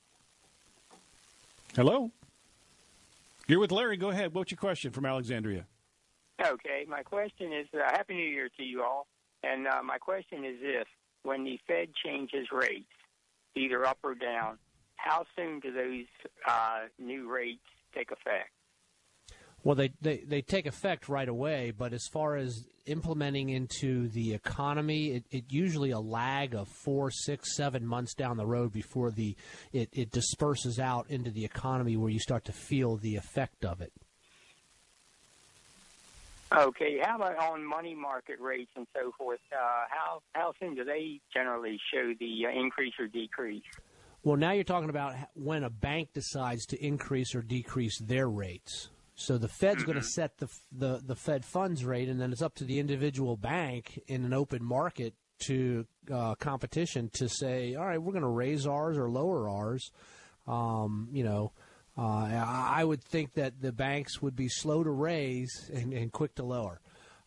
Hello. 1.75 2.11
You're 3.47 3.59
with 3.59 3.71
Larry. 3.71 3.97
Go 3.97 4.09
ahead. 4.09 4.33
What's 4.33 4.51
your 4.51 4.59
question 4.59 4.91
from 4.91 5.05
Alexandria? 5.05 5.65
Okay. 6.39 6.85
My 6.87 7.01
question 7.01 7.51
is 7.51 7.67
uh, 7.73 7.79
Happy 7.91 8.13
New 8.13 8.29
Year 8.29 8.49
to 8.57 8.63
you 8.63 8.83
all. 8.83 9.07
And 9.43 9.67
uh, 9.67 9.81
my 9.83 9.97
question 9.97 10.45
is 10.45 10.61
this 10.61 10.85
when 11.23 11.43
the 11.43 11.59
Fed 11.67 11.89
changes 12.05 12.47
rates, 12.51 12.85
either 13.55 13.85
up 13.87 13.97
or 14.03 14.13
down, 14.13 14.59
how 14.97 15.25
soon 15.35 15.59
do 15.59 15.73
those 15.73 16.05
uh, 16.47 16.81
new 16.99 17.29
rates 17.31 17.63
take 17.95 18.11
effect? 18.11 18.51
Well, 19.63 19.75
they, 19.75 19.93
they, 20.01 20.17
they 20.27 20.41
take 20.41 20.65
effect 20.65 21.07
right 21.07 21.27
away, 21.27 21.71
but 21.71 21.93
as 21.93 22.05
far 22.11 22.35
as 22.35 22.65
implementing 22.85 23.49
into 23.49 24.09
the 24.09 24.33
economy, 24.33 25.11
it, 25.11 25.23
it 25.31 25.45
usually 25.49 25.91
a 25.91 25.99
lag 25.99 26.53
of 26.53 26.67
four, 26.67 27.11
six, 27.11 27.55
seven 27.55 27.85
months 27.85 28.13
down 28.13 28.35
the 28.35 28.45
road 28.45 28.73
before 28.73 29.11
the 29.11 29.37
it, 29.71 29.89
it 29.93 30.11
disperses 30.11 30.79
out 30.79 31.09
into 31.09 31.31
the 31.31 31.45
economy 31.45 31.95
where 31.95 32.09
you 32.09 32.19
start 32.19 32.43
to 32.45 32.51
feel 32.51 32.97
the 32.97 33.15
effect 33.15 33.63
of 33.63 33.79
it. 33.79 33.93
Okay, 36.55 36.99
how 37.01 37.15
about 37.15 37.37
on 37.37 37.65
money 37.65 37.95
market 37.95 38.39
rates 38.39 38.69
and 38.75 38.85
so 38.93 39.11
forth? 39.17 39.39
Uh, 39.51 39.85
how 39.89 40.21
how 40.33 40.53
soon 40.59 40.75
do 40.75 40.83
they 40.83 41.19
generally 41.33 41.79
show 41.91 42.13
the 42.19 42.45
uh, 42.45 42.59
increase 42.59 42.93
or 42.99 43.07
decrease? 43.07 43.63
Well, 44.23 44.37
now 44.37 44.51
you're 44.51 44.63
talking 44.63 44.91
about 44.91 45.15
when 45.33 45.63
a 45.63 45.69
bank 45.69 46.09
decides 46.13 46.65
to 46.67 46.85
increase 46.85 47.33
or 47.33 47.41
decrease 47.41 47.99
their 47.99 48.29
rates. 48.29 48.89
So 49.15 49.37
the 49.37 49.47
Fed's 49.47 49.83
mm-hmm. 49.83 49.91
going 49.91 50.01
to 50.01 50.07
set 50.07 50.37
the, 50.37 50.47
the 50.71 51.01
the 51.05 51.15
Fed 51.15 51.45
funds 51.45 51.85
rate, 51.85 52.09
and 52.09 52.19
then 52.19 52.31
it's 52.31 52.41
up 52.41 52.55
to 52.55 52.63
the 52.63 52.79
individual 52.79 53.37
bank 53.37 53.99
in 54.07 54.25
an 54.25 54.33
open 54.33 54.63
market 54.63 55.13
to 55.45 55.85
uh, 56.11 56.35
competition 56.35 57.09
to 57.13 57.29
say, 57.29 57.75
all 57.75 57.85
right, 57.85 58.01
we're 58.01 58.11
going 58.11 58.23
to 58.23 58.27
raise 58.27 58.65
ours 58.65 58.97
or 58.97 59.09
lower 59.09 59.49
ours. 59.49 59.91
Um, 60.47 61.09
you 61.11 61.23
know, 61.23 61.51
uh, 61.97 62.01
I 62.01 62.83
would 62.83 63.03
think 63.03 63.33
that 63.33 63.61
the 63.61 63.71
banks 63.71 64.21
would 64.21 64.35
be 64.35 64.47
slow 64.47 64.83
to 64.83 64.89
raise 64.89 65.69
and, 65.73 65.93
and 65.93 66.11
quick 66.11 66.35
to 66.35 66.43
lower. 66.43 66.81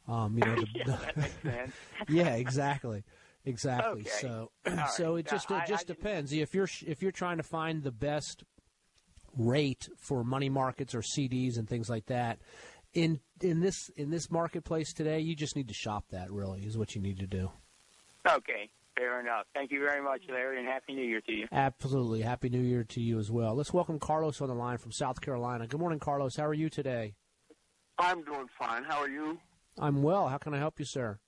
Um, 0.09 0.39
you 0.39 0.45
know, 0.45 0.55
the, 0.57 0.67
yeah, 0.75 0.85
that 0.85 1.17
makes 1.17 1.35
sense. 1.43 1.73
yeah, 2.09 2.35
exactly, 2.35 3.05
exactly. 3.45 4.03
Okay. 4.03 4.11
So, 4.21 4.51
so 4.95 5.13
right. 5.13 5.21
it 5.21 5.29
just 5.29 5.51
now, 5.51 5.59
it 5.59 5.69
just 5.69 5.89
I, 5.89 5.93
I 5.93 5.95
depends. 5.95 6.33
If 6.33 6.55
you're 6.55 6.69
if 6.87 7.03
you're 7.03 7.13
trying 7.13 7.37
to 7.37 7.43
find 7.43 7.83
the 7.83 7.93
best 7.93 8.45
rate 9.37 9.89
for 9.99 10.25
money 10.25 10.49
markets 10.49 10.95
or 10.95 11.01
CDs 11.01 11.59
and 11.59 11.69
things 11.69 11.89
like 11.89 12.07
that, 12.07 12.39
in 12.93 13.21
in 13.41 13.61
this 13.61 13.91
in 13.97 14.11
this 14.11 14.31
marketplace 14.31 14.93
today, 14.93 15.21
you 15.21 15.37
just 15.37 15.57
need 15.57 15.69
to 15.69 15.75
shop 15.75 16.05
that. 16.11 16.31
Really, 16.31 16.63
is 16.63 16.79
what 16.79 16.95
you 16.95 17.01
need 17.01 17.19
to 17.19 17.27
do. 17.27 17.51
Okay, 18.27 18.71
fair 18.97 19.21
enough. 19.21 19.47
Thank 19.55 19.71
you 19.71 19.81
very 19.81 20.03
much, 20.03 20.23
Larry, 20.29 20.59
and 20.59 20.67
Happy 20.67 20.95
New 20.95 21.05
Year 21.05 21.21
to 21.21 21.33
you. 21.33 21.47
Absolutely, 21.53 22.23
happy 22.23 22.49
New 22.49 22.63
Year 22.63 22.85
to 22.85 23.01
you 23.01 23.19
as 23.19 23.31
well. 23.31 23.55
Let's 23.55 23.73
welcome 23.73 23.99
Carlos 23.99 24.41
on 24.41 24.49
the 24.49 24.55
line 24.55 24.79
from 24.79 24.93
South 24.93 25.21
Carolina. 25.21 25.67
Good 25.67 25.81
morning, 25.81 25.99
Carlos. 25.99 26.37
How 26.37 26.47
are 26.47 26.55
you 26.55 26.69
today? 26.69 27.15
I'm 27.99 28.25
doing 28.25 28.47
fine. 28.59 28.85
How 28.85 28.99
are 28.99 29.09
you? 29.09 29.39
I'm 29.79 30.03
well. 30.03 30.29
How 30.29 30.39
can 30.39 30.55
I 30.55 30.59
help 30.59 30.79
you, 30.79 30.85
sir? 30.85 31.19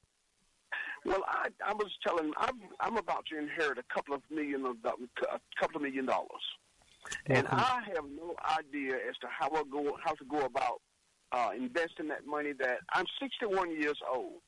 Well, 1.04 1.22
I, 1.26 1.48
I 1.64 1.72
was 1.72 1.90
telling 2.06 2.32
I'm 2.36 2.58
I'm 2.80 2.96
about 2.96 3.24
to 3.26 3.38
inherit 3.38 3.78
a 3.78 3.94
couple 3.94 4.14
of 4.14 4.22
million 4.30 4.64
of 4.66 4.76
a 4.84 5.40
couple 5.60 5.76
of 5.76 5.82
million 5.82 6.06
dollars, 6.06 6.42
and 7.26 7.46
Welcome. 7.48 7.58
I 7.58 7.82
have 7.94 8.04
no 8.14 8.34
idea 8.58 8.94
as 9.08 9.16
to 9.20 9.28
how 9.28 9.50
I 9.50 9.62
go 9.70 9.96
how 10.04 10.12
to 10.12 10.24
go 10.24 10.40
about 10.40 10.80
uh, 11.32 11.50
investing 11.56 12.08
that 12.08 12.26
money. 12.26 12.52
That 12.58 12.78
I'm 12.92 13.06
61 13.20 13.70
years 13.80 13.98
old, 14.12 14.40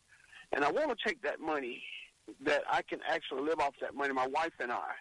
and 0.52 0.64
I 0.64 0.70
want 0.70 0.90
to 0.90 1.08
take 1.08 1.22
that 1.22 1.40
money 1.40 1.82
that 2.44 2.62
I 2.70 2.82
can 2.82 3.00
actually 3.08 3.42
live 3.42 3.60
off 3.60 3.74
that 3.80 3.94
money. 3.94 4.12
My 4.12 4.26
wife 4.26 4.52
and 4.60 4.72
I. 4.72 4.92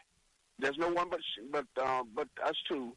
There's 0.57 0.77
no 0.77 0.89
one 0.89 1.09
but 1.09 1.21
but 1.51 1.65
uh, 1.81 2.03
but 2.15 2.27
us 2.45 2.55
two. 2.67 2.93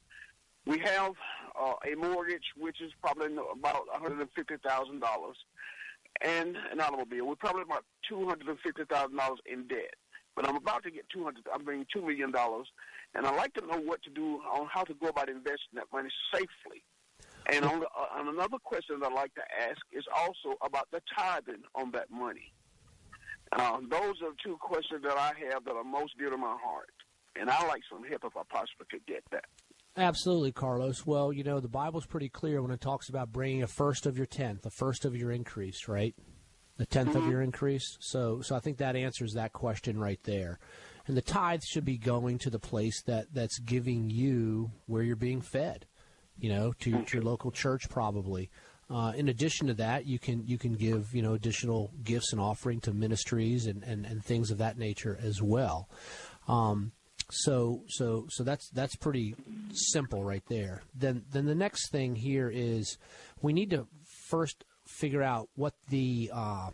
We 0.65 0.79
have 0.79 1.13
uh, 1.61 1.75
a 1.91 1.97
mortgage, 1.97 2.45
which 2.57 2.81
is 2.81 2.93
probably 3.03 3.27
about 3.27 3.87
one 3.91 4.01
hundred 4.01 4.21
and 4.21 4.31
fifty 4.35 4.55
thousand 4.65 5.01
dollars, 5.01 5.37
and 6.21 6.57
an 6.71 6.81
automobile. 6.81 7.27
We're 7.27 7.37
probably 7.37 7.63
about 7.63 7.85
two 8.09 8.27
hundred 8.29 8.49
and 8.49 8.59
fifty 8.61 8.85
thousand 8.85 9.17
dollars 9.17 9.41
in 9.47 9.67
debt. 9.69 9.95
But 10.35 10.49
I'm 10.49 10.57
about 10.57 10.83
to 10.85 10.91
get 10.91 11.05
two 11.13 11.25
hundred. 11.25 11.47
I'm 11.53 11.65
bringing 11.65 11.87
two 11.93 12.03
million 12.03 12.33
dollars, 12.33 12.67
and 13.15 13.27
I'd 13.27 13.37
like 13.37 13.55
to 13.55 13.67
know 13.67 13.79
what 13.79 14.03
to 14.03 14.11
do 14.11 14.41
on 14.53 14.69
how 14.73 14.85
to 14.85 14.95
go 14.95 15.09
about 15.09 15.29
investing 15.29 15.75
that 15.75 15.87
money 15.93 16.09
safely. 16.33 16.83
And 17.53 17.65
on, 17.65 17.81
the, 17.81 17.87
uh, 17.87 18.19
on 18.19 18.29
another 18.29 18.59
question 18.63 19.01
that 19.01 19.07
I'd 19.07 19.15
like 19.15 19.35
to 19.35 19.43
ask 19.61 19.79
is 19.93 20.05
also 20.17 20.57
about 20.63 20.89
the 20.93 21.01
tithing 21.17 21.63
on 21.75 21.91
that 21.93 22.11
money. 22.11 22.53
Uh, 23.53 23.79
those 23.91 24.15
are 24.23 24.33
two 24.43 24.57
questions 24.61 25.03
that 25.03 25.19
I 25.19 25.33
have 25.51 25.65
that 25.65 25.75
are 25.75 25.85
most 25.85 26.17
dear 26.19 26.31
to 26.31 26.37
my 26.37 26.57
heart, 26.63 26.89
and 27.37 27.51
I 27.51 27.67
like 27.67 27.83
some 27.91 28.03
help 28.05 28.25
if 28.25 28.37
I 28.37 28.43
possibly 28.49 28.87
could 28.91 29.07
get 29.07 29.25
that. 29.31 29.45
Absolutely, 29.97 30.53
Carlos. 30.53 31.05
Well, 31.05 31.33
you 31.33 31.45
know, 31.45 31.61
the 31.61 31.69
Bible's 31.69 32.07
pretty 32.07 32.31
clear 32.31 32.63
when 32.63 32.71
it 32.71 32.81
talks 32.81 33.11
about 33.11 33.31
bringing 33.31 33.63
a 33.63 33.67
first 33.67 34.07
of 34.07 34.17
your 34.17 34.27
tenth, 34.27 34.65
a 34.65 34.71
first 34.71 35.05
of 35.05 35.15
your 35.15 35.31
increase, 35.31 35.87
right? 35.87 36.15
The 36.79 36.87
10th 36.87 37.15
of 37.15 37.29
your 37.29 37.43
increase. 37.43 37.99
So, 38.01 38.41
so 38.41 38.57
I 38.57 38.61
think 38.61 38.79
that 38.79 38.97
answers 38.97 39.35
that 39.35 39.53
question 39.53 39.99
right 39.99 40.19
there. 40.25 40.59
And 41.07 41.17
the 41.17 41.23
tithe 41.23 41.63
should 41.63 41.85
be 41.85 41.99
going 41.99 42.39
to 42.39 42.51
the 42.51 42.59
place 42.59 43.03
that 43.07 43.27
that's 43.33 43.59
giving 43.59 44.11
you 44.11 44.71
where 44.87 45.03
you're 45.03 45.17
being 45.17 45.41
fed. 45.41 45.87
You 46.39 46.51
know, 46.51 46.73
to, 46.81 47.03
to 47.03 47.17
your 47.17 47.25
local 47.25 47.51
church, 47.51 47.89
probably. 47.89 48.51
Uh, 48.91 49.13
in 49.17 49.29
addition 49.29 49.69
to 49.69 49.75
that, 49.75 50.07
you 50.07 50.19
can 50.19 50.47
you 50.47 50.59
can 50.59 50.75
give 50.75 51.15
you 51.15 51.23
know 51.23 51.35
additional 51.35 51.91
gifts 52.03 52.33
and 52.33 52.41
offering 52.41 52.81
to 52.81 52.93
ministries 52.93 53.67
and, 53.67 53.83
and, 53.85 54.05
and 54.05 54.25
things 54.25 54.51
of 54.51 54.59
that 54.59 54.77
nature 54.77 55.19
as 55.23 55.41
well. 55.41 55.89
Um, 56.49 56.93
so 57.31 57.85
so 57.89 58.27
so 58.29 58.45
that's 58.45 58.69
that's 58.71 58.97
pretty 58.97 59.35
simple 59.73 60.25
right 60.25 60.45
there. 60.49 60.83
Then 60.95 61.25
then 61.31 61.47
the 61.47 61.55
next 61.55 61.91
thing 61.91 62.17
here 62.17 62.51
is 62.53 62.99
we 63.41 63.53
need 63.53 63.71
to 63.71 63.87
first 64.29 64.65
figure 64.87 65.23
out 65.23 65.49
what 65.55 65.75
the 65.89 66.31
uh, 66.33 66.71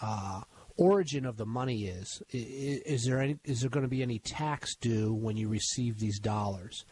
uh, 0.00 0.40
origin 0.80 1.26
of 1.26 1.36
the 1.36 1.46
money 1.46 1.84
is. 1.84 2.22
Is 2.30 3.04
there 3.04 3.20
any 3.20 3.38
is 3.44 3.60
there 3.60 3.70
going 3.70 3.84
to 3.84 3.88
be 3.88 4.02
any 4.02 4.18
tax 4.18 4.74
due 4.76 5.12
when 5.12 5.36
you 5.36 5.48
receive 5.48 5.98
these 5.98 6.18
dollars? 6.18 6.84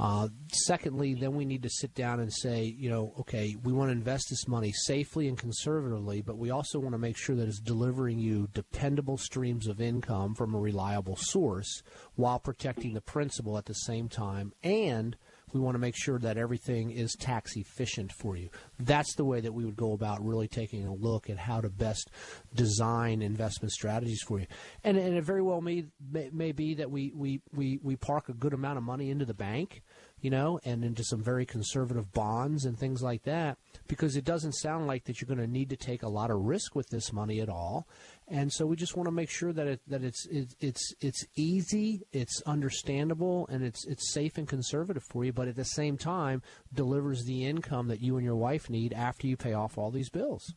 Uh, 0.00 0.28
secondly, 0.52 1.14
then 1.14 1.34
we 1.34 1.44
need 1.44 1.62
to 1.64 1.68
sit 1.68 1.92
down 1.92 2.20
and 2.20 2.32
say, 2.32 2.62
you 2.62 2.88
know, 2.88 3.12
okay, 3.18 3.56
we 3.64 3.72
want 3.72 3.88
to 3.88 3.92
invest 3.92 4.28
this 4.30 4.46
money 4.46 4.72
safely 4.72 5.26
and 5.26 5.36
conservatively, 5.36 6.22
but 6.22 6.38
we 6.38 6.50
also 6.50 6.78
want 6.78 6.92
to 6.92 6.98
make 6.98 7.16
sure 7.16 7.34
that 7.34 7.48
it's 7.48 7.58
delivering 7.58 8.20
you 8.20 8.48
dependable 8.54 9.18
streams 9.18 9.66
of 9.66 9.80
income 9.80 10.36
from 10.36 10.54
a 10.54 10.58
reliable 10.58 11.16
source 11.16 11.82
while 12.14 12.38
protecting 12.38 12.94
the 12.94 13.00
principal 13.00 13.58
at 13.58 13.66
the 13.66 13.74
same 13.74 14.08
time. 14.08 14.52
And 14.62 15.16
we 15.52 15.60
want 15.60 15.74
to 15.74 15.78
make 15.78 15.96
sure 15.96 16.18
that 16.18 16.36
everything 16.36 16.90
is 16.90 17.14
tax 17.14 17.56
efficient 17.56 18.12
for 18.12 18.36
you. 18.36 18.48
That's 18.78 19.14
the 19.14 19.24
way 19.24 19.40
that 19.40 19.52
we 19.52 19.64
would 19.64 19.76
go 19.76 19.92
about 19.92 20.24
really 20.24 20.48
taking 20.48 20.86
a 20.86 20.94
look 20.94 21.30
at 21.30 21.38
how 21.38 21.60
to 21.60 21.68
best 21.68 22.10
design 22.54 23.22
investment 23.22 23.72
strategies 23.72 24.22
for 24.22 24.40
you. 24.40 24.46
And, 24.84 24.96
and 24.96 25.16
it 25.16 25.24
very 25.24 25.42
well 25.42 25.60
may, 25.60 25.86
may, 26.10 26.30
may 26.32 26.52
be 26.52 26.74
that 26.74 26.90
we, 26.90 27.12
we, 27.14 27.40
we, 27.54 27.78
we 27.82 27.96
park 27.96 28.28
a 28.28 28.34
good 28.34 28.52
amount 28.52 28.78
of 28.78 28.84
money 28.84 29.10
into 29.10 29.24
the 29.24 29.34
bank, 29.34 29.82
you 30.20 30.30
know, 30.30 30.58
and 30.64 30.84
into 30.84 31.04
some 31.04 31.22
very 31.22 31.46
conservative 31.46 32.12
bonds 32.12 32.64
and 32.64 32.78
things 32.78 33.02
like 33.02 33.22
that, 33.24 33.56
because 33.86 34.16
it 34.16 34.24
doesn't 34.24 34.52
sound 34.52 34.86
like 34.86 35.04
that 35.04 35.20
you're 35.20 35.34
going 35.34 35.38
to 35.38 35.52
need 35.52 35.70
to 35.70 35.76
take 35.76 36.02
a 36.02 36.08
lot 36.08 36.30
of 36.30 36.40
risk 36.40 36.74
with 36.74 36.88
this 36.90 37.12
money 37.12 37.40
at 37.40 37.48
all. 37.48 37.86
And 38.30 38.52
so 38.52 38.66
we 38.66 38.76
just 38.76 38.94
want 38.96 39.06
to 39.06 39.10
make 39.12 39.30
sure 39.30 39.52
that 39.54 39.66
it, 39.66 39.80
that 39.86 40.04
it's 40.04 40.26
it, 40.26 40.54
it's 40.60 40.94
it's 41.00 41.24
easy, 41.34 42.02
it's 42.12 42.42
understandable, 42.42 43.46
and 43.50 43.64
it's 43.64 43.86
it's 43.86 44.12
safe 44.12 44.36
and 44.36 44.46
conservative 44.46 45.02
for 45.10 45.24
you, 45.24 45.32
but 45.32 45.48
at 45.48 45.56
the 45.56 45.64
same 45.64 45.96
time 45.96 46.42
delivers 46.74 47.24
the 47.24 47.44
income 47.46 47.88
that 47.88 48.00
you 48.00 48.16
and 48.16 48.24
your 48.24 48.36
wife 48.36 48.68
need 48.68 48.92
after 48.92 49.26
you 49.26 49.36
pay 49.36 49.54
off 49.54 49.78
all 49.78 49.90
these 49.90 50.10
bills. 50.10 50.52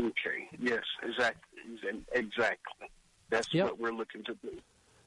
Okay. 0.00 0.48
Yes. 0.58 0.82
Exactly. 1.02 1.58
Exactly. 2.12 2.88
That's 3.30 3.48
Yep. 3.52 3.64
what 3.64 3.78
we're 3.78 3.92
looking 3.92 4.22
to 4.24 4.34
do. 4.42 4.50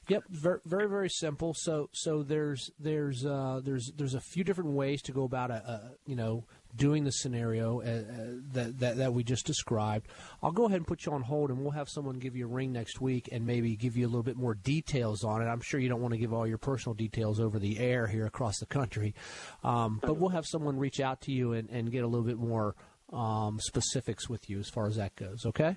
Yep, 0.09 0.23
very 0.29 0.59
very 0.65 0.87
very 0.87 1.09
simple. 1.09 1.53
So 1.53 1.89
so 1.91 2.23
there's 2.23 2.71
there's 2.79 3.25
uh, 3.25 3.59
there's 3.63 3.91
there's 3.97 4.13
a 4.15 4.21
few 4.21 4.43
different 4.45 4.71
ways 4.71 5.01
to 5.03 5.11
go 5.11 5.25
about 5.25 5.51
a, 5.51 5.55
a 5.55 5.91
you 6.05 6.15
know 6.15 6.45
doing 6.77 7.03
the 7.03 7.11
scenario 7.11 7.81
uh, 7.81 7.83
uh, 7.83 8.25
that, 8.53 8.79
that 8.79 8.97
that 8.97 9.13
we 9.13 9.23
just 9.23 9.45
described. 9.45 10.07
I'll 10.41 10.51
go 10.51 10.65
ahead 10.65 10.77
and 10.77 10.87
put 10.87 11.05
you 11.05 11.11
on 11.11 11.21
hold, 11.21 11.49
and 11.49 11.59
we'll 11.59 11.71
have 11.71 11.89
someone 11.89 12.19
give 12.19 12.35
you 12.35 12.45
a 12.45 12.49
ring 12.49 12.71
next 12.71 13.01
week 13.01 13.29
and 13.31 13.45
maybe 13.45 13.75
give 13.75 13.97
you 13.97 14.05
a 14.05 14.09
little 14.09 14.23
bit 14.23 14.37
more 14.37 14.53
details 14.53 15.23
on 15.23 15.41
it. 15.41 15.45
I'm 15.45 15.61
sure 15.61 15.79
you 15.79 15.89
don't 15.89 16.01
want 16.01 16.13
to 16.13 16.19
give 16.19 16.33
all 16.33 16.47
your 16.47 16.57
personal 16.57 16.93
details 16.93 17.39
over 17.39 17.59
the 17.59 17.79
air 17.79 18.07
here 18.07 18.25
across 18.25 18.59
the 18.59 18.65
country, 18.65 19.15
um, 19.63 19.99
but 20.01 20.17
we'll 20.17 20.29
have 20.29 20.45
someone 20.45 20.77
reach 20.77 20.99
out 20.99 21.21
to 21.21 21.31
you 21.31 21.53
and, 21.53 21.69
and 21.69 21.91
get 21.91 22.03
a 22.03 22.07
little 22.07 22.25
bit 22.25 22.37
more 22.37 22.75
um, 23.11 23.59
specifics 23.59 24.29
with 24.29 24.49
you 24.49 24.59
as 24.59 24.69
far 24.69 24.87
as 24.87 24.95
that 24.97 25.15
goes. 25.15 25.45
Okay. 25.45 25.75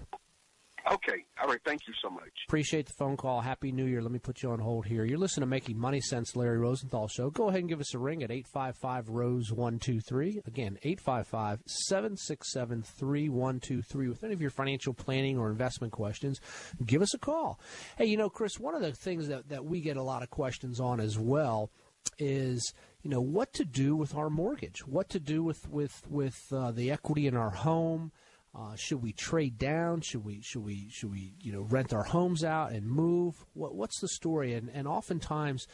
Okay. 0.91 1.24
All 1.41 1.49
right. 1.49 1.61
Thank 1.64 1.86
you 1.86 1.95
so 2.03 2.11
much. 2.11 2.30
Appreciate 2.49 2.86
the 2.86 2.93
phone 2.93 3.16
call. 3.16 3.41
Happy 3.41 3.70
New 3.70 3.84
Year. 3.84 4.03
Let 4.03 4.11
me 4.11 4.18
put 4.18 4.43
you 4.43 4.51
on 4.51 4.59
hold 4.59 4.86
here. 4.86 5.05
You're 5.05 5.18
listening 5.18 5.43
to 5.43 5.47
Making 5.47 5.78
Money 5.78 6.01
Sense, 6.01 6.34
Larry 6.34 6.59
Rosenthal 6.59 7.07
Show. 7.07 7.30
Go 7.30 7.49
ahead 7.49 7.61
and 7.61 7.68
give 7.68 7.80
us 7.80 7.95
a 7.95 7.99
ring 7.99 8.24
at 8.24 8.32
855 8.32 9.09
Rose 9.09 9.53
123. 9.53 10.43
Again, 10.47 10.78
855 10.82 11.62
767 11.64 12.82
3123. 12.82 14.09
With 14.09 14.24
any 14.24 14.32
of 14.32 14.41
your 14.41 14.51
financial 14.51 14.93
planning 14.93 15.38
or 15.38 15.51
investment 15.51 15.93
questions, 15.93 16.41
give 16.84 17.03
us 17.03 17.14
a 17.14 17.18
call. 17.18 17.61
Hey, 17.97 18.07
you 18.07 18.16
know, 18.16 18.28
Chris, 18.28 18.59
one 18.59 18.74
of 18.74 18.82
the 18.82 18.93
things 18.93 19.28
that, 19.28 19.49
that 19.49 19.64
we 19.64 19.80
get 19.80 19.97
a 19.97 20.03
lot 20.03 20.24
of 20.24 20.30
questions 20.30 20.80
on 20.80 20.99
as 20.99 21.16
well 21.16 21.70
is 22.18 22.74
you 23.03 23.11
know 23.11 23.20
what 23.20 23.53
to 23.53 23.64
do 23.64 23.95
with 23.95 24.14
our 24.14 24.30
mortgage 24.30 24.86
what 24.86 25.09
to 25.09 25.20
do 25.20 25.43
with 25.43 25.68
with 25.68 26.03
with 26.09 26.47
uh, 26.53 26.70
the 26.70 26.91
equity 26.91 27.26
in 27.26 27.36
our 27.36 27.51
home 27.51 28.11
uh, 28.55 28.74
should 28.74 29.03
we 29.03 29.12
trade 29.12 29.59
down? 29.59 30.01
Should 30.01 30.24
we 30.24 30.40
should 30.42 30.64
we 30.64 30.88
should 30.90 31.11
we 31.11 31.34
you 31.40 31.53
know 31.53 31.62
rent 31.62 31.92
our 31.92 32.03
homes 32.03 32.42
out 32.42 32.72
and 32.72 32.86
move? 32.86 33.44
What 33.55 33.74
what's 33.74 34.01
the 34.01 34.09
story? 34.09 34.55
And 34.55 34.68
and 34.74 34.88
oftentimes, 34.88 35.68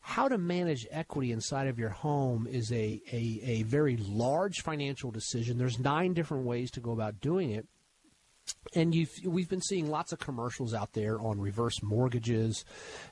how 0.00 0.28
to 0.28 0.38
manage 0.38 0.86
equity 0.90 1.32
inside 1.32 1.66
of 1.66 1.78
your 1.78 1.88
home 1.90 2.46
is 2.46 2.70
a 2.70 3.02
a, 3.12 3.40
a 3.42 3.62
very 3.64 3.96
large 3.96 4.60
financial 4.60 5.10
decision. 5.10 5.58
There's 5.58 5.80
nine 5.80 6.14
different 6.14 6.44
ways 6.44 6.70
to 6.72 6.80
go 6.80 6.92
about 6.92 7.20
doing 7.20 7.50
it. 7.50 7.66
And 8.74 8.94
we've 9.24 9.48
been 9.48 9.62
seeing 9.62 9.90
lots 9.90 10.12
of 10.12 10.18
commercials 10.18 10.74
out 10.74 10.92
there 10.92 11.20
on 11.20 11.40
reverse 11.40 11.82
mortgages 11.82 12.64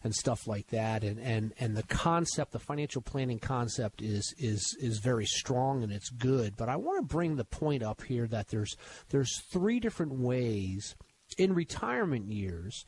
and 0.05 0.14
stuff 0.14 0.47
like 0.47 0.68
that, 0.68 1.03
and, 1.05 1.18
and, 1.18 1.53
and 1.59 1.76
the 1.76 1.82
concept, 1.84 2.53
the 2.53 2.59
financial 2.59 3.03
planning 3.03 3.39
concept, 3.39 4.03
is 4.03 4.34
is 4.39 4.76
is 4.80 4.99
very 4.99 5.26
strong 5.26 5.82
and 5.82 5.93
it's 5.93 6.11
good. 6.11 6.57
But 6.57 6.68
I 6.68 6.76
want 6.76 6.99
to 6.99 7.14
bring 7.14 7.36
the 7.36 7.45
point 7.45 7.82
up 7.82 8.03
here 8.03 8.26
that 8.28 8.49
there's 8.49 8.76
there's 9.11 9.43
three 9.51 9.80
different 9.80 10.12
ways 10.12 10.95
in 11.36 11.53
retirement 11.53 12.26
years 12.26 12.86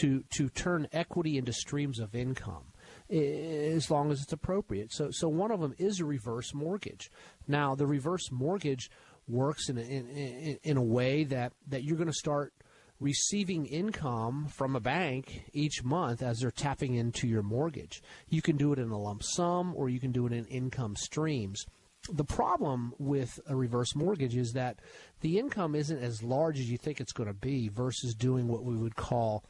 to 0.00 0.24
to 0.30 0.48
turn 0.48 0.88
equity 0.92 1.38
into 1.38 1.52
streams 1.52 1.98
of 1.98 2.14
income 2.14 2.72
eh, 3.10 3.72
as 3.74 3.90
long 3.90 4.10
as 4.10 4.22
it's 4.22 4.32
appropriate. 4.32 4.92
So 4.92 5.10
so 5.10 5.28
one 5.28 5.50
of 5.50 5.60
them 5.60 5.74
is 5.78 6.00
a 6.00 6.04
reverse 6.04 6.52
mortgage. 6.52 7.10
Now 7.46 7.74
the 7.74 7.86
reverse 7.86 8.30
mortgage 8.30 8.90
works 9.28 9.68
in 9.68 9.78
a, 9.78 9.82
in, 9.82 10.58
in, 10.62 10.76
a 10.76 10.82
way 10.82 11.24
that, 11.24 11.52
that 11.68 11.84
you're 11.84 11.96
going 11.96 12.08
to 12.08 12.12
start 12.12 12.52
receiving 13.00 13.66
income 13.66 14.46
from 14.48 14.74
a 14.74 14.80
bank 14.80 15.44
each 15.52 15.84
month 15.84 16.22
as 16.22 16.38
they're 16.38 16.50
tapping 16.50 16.94
into 16.94 17.28
your 17.28 17.42
mortgage. 17.42 18.02
You 18.28 18.42
can 18.42 18.56
do 18.56 18.72
it 18.72 18.78
in 18.78 18.90
a 18.90 18.98
lump 18.98 19.22
sum 19.22 19.74
or 19.76 19.88
you 19.88 20.00
can 20.00 20.12
do 20.12 20.26
it 20.26 20.32
in 20.32 20.44
income 20.46 20.96
streams. 20.96 21.64
The 22.10 22.24
problem 22.24 22.94
with 22.98 23.38
a 23.46 23.54
reverse 23.54 23.94
mortgage 23.94 24.36
is 24.36 24.52
that 24.52 24.80
the 25.20 25.38
income 25.38 25.74
isn't 25.74 26.02
as 26.02 26.22
large 26.22 26.58
as 26.58 26.70
you 26.70 26.78
think 26.78 27.00
it's 27.00 27.12
going 27.12 27.28
to 27.28 27.34
be 27.34 27.68
versus 27.68 28.14
doing 28.14 28.48
what 28.48 28.64
we 28.64 28.76
would 28.76 28.96
call 28.96 29.44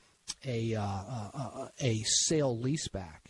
a, 0.44 0.74
uh, 0.74 0.82
a, 0.82 1.70
a 1.80 2.02
sale 2.04 2.56
leaseback. 2.56 3.28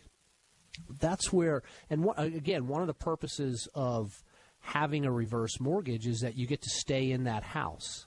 That's 1.01 1.33
where, 1.33 1.63
and 1.91 2.05
one, 2.05 2.19
again, 2.19 2.69
one 2.69 2.81
of 2.81 2.87
the 2.87 2.95
purposes 2.95 3.69
of 3.75 4.23
having 4.69 5.07
a 5.07 5.11
reverse 5.11 5.59
mortgage 5.61 6.07
is 6.07 6.21
that 6.21 6.37
you 6.37 6.47
get 6.47 6.61
to 6.61 6.69
stay 6.69 7.11
in 7.11 7.25
that 7.25 7.43
house. 7.43 8.07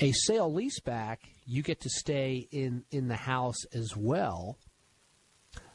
A 0.00 0.10
sale 0.10 0.52
leaseback, 0.52 1.18
you 1.46 1.62
get 1.62 1.80
to 1.82 1.88
stay 1.88 2.48
in, 2.50 2.82
in 2.90 3.06
the 3.06 3.16
house 3.16 3.64
as 3.72 3.96
well. 3.96 4.58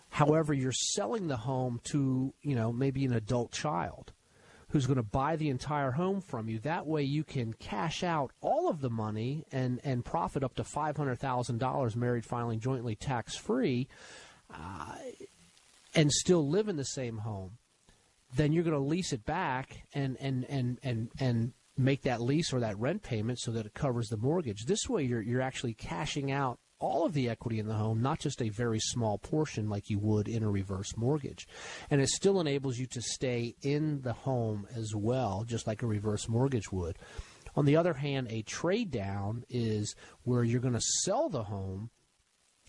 However, 0.10 0.54
you're 0.54 0.74
selling 0.74 1.28
the 1.28 1.38
home 1.38 1.80
to, 1.92 2.34
you 2.42 2.56
know, 2.56 2.74
maybe 2.74 3.06
an 3.06 3.14
adult 3.14 3.54
child 3.54 4.12
who's 4.70 4.86
going 4.86 4.98
to 4.98 5.04
buy 5.04 5.38
the 5.38 5.48
entire 5.48 5.92
home 5.92 6.20
from 6.20 6.50
you. 6.50 6.60
That 6.60 6.86
way 6.86 7.04
you 7.04 7.24
can 7.24 7.54
cash 7.54 8.04
out 8.04 8.32
all 8.42 8.70
of 8.70 8.82
the 8.82 8.90
money 8.90 9.46
and, 9.50 9.80
and 9.86 10.04
profit 10.04 10.44
up 10.44 10.56
to 10.56 10.64
$500,000 10.64 11.96
married 11.96 12.26
filing 12.26 12.60
jointly 12.60 12.96
tax 12.96 13.38
free 13.38 13.88
uh, 14.54 14.96
and 15.96 16.12
still 16.12 16.48
live 16.48 16.68
in 16.68 16.76
the 16.76 16.84
same 16.84 17.20
home. 17.20 17.52
Then 18.36 18.52
you're 18.52 18.64
going 18.64 18.76
to 18.76 18.80
lease 18.80 19.14
it 19.14 19.26
back 19.26 19.84
and, 19.94 20.18
and, 20.20 20.46
and, 20.50 20.80
and, 20.84 21.10
and 21.20 21.54
make 21.78 22.04
that 22.04 22.22
lease 22.22 22.54
or 22.54 22.60
that 22.60 22.78
rent 22.78 23.02
payment 23.02 23.40
so 23.40 23.52
that 23.52 23.66
it 23.66 23.74
covers 23.74 24.10
the 24.10 24.18
mortgage. 24.18 24.66
This 24.66 24.88
way 24.88 25.04
you're, 25.04 25.22
you're 25.22 25.42
actually 25.42 25.74
cashing 25.74 26.32
out 26.32 26.60
all 26.80 27.06
of 27.06 27.14
the 27.14 27.30
equity 27.30 27.60
in 27.60 27.68
the 27.68 27.74
home, 27.74 28.02
not 28.02 28.20
just 28.20 28.42
a 28.42 28.50
very 28.50 28.80
small 28.80 29.18
portion 29.18 29.70
like 29.70 29.90
you 29.90 30.00
would 30.00 30.28
in 30.28 30.44
a 30.44 30.50
reverse 30.50 30.96
mortgage. 30.96 31.48
And 31.90 32.02
it 32.02 32.10
still 32.10 32.40
enables 32.40 32.78
you 32.78 32.88
to 32.88 33.02
stay 33.02 33.56
in 33.62 34.02
the 34.02 34.14
home 34.14 34.68
as 34.76 34.96
well, 34.96 35.44
just 35.46 35.68
like 35.68 35.82
a 35.82 35.88
reverse 35.88 36.30
mortgage 36.30 36.72
would. 36.72 36.98
On 37.56 37.66
the 37.66 37.76
other 37.76 37.94
hand, 37.94 38.28
a 38.30 38.44
trade 38.44 38.92
down 38.92 39.44
is 39.50 39.96
where 40.24 40.44
you're 40.44 40.62
going 40.62 40.74
to 40.74 40.82
sell 41.04 41.30
the 41.30 41.44
home 41.44 41.90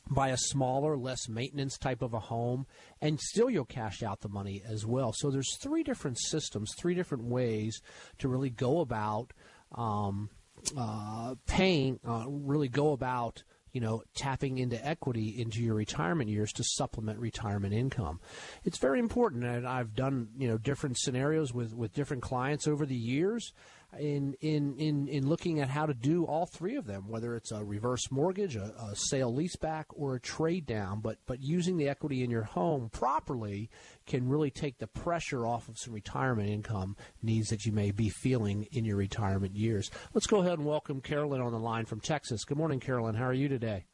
buy 0.08 0.28
a 0.28 0.36
smaller, 0.36 0.96
less 0.96 1.28
maintenance 1.28 1.78
type 1.78 2.02
of 2.02 2.14
a 2.14 2.20
home, 2.20 2.66
and 3.00 3.20
still 3.20 3.50
you'll 3.50 3.64
cash 3.64 4.02
out 4.02 4.20
the 4.20 4.28
money 4.28 4.62
as 4.66 4.86
well. 4.86 5.12
So 5.14 5.30
there's 5.30 5.56
three 5.56 5.82
different 5.82 6.18
systems, 6.18 6.74
three 6.78 6.94
different 6.94 7.24
ways 7.24 7.80
to 8.18 8.28
really 8.28 8.50
go 8.50 8.80
about 8.80 9.32
um, 9.74 10.30
uh, 10.76 11.34
paying, 11.46 12.00
uh, 12.06 12.24
really 12.28 12.68
go 12.68 12.92
about 12.92 13.42
you 13.72 13.80
know, 13.80 14.02
tapping 14.14 14.58
into 14.58 14.84
equity 14.84 15.40
into 15.40 15.62
your 15.62 15.74
retirement 15.74 16.28
years 16.28 16.52
to 16.52 16.64
supplement 16.64 17.18
retirement 17.18 17.72
income. 17.72 18.20
It's 18.64 18.78
very 18.78 18.98
important, 18.98 19.44
and 19.44 19.66
I've 19.66 19.94
done 19.94 20.28
you 20.36 20.48
know 20.48 20.58
different 20.58 20.98
scenarios 20.98 21.54
with 21.54 21.74
with 21.74 21.92
different 21.92 22.22
clients 22.22 22.66
over 22.66 22.84
the 22.84 22.96
years 22.96 23.52
in 23.98 24.34
in 24.40 24.76
in 24.76 25.08
in 25.08 25.28
looking 25.28 25.60
at 25.60 25.68
how 25.68 25.86
to 25.86 25.94
do 25.94 26.24
all 26.24 26.46
three 26.46 26.76
of 26.76 26.86
them, 26.86 27.08
whether 27.08 27.34
it's 27.34 27.50
a 27.50 27.64
reverse 27.64 28.10
mortgage, 28.10 28.56
a, 28.56 28.72
a 28.78 28.94
sale 28.94 29.34
leaseback, 29.34 29.84
or 29.90 30.14
a 30.14 30.20
trade 30.20 30.66
down. 30.66 31.00
But 31.00 31.18
but 31.26 31.42
using 31.42 31.76
the 31.76 31.88
equity 31.88 32.22
in 32.22 32.30
your 32.30 32.44
home 32.44 32.90
properly 32.90 33.70
can 34.06 34.28
really 34.28 34.50
take 34.50 34.78
the 34.78 34.86
pressure 34.86 35.46
off 35.46 35.68
of 35.68 35.78
some 35.78 35.92
retirement 35.92 36.48
income 36.48 36.96
needs 37.22 37.48
that 37.48 37.64
you 37.64 37.72
may 37.72 37.90
be 37.90 38.08
feeling 38.08 38.66
in 38.72 38.84
your 38.84 38.96
retirement 38.96 39.56
years. 39.56 39.90
Let's 40.14 40.26
go 40.26 40.40
ahead 40.40 40.58
and 40.58 40.66
welcome 40.66 41.00
Carolyn 41.00 41.40
on 41.40 41.52
the 41.52 41.58
line 41.58 41.86
from 41.86 42.00
Texas. 42.00 42.44
Good 42.44 42.58
morning, 42.58 42.80
Carolyn. 42.80 43.14
How 43.14 43.24
are 43.24 43.32
you 43.32 43.48
today? 43.48 43.86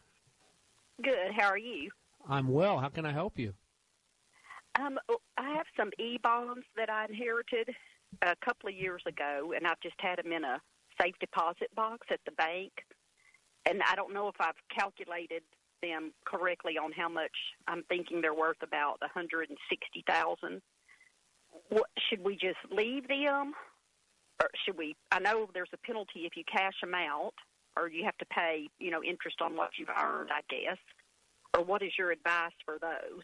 Good. 1.02 1.32
How 1.36 1.48
are 1.48 1.58
you? 1.58 1.90
I'm 2.28 2.48
well. 2.48 2.78
How 2.78 2.88
can 2.88 3.06
I 3.06 3.12
help 3.12 3.38
you? 3.38 3.54
Um, 4.78 4.98
I 5.38 5.54
have 5.54 5.66
some 5.76 5.90
e 5.98 6.18
bonds 6.22 6.66
that 6.76 6.90
I 6.90 7.06
inherited 7.06 7.74
a 8.22 8.36
couple 8.44 8.68
of 8.68 8.74
years 8.74 9.02
ago, 9.06 9.52
and 9.54 9.66
I've 9.66 9.80
just 9.80 9.96
had 9.98 10.18
them 10.18 10.32
in 10.32 10.44
a 10.44 10.60
safe 11.00 11.14
deposit 11.20 11.74
box 11.74 12.06
at 12.10 12.20
the 12.24 12.32
bank. 12.32 12.72
And 13.68 13.82
I 13.82 13.96
don't 13.96 14.14
know 14.14 14.28
if 14.28 14.36
I've 14.40 14.54
calculated 14.76 15.42
them 15.82 16.12
correctly 16.24 16.78
on 16.78 16.92
how 16.92 17.08
much 17.08 17.36
I'm 17.68 17.82
thinking 17.88 18.20
they're 18.20 18.34
worth 18.34 18.62
about 18.62 19.00
160,000. 19.00 20.62
What 21.68 21.86
should 22.08 22.24
we 22.24 22.34
just 22.34 22.58
leave 22.70 23.08
them 23.08 23.54
or 24.40 24.48
should 24.64 24.76
we 24.76 24.94
I 25.10 25.18
know 25.18 25.48
there's 25.54 25.70
a 25.72 25.78
penalty 25.78 26.20
if 26.26 26.36
you 26.36 26.44
cash 26.50 26.74
them 26.82 26.94
out 26.94 27.34
or 27.76 27.88
you 27.88 28.04
have 28.04 28.16
to 28.18 28.26
pay, 28.26 28.68
you 28.78 28.90
know, 28.90 29.02
interest 29.02 29.40
on 29.42 29.56
what 29.56 29.70
you've 29.78 29.88
earned, 29.88 30.30
I 30.32 30.40
guess. 30.48 30.78
Or 31.54 31.62
what 31.62 31.82
is 31.82 31.92
your 31.98 32.10
advice 32.10 32.52
for 32.64 32.78
those? 32.80 33.22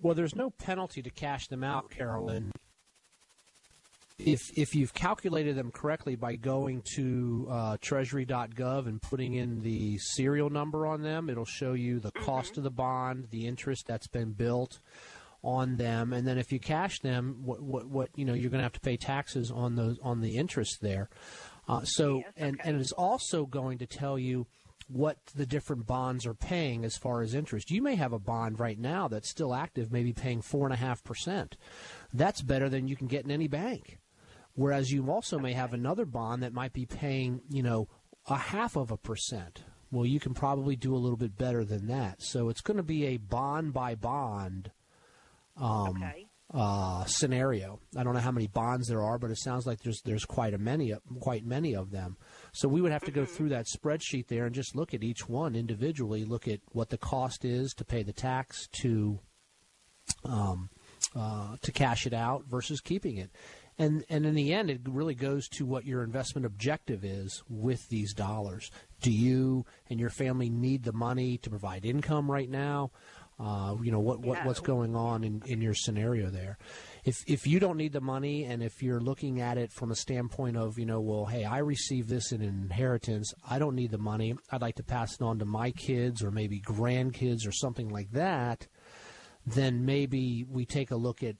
Well, 0.00 0.14
there's 0.14 0.34
no 0.34 0.50
penalty 0.50 1.02
to 1.02 1.10
cash 1.10 1.48
them 1.48 1.62
out, 1.62 1.90
Carolyn 1.90 2.52
if 4.26 4.56
if 4.56 4.74
you've 4.74 4.94
calculated 4.94 5.56
them 5.56 5.70
correctly 5.70 6.16
by 6.16 6.36
going 6.36 6.82
to 6.94 7.46
uh, 7.50 7.76
Treasury.gov 7.80 8.86
and 8.86 9.00
putting 9.00 9.34
in 9.34 9.62
the 9.62 9.98
serial 9.98 10.50
number 10.50 10.86
on 10.86 11.02
them, 11.02 11.28
it'll 11.28 11.44
show 11.44 11.72
you 11.72 12.00
the 12.00 12.10
mm-hmm. 12.12 12.24
cost 12.24 12.56
of 12.56 12.64
the 12.64 12.70
bond, 12.70 13.28
the 13.30 13.46
interest 13.46 13.86
that's 13.86 14.06
been 14.06 14.32
built 14.32 14.80
on 15.44 15.76
them, 15.76 16.12
and 16.12 16.26
then 16.26 16.38
if 16.38 16.52
you 16.52 16.60
cash 16.60 17.00
them, 17.00 17.40
what 17.44 17.60
what, 17.60 17.86
what 17.86 18.08
you 18.14 18.24
know 18.24 18.34
you're 18.34 18.50
going 18.50 18.60
to 18.60 18.64
have 18.64 18.72
to 18.72 18.80
pay 18.80 18.96
taxes 18.96 19.50
on 19.50 19.76
those 19.76 19.98
on 20.02 20.20
the 20.20 20.36
interest 20.36 20.80
there. 20.80 21.08
Uh, 21.68 21.82
so 21.84 22.18
yes, 22.18 22.26
okay. 22.28 22.46
and 22.48 22.60
and 22.64 22.80
it's 22.80 22.92
also 22.92 23.46
going 23.46 23.78
to 23.78 23.86
tell 23.86 24.18
you 24.18 24.46
what 24.88 25.16
the 25.34 25.46
different 25.46 25.86
bonds 25.86 26.26
are 26.26 26.34
paying 26.34 26.84
as 26.84 26.96
far 26.96 27.22
as 27.22 27.34
interest. 27.34 27.70
You 27.70 27.82
may 27.82 27.94
have 27.94 28.12
a 28.12 28.18
bond 28.18 28.60
right 28.60 28.78
now 28.78 29.08
that's 29.08 29.28
still 29.28 29.54
active, 29.54 29.90
maybe 29.90 30.12
paying 30.12 30.42
four 30.42 30.66
and 30.66 30.72
a 30.74 30.76
half 30.76 31.02
percent. 31.02 31.56
That's 32.12 32.42
better 32.42 32.68
than 32.68 32.88
you 32.88 32.96
can 32.96 33.06
get 33.06 33.24
in 33.24 33.30
any 33.30 33.48
bank. 33.48 33.98
Whereas 34.54 34.92
you 34.92 35.10
also 35.10 35.38
may 35.38 35.54
have 35.54 35.72
another 35.72 36.04
bond 36.04 36.42
that 36.42 36.52
might 36.52 36.72
be 36.72 36.84
paying, 36.84 37.40
you 37.48 37.62
know, 37.62 37.88
a 38.28 38.36
half 38.36 38.76
of 38.76 38.90
a 38.90 38.96
percent. 38.96 39.64
Well, 39.90 40.06
you 40.06 40.20
can 40.20 40.34
probably 40.34 40.76
do 40.76 40.94
a 40.94 40.98
little 40.98 41.16
bit 41.16 41.36
better 41.36 41.64
than 41.64 41.86
that. 41.88 42.22
So 42.22 42.48
it's 42.48 42.60
going 42.60 42.76
to 42.76 42.82
be 42.82 43.06
a 43.06 43.16
bond 43.16 43.72
by 43.72 43.94
bond 43.94 44.70
um, 45.56 45.96
okay. 45.96 46.26
uh, 46.52 47.04
scenario. 47.04 47.78
I 47.96 48.02
don't 48.02 48.14
know 48.14 48.20
how 48.20 48.30
many 48.30 48.46
bonds 48.46 48.88
there 48.88 49.02
are, 49.02 49.18
but 49.18 49.30
it 49.30 49.38
sounds 49.38 49.66
like 49.66 49.82
there's 49.82 50.00
there's 50.02 50.24
quite 50.24 50.54
a 50.54 50.58
many 50.58 50.94
quite 51.20 51.44
many 51.44 51.74
of 51.74 51.90
them. 51.90 52.16
So 52.52 52.68
we 52.68 52.80
would 52.80 52.92
have 52.92 53.04
to 53.04 53.10
go 53.10 53.22
mm-hmm. 53.22 53.34
through 53.34 53.48
that 53.50 53.66
spreadsheet 53.66 54.28
there 54.28 54.46
and 54.46 54.54
just 54.54 54.74
look 54.74 54.94
at 54.94 55.02
each 55.02 55.28
one 55.28 55.54
individually. 55.54 56.24
Look 56.24 56.48
at 56.48 56.60
what 56.72 56.88
the 56.88 56.98
cost 56.98 57.44
is 57.44 57.74
to 57.74 57.84
pay 57.84 58.02
the 58.02 58.14
tax 58.14 58.68
to 58.80 59.18
um, 60.24 60.70
uh, 61.14 61.56
to 61.60 61.72
cash 61.72 62.06
it 62.06 62.14
out 62.14 62.44
versus 62.46 62.80
keeping 62.80 63.18
it 63.18 63.30
and 63.82 64.04
and 64.08 64.24
in 64.24 64.34
the 64.34 64.54
end, 64.54 64.70
it 64.70 64.80
really 64.86 65.14
goes 65.14 65.48
to 65.48 65.66
what 65.66 65.84
your 65.84 66.02
investment 66.04 66.46
objective 66.46 67.04
is 67.04 67.42
with 67.48 67.88
these 67.88 68.14
dollars. 68.14 68.70
Do 69.00 69.10
you 69.10 69.66
and 69.90 69.98
your 69.98 70.10
family 70.10 70.48
need 70.48 70.84
the 70.84 70.92
money 70.92 71.38
to 71.38 71.50
provide 71.50 71.84
income 71.84 72.30
right 72.30 72.48
now? 72.48 72.92
Uh, 73.40 73.74
you 73.82 73.90
know 73.90 73.98
what, 73.98 74.20
what 74.20 74.44
what's 74.46 74.60
going 74.60 74.94
on 74.94 75.24
in, 75.24 75.42
in 75.46 75.60
your 75.60 75.74
scenario 75.74 76.30
there. 76.30 76.58
If 77.04 77.24
if 77.26 77.44
you 77.44 77.58
don't 77.58 77.76
need 77.76 77.92
the 77.92 78.00
money, 78.00 78.44
and 78.44 78.62
if 78.62 78.84
you're 78.84 79.00
looking 79.00 79.40
at 79.40 79.58
it 79.58 79.72
from 79.72 79.90
a 79.90 79.96
standpoint 79.96 80.56
of 80.56 80.78
you 80.78 80.86
know, 80.86 81.00
well, 81.00 81.24
hey, 81.24 81.44
I 81.44 81.58
received 81.58 82.08
this 82.08 82.30
in 82.30 82.40
inheritance. 82.40 83.34
I 83.50 83.58
don't 83.58 83.74
need 83.74 83.90
the 83.90 83.98
money. 83.98 84.36
I'd 84.52 84.62
like 84.62 84.76
to 84.76 84.84
pass 84.84 85.14
it 85.14 85.22
on 85.22 85.40
to 85.40 85.44
my 85.44 85.72
kids 85.72 86.22
or 86.22 86.30
maybe 86.30 86.60
grandkids 86.60 87.48
or 87.48 87.52
something 87.52 87.88
like 87.88 88.12
that. 88.12 88.68
Then 89.44 89.84
maybe 89.84 90.44
we 90.48 90.66
take 90.66 90.92
a 90.92 90.96
look 90.96 91.24
at 91.24 91.34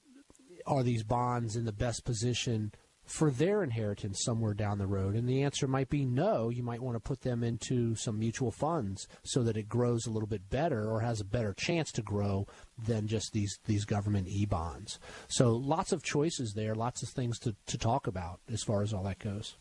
are 0.66 0.82
these 0.82 1.02
bonds 1.02 1.56
in 1.56 1.64
the 1.64 1.72
best 1.72 2.04
position 2.04 2.72
for 3.04 3.30
their 3.30 3.62
inheritance 3.62 4.22
somewhere 4.22 4.54
down 4.54 4.78
the 4.78 4.86
road? 4.86 5.14
And 5.14 5.28
the 5.28 5.42
answer 5.42 5.66
might 5.66 5.88
be 5.88 6.04
no. 6.04 6.48
You 6.48 6.62
might 6.62 6.82
want 6.82 6.96
to 6.96 7.00
put 7.00 7.22
them 7.22 7.42
into 7.42 7.94
some 7.96 8.18
mutual 8.18 8.50
funds 8.50 9.08
so 9.24 9.42
that 9.42 9.56
it 9.56 9.68
grows 9.68 10.06
a 10.06 10.10
little 10.10 10.28
bit 10.28 10.48
better 10.50 10.90
or 10.90 11.00
has 11.00 11.20
a 11.20 11.24
better 11.24 11.54
chance 11.54 11.90
to 11.92 12.02
grow 12.02 12.46
than 12.86 13.08
just 13.08 13.32
these, 13.32 13.58
these 13.66 13.84
government 13.84 14.28
e 14.28 14.46
bonds. 14.46 14.98
So 15.28 15.50
lots 15.50 15.92
of 15.92 16.02
choices 16.02 16.54
there, 16.54 16.74
lots 16.74 17.02
of 17.02 17.08
things 17.10 17.38
to, 17.40 17.54
to 17.66 17.78
talk 17.78 18.06
about 18.06 18.40
as 18.52 18.62
far 18.62 18.82
as 18.82 18.92
all 18.92 19.04
that 19.04 19.18
goes. 19.18 19.56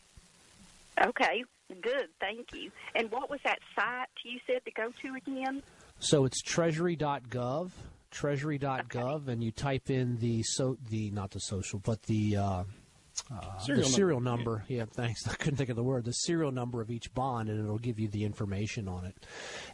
Okay, 1.00 1.44
good. 1.80 2.08
Thank 2.20 2.52
you. 2.52 2.70
And 2.94 3.10
what 3.10 3.30
was 3.30 3.40
that 3.44 3.58
site 3.74 4.08
you 4.24 4.38
said 4.46 4.64
to 4.64 4.70
go 4.70 4.92
to 5.02 5.14
again? 5.16 5.62
So 5.98 6.24
it's 6.24 6.42
treasury.gov 6.42 7.70
treasury.gov 8.12 9.28
and 9.28 9.42
you 9.42 9.50
type 9.50 9.90
in 9.90 10.18
the 10.18 10.42
so 10.42 10.76
the 10.90 11.10
not 11.10 11.30
the 11.30 11.40
social 11.40 11.78
but 11.80 12.02
the 12.04 12.36
uh, 12.36 12.64
uh, 13.30 13.58
serial 13.58 13.84
the 13.84 13.90
serial 13.90 14.20
number. 14.20 14.50
number. 14.50 14.64
Yeah. 14.68 14.78
yeah. 14.78 14.84
thanks. 14.92 15.26
I 15.28 15.34
couldn't 15.34 15.56
think 15.56 15.70
of 15.70 15.76
the 15.76 15.82
word. 15.82 16.04
The 16.04 16.12
serial 16.12 16.50
number 16.50 16.80
of 16.80 16.90
each 16.90 17.12
bond, 17.14 17.48
and 17.48 17.62
it'll 17.62 17.78
give 17.78 17.98
you 17.98 18.08
the 18.08 18.24
information 18.24 18.88
on 18.88 19.04
it. 19.04 19.26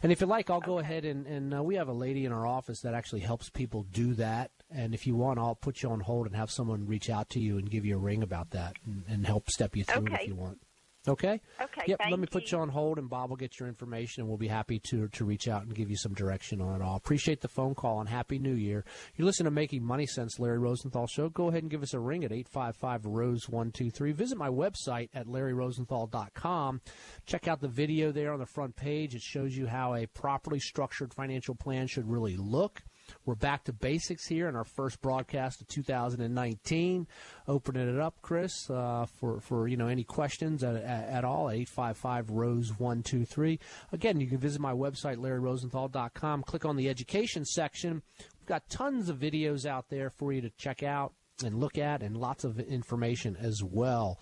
And 0.03 0.11
if 0.11 0.21
you 0.21 0.27
like, 0.27 0.49
I'll 0.49 0.57
okay. 0.57 0.65
go 0.65 0.79
ahead 0.79 1.05
and, 1.05 1.25
and 1.27 1.53
uh, 1.53 1.63
we 1.63 1.75
have 1.75 1.87
a 1.87 1.93
lady 1.93 2.25
in 2.25 2.31
our 2.31 2.45
office 2.45 2.81
that 2.81 2.93
actually 2.93 3.21
helps 3.21 3.49
people 3.49 3.83
do 3.91 4.13
that. 4.15 4.51
And 4.71 4.93
if 4.93 5.07
you 5.07 5.15
want, 5.15 5.39
I'll 5.39 5.55
put 5.55 5.81
you 5.81 5.89
on 5.89 5.99
hold 6.01 6.27
and 6.27 6.35
have 6.35 6.51
someone 6.51 6.85
reach 6.85 7.09
out 7.09 7.29
to 7.31 7.39
you 7.39 7.57
and 7.57 7.69
give 7.69 7.85
you 7.85 7.95
a 7.95 7.99
ring 7.99 8.23
about 8.23 8.51
that 8.51 8.75
and, 8.85 9.03
and 9.07 9.25
help 9.25 9.49
step 9.49 9.75
you 9.75 9.83
through 9.83 10.03
okay. 10.03 10.15
it 10.15 10.21
if 10.21 10.27
you 10.27 10.35
want. 10.35 10.59
Okay. 11.07 11.39
Okay. 11.61 11.83
Yep. 11.87 11.99
let 12.11 12.19
me 12.19 12.27
put 12.27 12.51
you 12.51 12.57
on 12.57 12.67
hold, 12.67 12.97
and 12.99 13.09
Bob 13.09 13.29
will 13.29 13.37
get 13.37 13.57
your 13.57 13.69
information, 13.69 14.21
and 14.21 14.27
we'll 14.27 14.37
be 14.37 14.49
happy 14.49 14.79
to 14.79 15.07
to 15.09 15.23
reach 15.23 15.47
out 15.47 15.63
and 15.63 15.73
give 15.73 15.89
you 15.89 15.95
some 15.95 16.13
direction 16.13 16.59
on 16.59 16.75
it 16.75 16.83
all. 16.83 16.97
Appreciate 16.97 17.39
the 17.39 17.47
phone 17.47 17.73
call, 17.73 18.01
and 18.01 18.09
happy 18.09 18.37
New 18.37 18.53
Year. 18.53 18.83
You're 19.15 19.25
listening 19.25 19.45
to 19.45 19.51
Making 19.51 19.83
Money 19.83 20.05
Sense, 20.05 20.39
Larry 20.39 20.59
Rosenthal 20.59 21.07
Show. 21.07 21.29
Go 21.29 21.47
ahead 21.47 21.63
and 21.63 21.71
give 21.71 21.83
us 21.83 21.93
a 21.93 21.99
ring 21.99 22.25
at 22.25 22.33
eight 22.33 22.49
five 22.49 22.75
five 22.75 23.05
Rose 23.05 23.47
one 23.47 23.71
two 23.71 23.89
three. 23.89 24.11
Visit 24.11 24.37
my 24.37 24.49
website 24.49 25.09
at 25.13 25.25
LarryRosenthal.com. 25.25 26.81
Check 27.25 27.47
out 27.47 27.61
the 27.61 27.69
video 27.69 28.11
there 28.11 28.33
on 28.33 28.39
the 28.39 28.45
front 28.45 28.75
page. 28.75 29.15
It 29.15 29.21
shows 29.21 29.55
you 29.55 29.67
how 29.67 29.95
a 29.95 30.05
properly 30.05 30.59
structured 30.59 31.13
financial 31.13 31.55
plan 31.55 31.87
should 31.87 32.09
really 32.09 32.35
look. 32.35 32.83
We're 33.25 33.35
back 33.35 33.63
to 33.65 33.73
basics 33.73 34.27
here 34.27 34.47
in 34.47 34.55
our 34.55 34.63
first 34.63 35.01
broadcast 35.01 35.61
of 35.61 35.67
2019. 35.67 37.07
Opening 37.47 37.89
it 37.89 37.99
up, 37.99 38.15
Chris, 38.21 38.69
uh, 38.69 39.05
for 39.05 39.39
for 39.39 39.67
you 39.67 39.77
know 39.77 39.87
any 39.87 40.03
questions 40.03 40.63
at, 40.63 40.75
at, 40.75 41.09
at 41.09 41.25
all. 41.25 41.49
855 41.49 42.29
Rose 42.31 42.79
one 42.79 43.03
two 43.03 43.25
three. 43.25 43.59
Again, 43.91 44.19
you 44.19 44.27
can 44.27 44.37
visit 44.37 44.61
my 44.61 44.73
website 44.73 45.17
LarryRosenthal.com. 45.17 46.43
Click 46.43 46.65
on 46.65 46.75
the 46.75 46.89
education 46.89 47.45
section. 47.45 48.01
We've 48.39 48.47
got 48.47 48.69
tons 48.69 49.09
of 49.09 49.17
videos 49.17 49.65
out 49.65 49.89
there 49.89 50.09
for 50.09 50.31
you 50.31 50.41
to 50.41 50.49
check 50.51 50.83
out 50.83 51.13
and 51.43 51.59
look 51.59 51.77
at, 51.77 52.03
and 52.03 52.17
lots 52.17 52.43
of 52.43 52.59
information 52.59 53.37
as 53.39 53.63
well. 53.63 54.19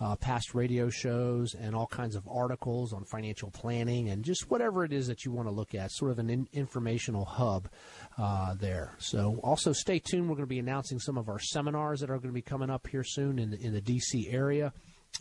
Uh, 0.00 0.14
past 0.14 0.54
radio 0.54 0.88
shows 0.88 1.54
and 1.54 1.74
all 1.74 1.88
kinds 1.88 2.14
of 2.14 2.22
articles 2.28 2.92
on 2.92 3.04
financial 3.04 3.50
planning 3.50 4.10
and 4.10 4.24
just 4.24 4.48
whatever 4.48 4.84
it 4.84 4.92
is 4.92 5.08
that 5.08 5.24
you 5.24 5.32
want 5.32 5.48
to 5.48 5.52
look 5.52 5.74
at. 5.74 5.90
Sort 5.90 6.12
of 6.12 6.20
an 6.20 6.30
in- 6.30 6.48
informational 6.52 7.24
hub 7.24 7.68
uh, 8.16 8.54
there. 8.54 8.94
So 8.98 9.40
also 9.42 9.72
stay 9.72 9.98
tuned. 9.98 10.28
We're 10.28 10.36
going 10.36 10.46
to 10.46 10.54
be 10.54 10.60
announcing 10.60 11.00
some 11.00 11.18
of 11.18 11.28
our 11.28 11.40
seminars 11.40 11.98
that 11.98 12.10
are 12.10 12.18
going 12.18 12.30
to 12.30 12.32
be 12.32 12.42
coming 12.42 12.70
up 12.70 12.86
here 12.86 13.02
soon 13.02 13.40
in 13.40 13.50
the, 13.50 13.60
in 13.60 13.74
the 13.74 13.80
DC 13.80 14.32
area 14.32 14.72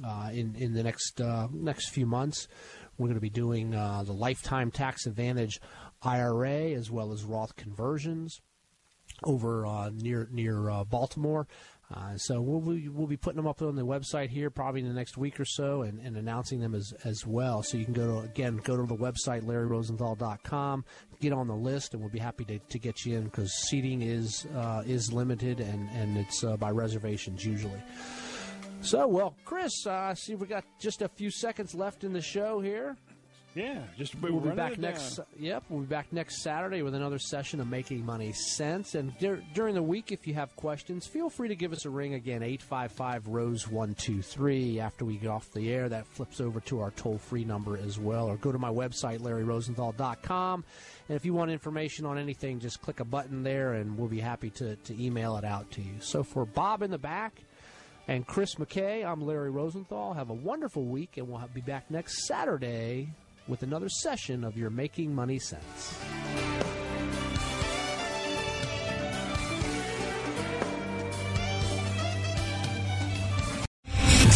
uh, 0.04 0.30
in 0.32 0.56
in 0.56 0.74
the 0.74 0.84
next 0.84 1.20
uh, 1.22 1.48
next 1.52 1.90
few 1.90 2.06
months. 2.06 2.48
We're 2.98 3.08
going 3.08 3.16
to 3.16 3.22
be 3.22 3.30
doing 3.30 3.76
uh, 3.76 4.04
the 4.04 4.14
lifetime 4.14 4.72
tax 4.72 5.06
advantage 5.06 5.60
IRA 6.02 6.72
as 6.72 6.90
well 6.90 7.12
as 7.12 7.24
Roth 7.24 7.56
conversions 7.56 8.42
over 9.24 9.66
uh, 9.66 9.90
near 9.94 10.28
near 10.32 10.70
uh, 10.70 10.84
Baltimore. 10.84 11.48
Uh, 11.94 12.18
so 12.18 12.42
we'll 12.42 12.60
be, 12.60 12.90
we'll 12.90 13.08
be 13.08 13.16
putting 13.16 13.38
them 13.38 13.48
up 13.48 13.62
on 13.62 13.76
the 13.76 13.86
website 13.86 14.30
here 14.30 14.50
probably 14.50 14.82
in 14.82 14.88
the 14.88 14.94
next 14.94 15.18
week 15.18 15.40
or 15.40 15.46
so 15.46 15.84
and, 15.84 16.00
and 16.02 16.18
announcing 16.18 16.60
them 16.60 16.76
as, 16.76 16.94
as 17.06 17.26
well. 17.26 17.64
So 17.64 17.78
you 17.78 17.86
can 17.86 17.94
go 17.94 18.08
to, 18.08 18.26
again, 18.26 18.58
go 18.58 18.76
to 18.76 18.84
the 18.84 18.96
website, 18.96 19.44
larryrosenthal.com, 19.44 20.84
get 21.22 21.32
on 21.32 21.48
the 21.48 21.56
list, 21.56 21.94
and 21.94 22.02
we'll 22.02 22.12
be 22.12 22.20
happy 22.20 22.44
to, 22.46 22.60
to 22.60 22.80
get 22.80 23.06
you 23.06 23.18
in 23.18 23.24
because 23.26 23.54
seating 23.54 24.02
is 24.02 24.46
uh, 24.54 24.84
is 24.86 25.14
limited 25.14 25.62
and, 25.62 25.90
and 25.92 26.18
it's 26.18 26.44
uh, 26.44 26.58
by 26.58 26.72
reservations 26.72 27.46
usually. 27.46 27.82
So, 28.82 29.08
well, 29.08 29.36
Chris, 29.46 29.88
I 29.88 30.14
see 30.14 30.36
we 30.36 30.46
got 30.46 30.66
just 30.80 31.02
a 31.02 31.08
few 31.08 31.32
seconds 31.32 31.74
left 31.74 32.04
in 32.04 32.12
the 32.12 32.22
show 32.22 32.60
here. 32.60 32.98
Yeah, 33.58 33.82
just 33.98 34.14
we'll 34.22 34.40
be 34.40 34.52
back 34.52 34.78
next. 34.78 35.20
Yep, 35.40 35.64
we'll 35.70 35.80
be 35.80 35.88
back 35.88 36.14
next 36.14 36.44
Saturday 36.44 36.84
with 36.84 36.94
another 36.94 37.18
session 37.18 37.60
of 37.60 37.68
Making 37.68 38.06
Money 38.06 38.32
Sense. 38.32 38.94
And 38.94 39.18
dur- 39.18 39.42
during 39.56 39.74
the 39.74 39.82
week, 39.82 40.12
if 40.12 40.28
you 40.28 40.36
have 40.36 40.56
questions, 40.56 41.08
feel 41.08 41.28
free 41.28 41.48
to 41.48 41.56
give 41.56 41.74
us 41.74 41.84
a 41.86 41.90
ring 41.90 42.14
again, 42.14 42.44
eight 42.44 42.62
five 42.62 42.92
five 42.92 43.28
Rose 43.28 43.68
one 43.68 43.96
two 43.96 44.22
three. 44.22 44.80
After 44.80 45.06
we 45.06 45.18
get 45.18 45.30
off 45.30 45.52
the 45.54 45.74
air, 45.74 45.90
that 45.90 46.06
flips 46.06 46.40
over 46.40 46.60
to 46.62 46.82
our 46.82 46.92
toll 46.92 47.18
free 47.18 47.46
number 47.46 47.76
as 47.78 47.98
well, 47.98 48.28
or 48.28 48.38
go 48.38 48.52
to 48.52 48.60
my 48.60 48.70
website 48.70 49.22
LarryRosenthal.com. 49.22 50.64
And 51.10 51.16
if 51.16 51.26
you 51.26 51.34
want 51.34 51.50
information 51.50 52.06
on 52.06 52.20
anything, 52.20 52.60
just 52.60 52.80
click 52.84 53.00
a 53.00 53.06
button 53.06 53.42
there, 53.42 53.74
and 53.74 53.98
we'll 53.98 54.08
be 54.08 54.20
happy 54.20 54.52
to 54.52 54.76
to 54.76 55.04
email 55.04 55.36
it 55.36 55.44
out 55.44 55.72
to 55.72 55.82
you. 55.82 55.96
So 56.00 56.22
for 56.22 56.46
Bob 56.46 56.84
in 56.84 56.92
the 56.92 57.00
back. 57.00 57.42
And 58.10 58.26
Chris 58.26 58.56
McKay, 58.56 59.06
I'm 59.06 59.22
Larry 59.22 59.50
Rosenthal. 59.50 60.14
Have 60.14 60.30
a 60.30 60.34
wonderful 60.34 60.86
week, 60.86 61.18
and 61.18 61.28
we'll 61.28 61.44
be 61.54 61.60
back 61.60 61.92
next 61.92 62.26
Saturday 62.26 63.10
with 63.48 63.64
another 63.64 63.90
session 63.90 64.44
of 64.44 64.58
your 64.58 64.70
Making 64.70 65.14
Money 65.14 65.40
Sense. 65.40 66.77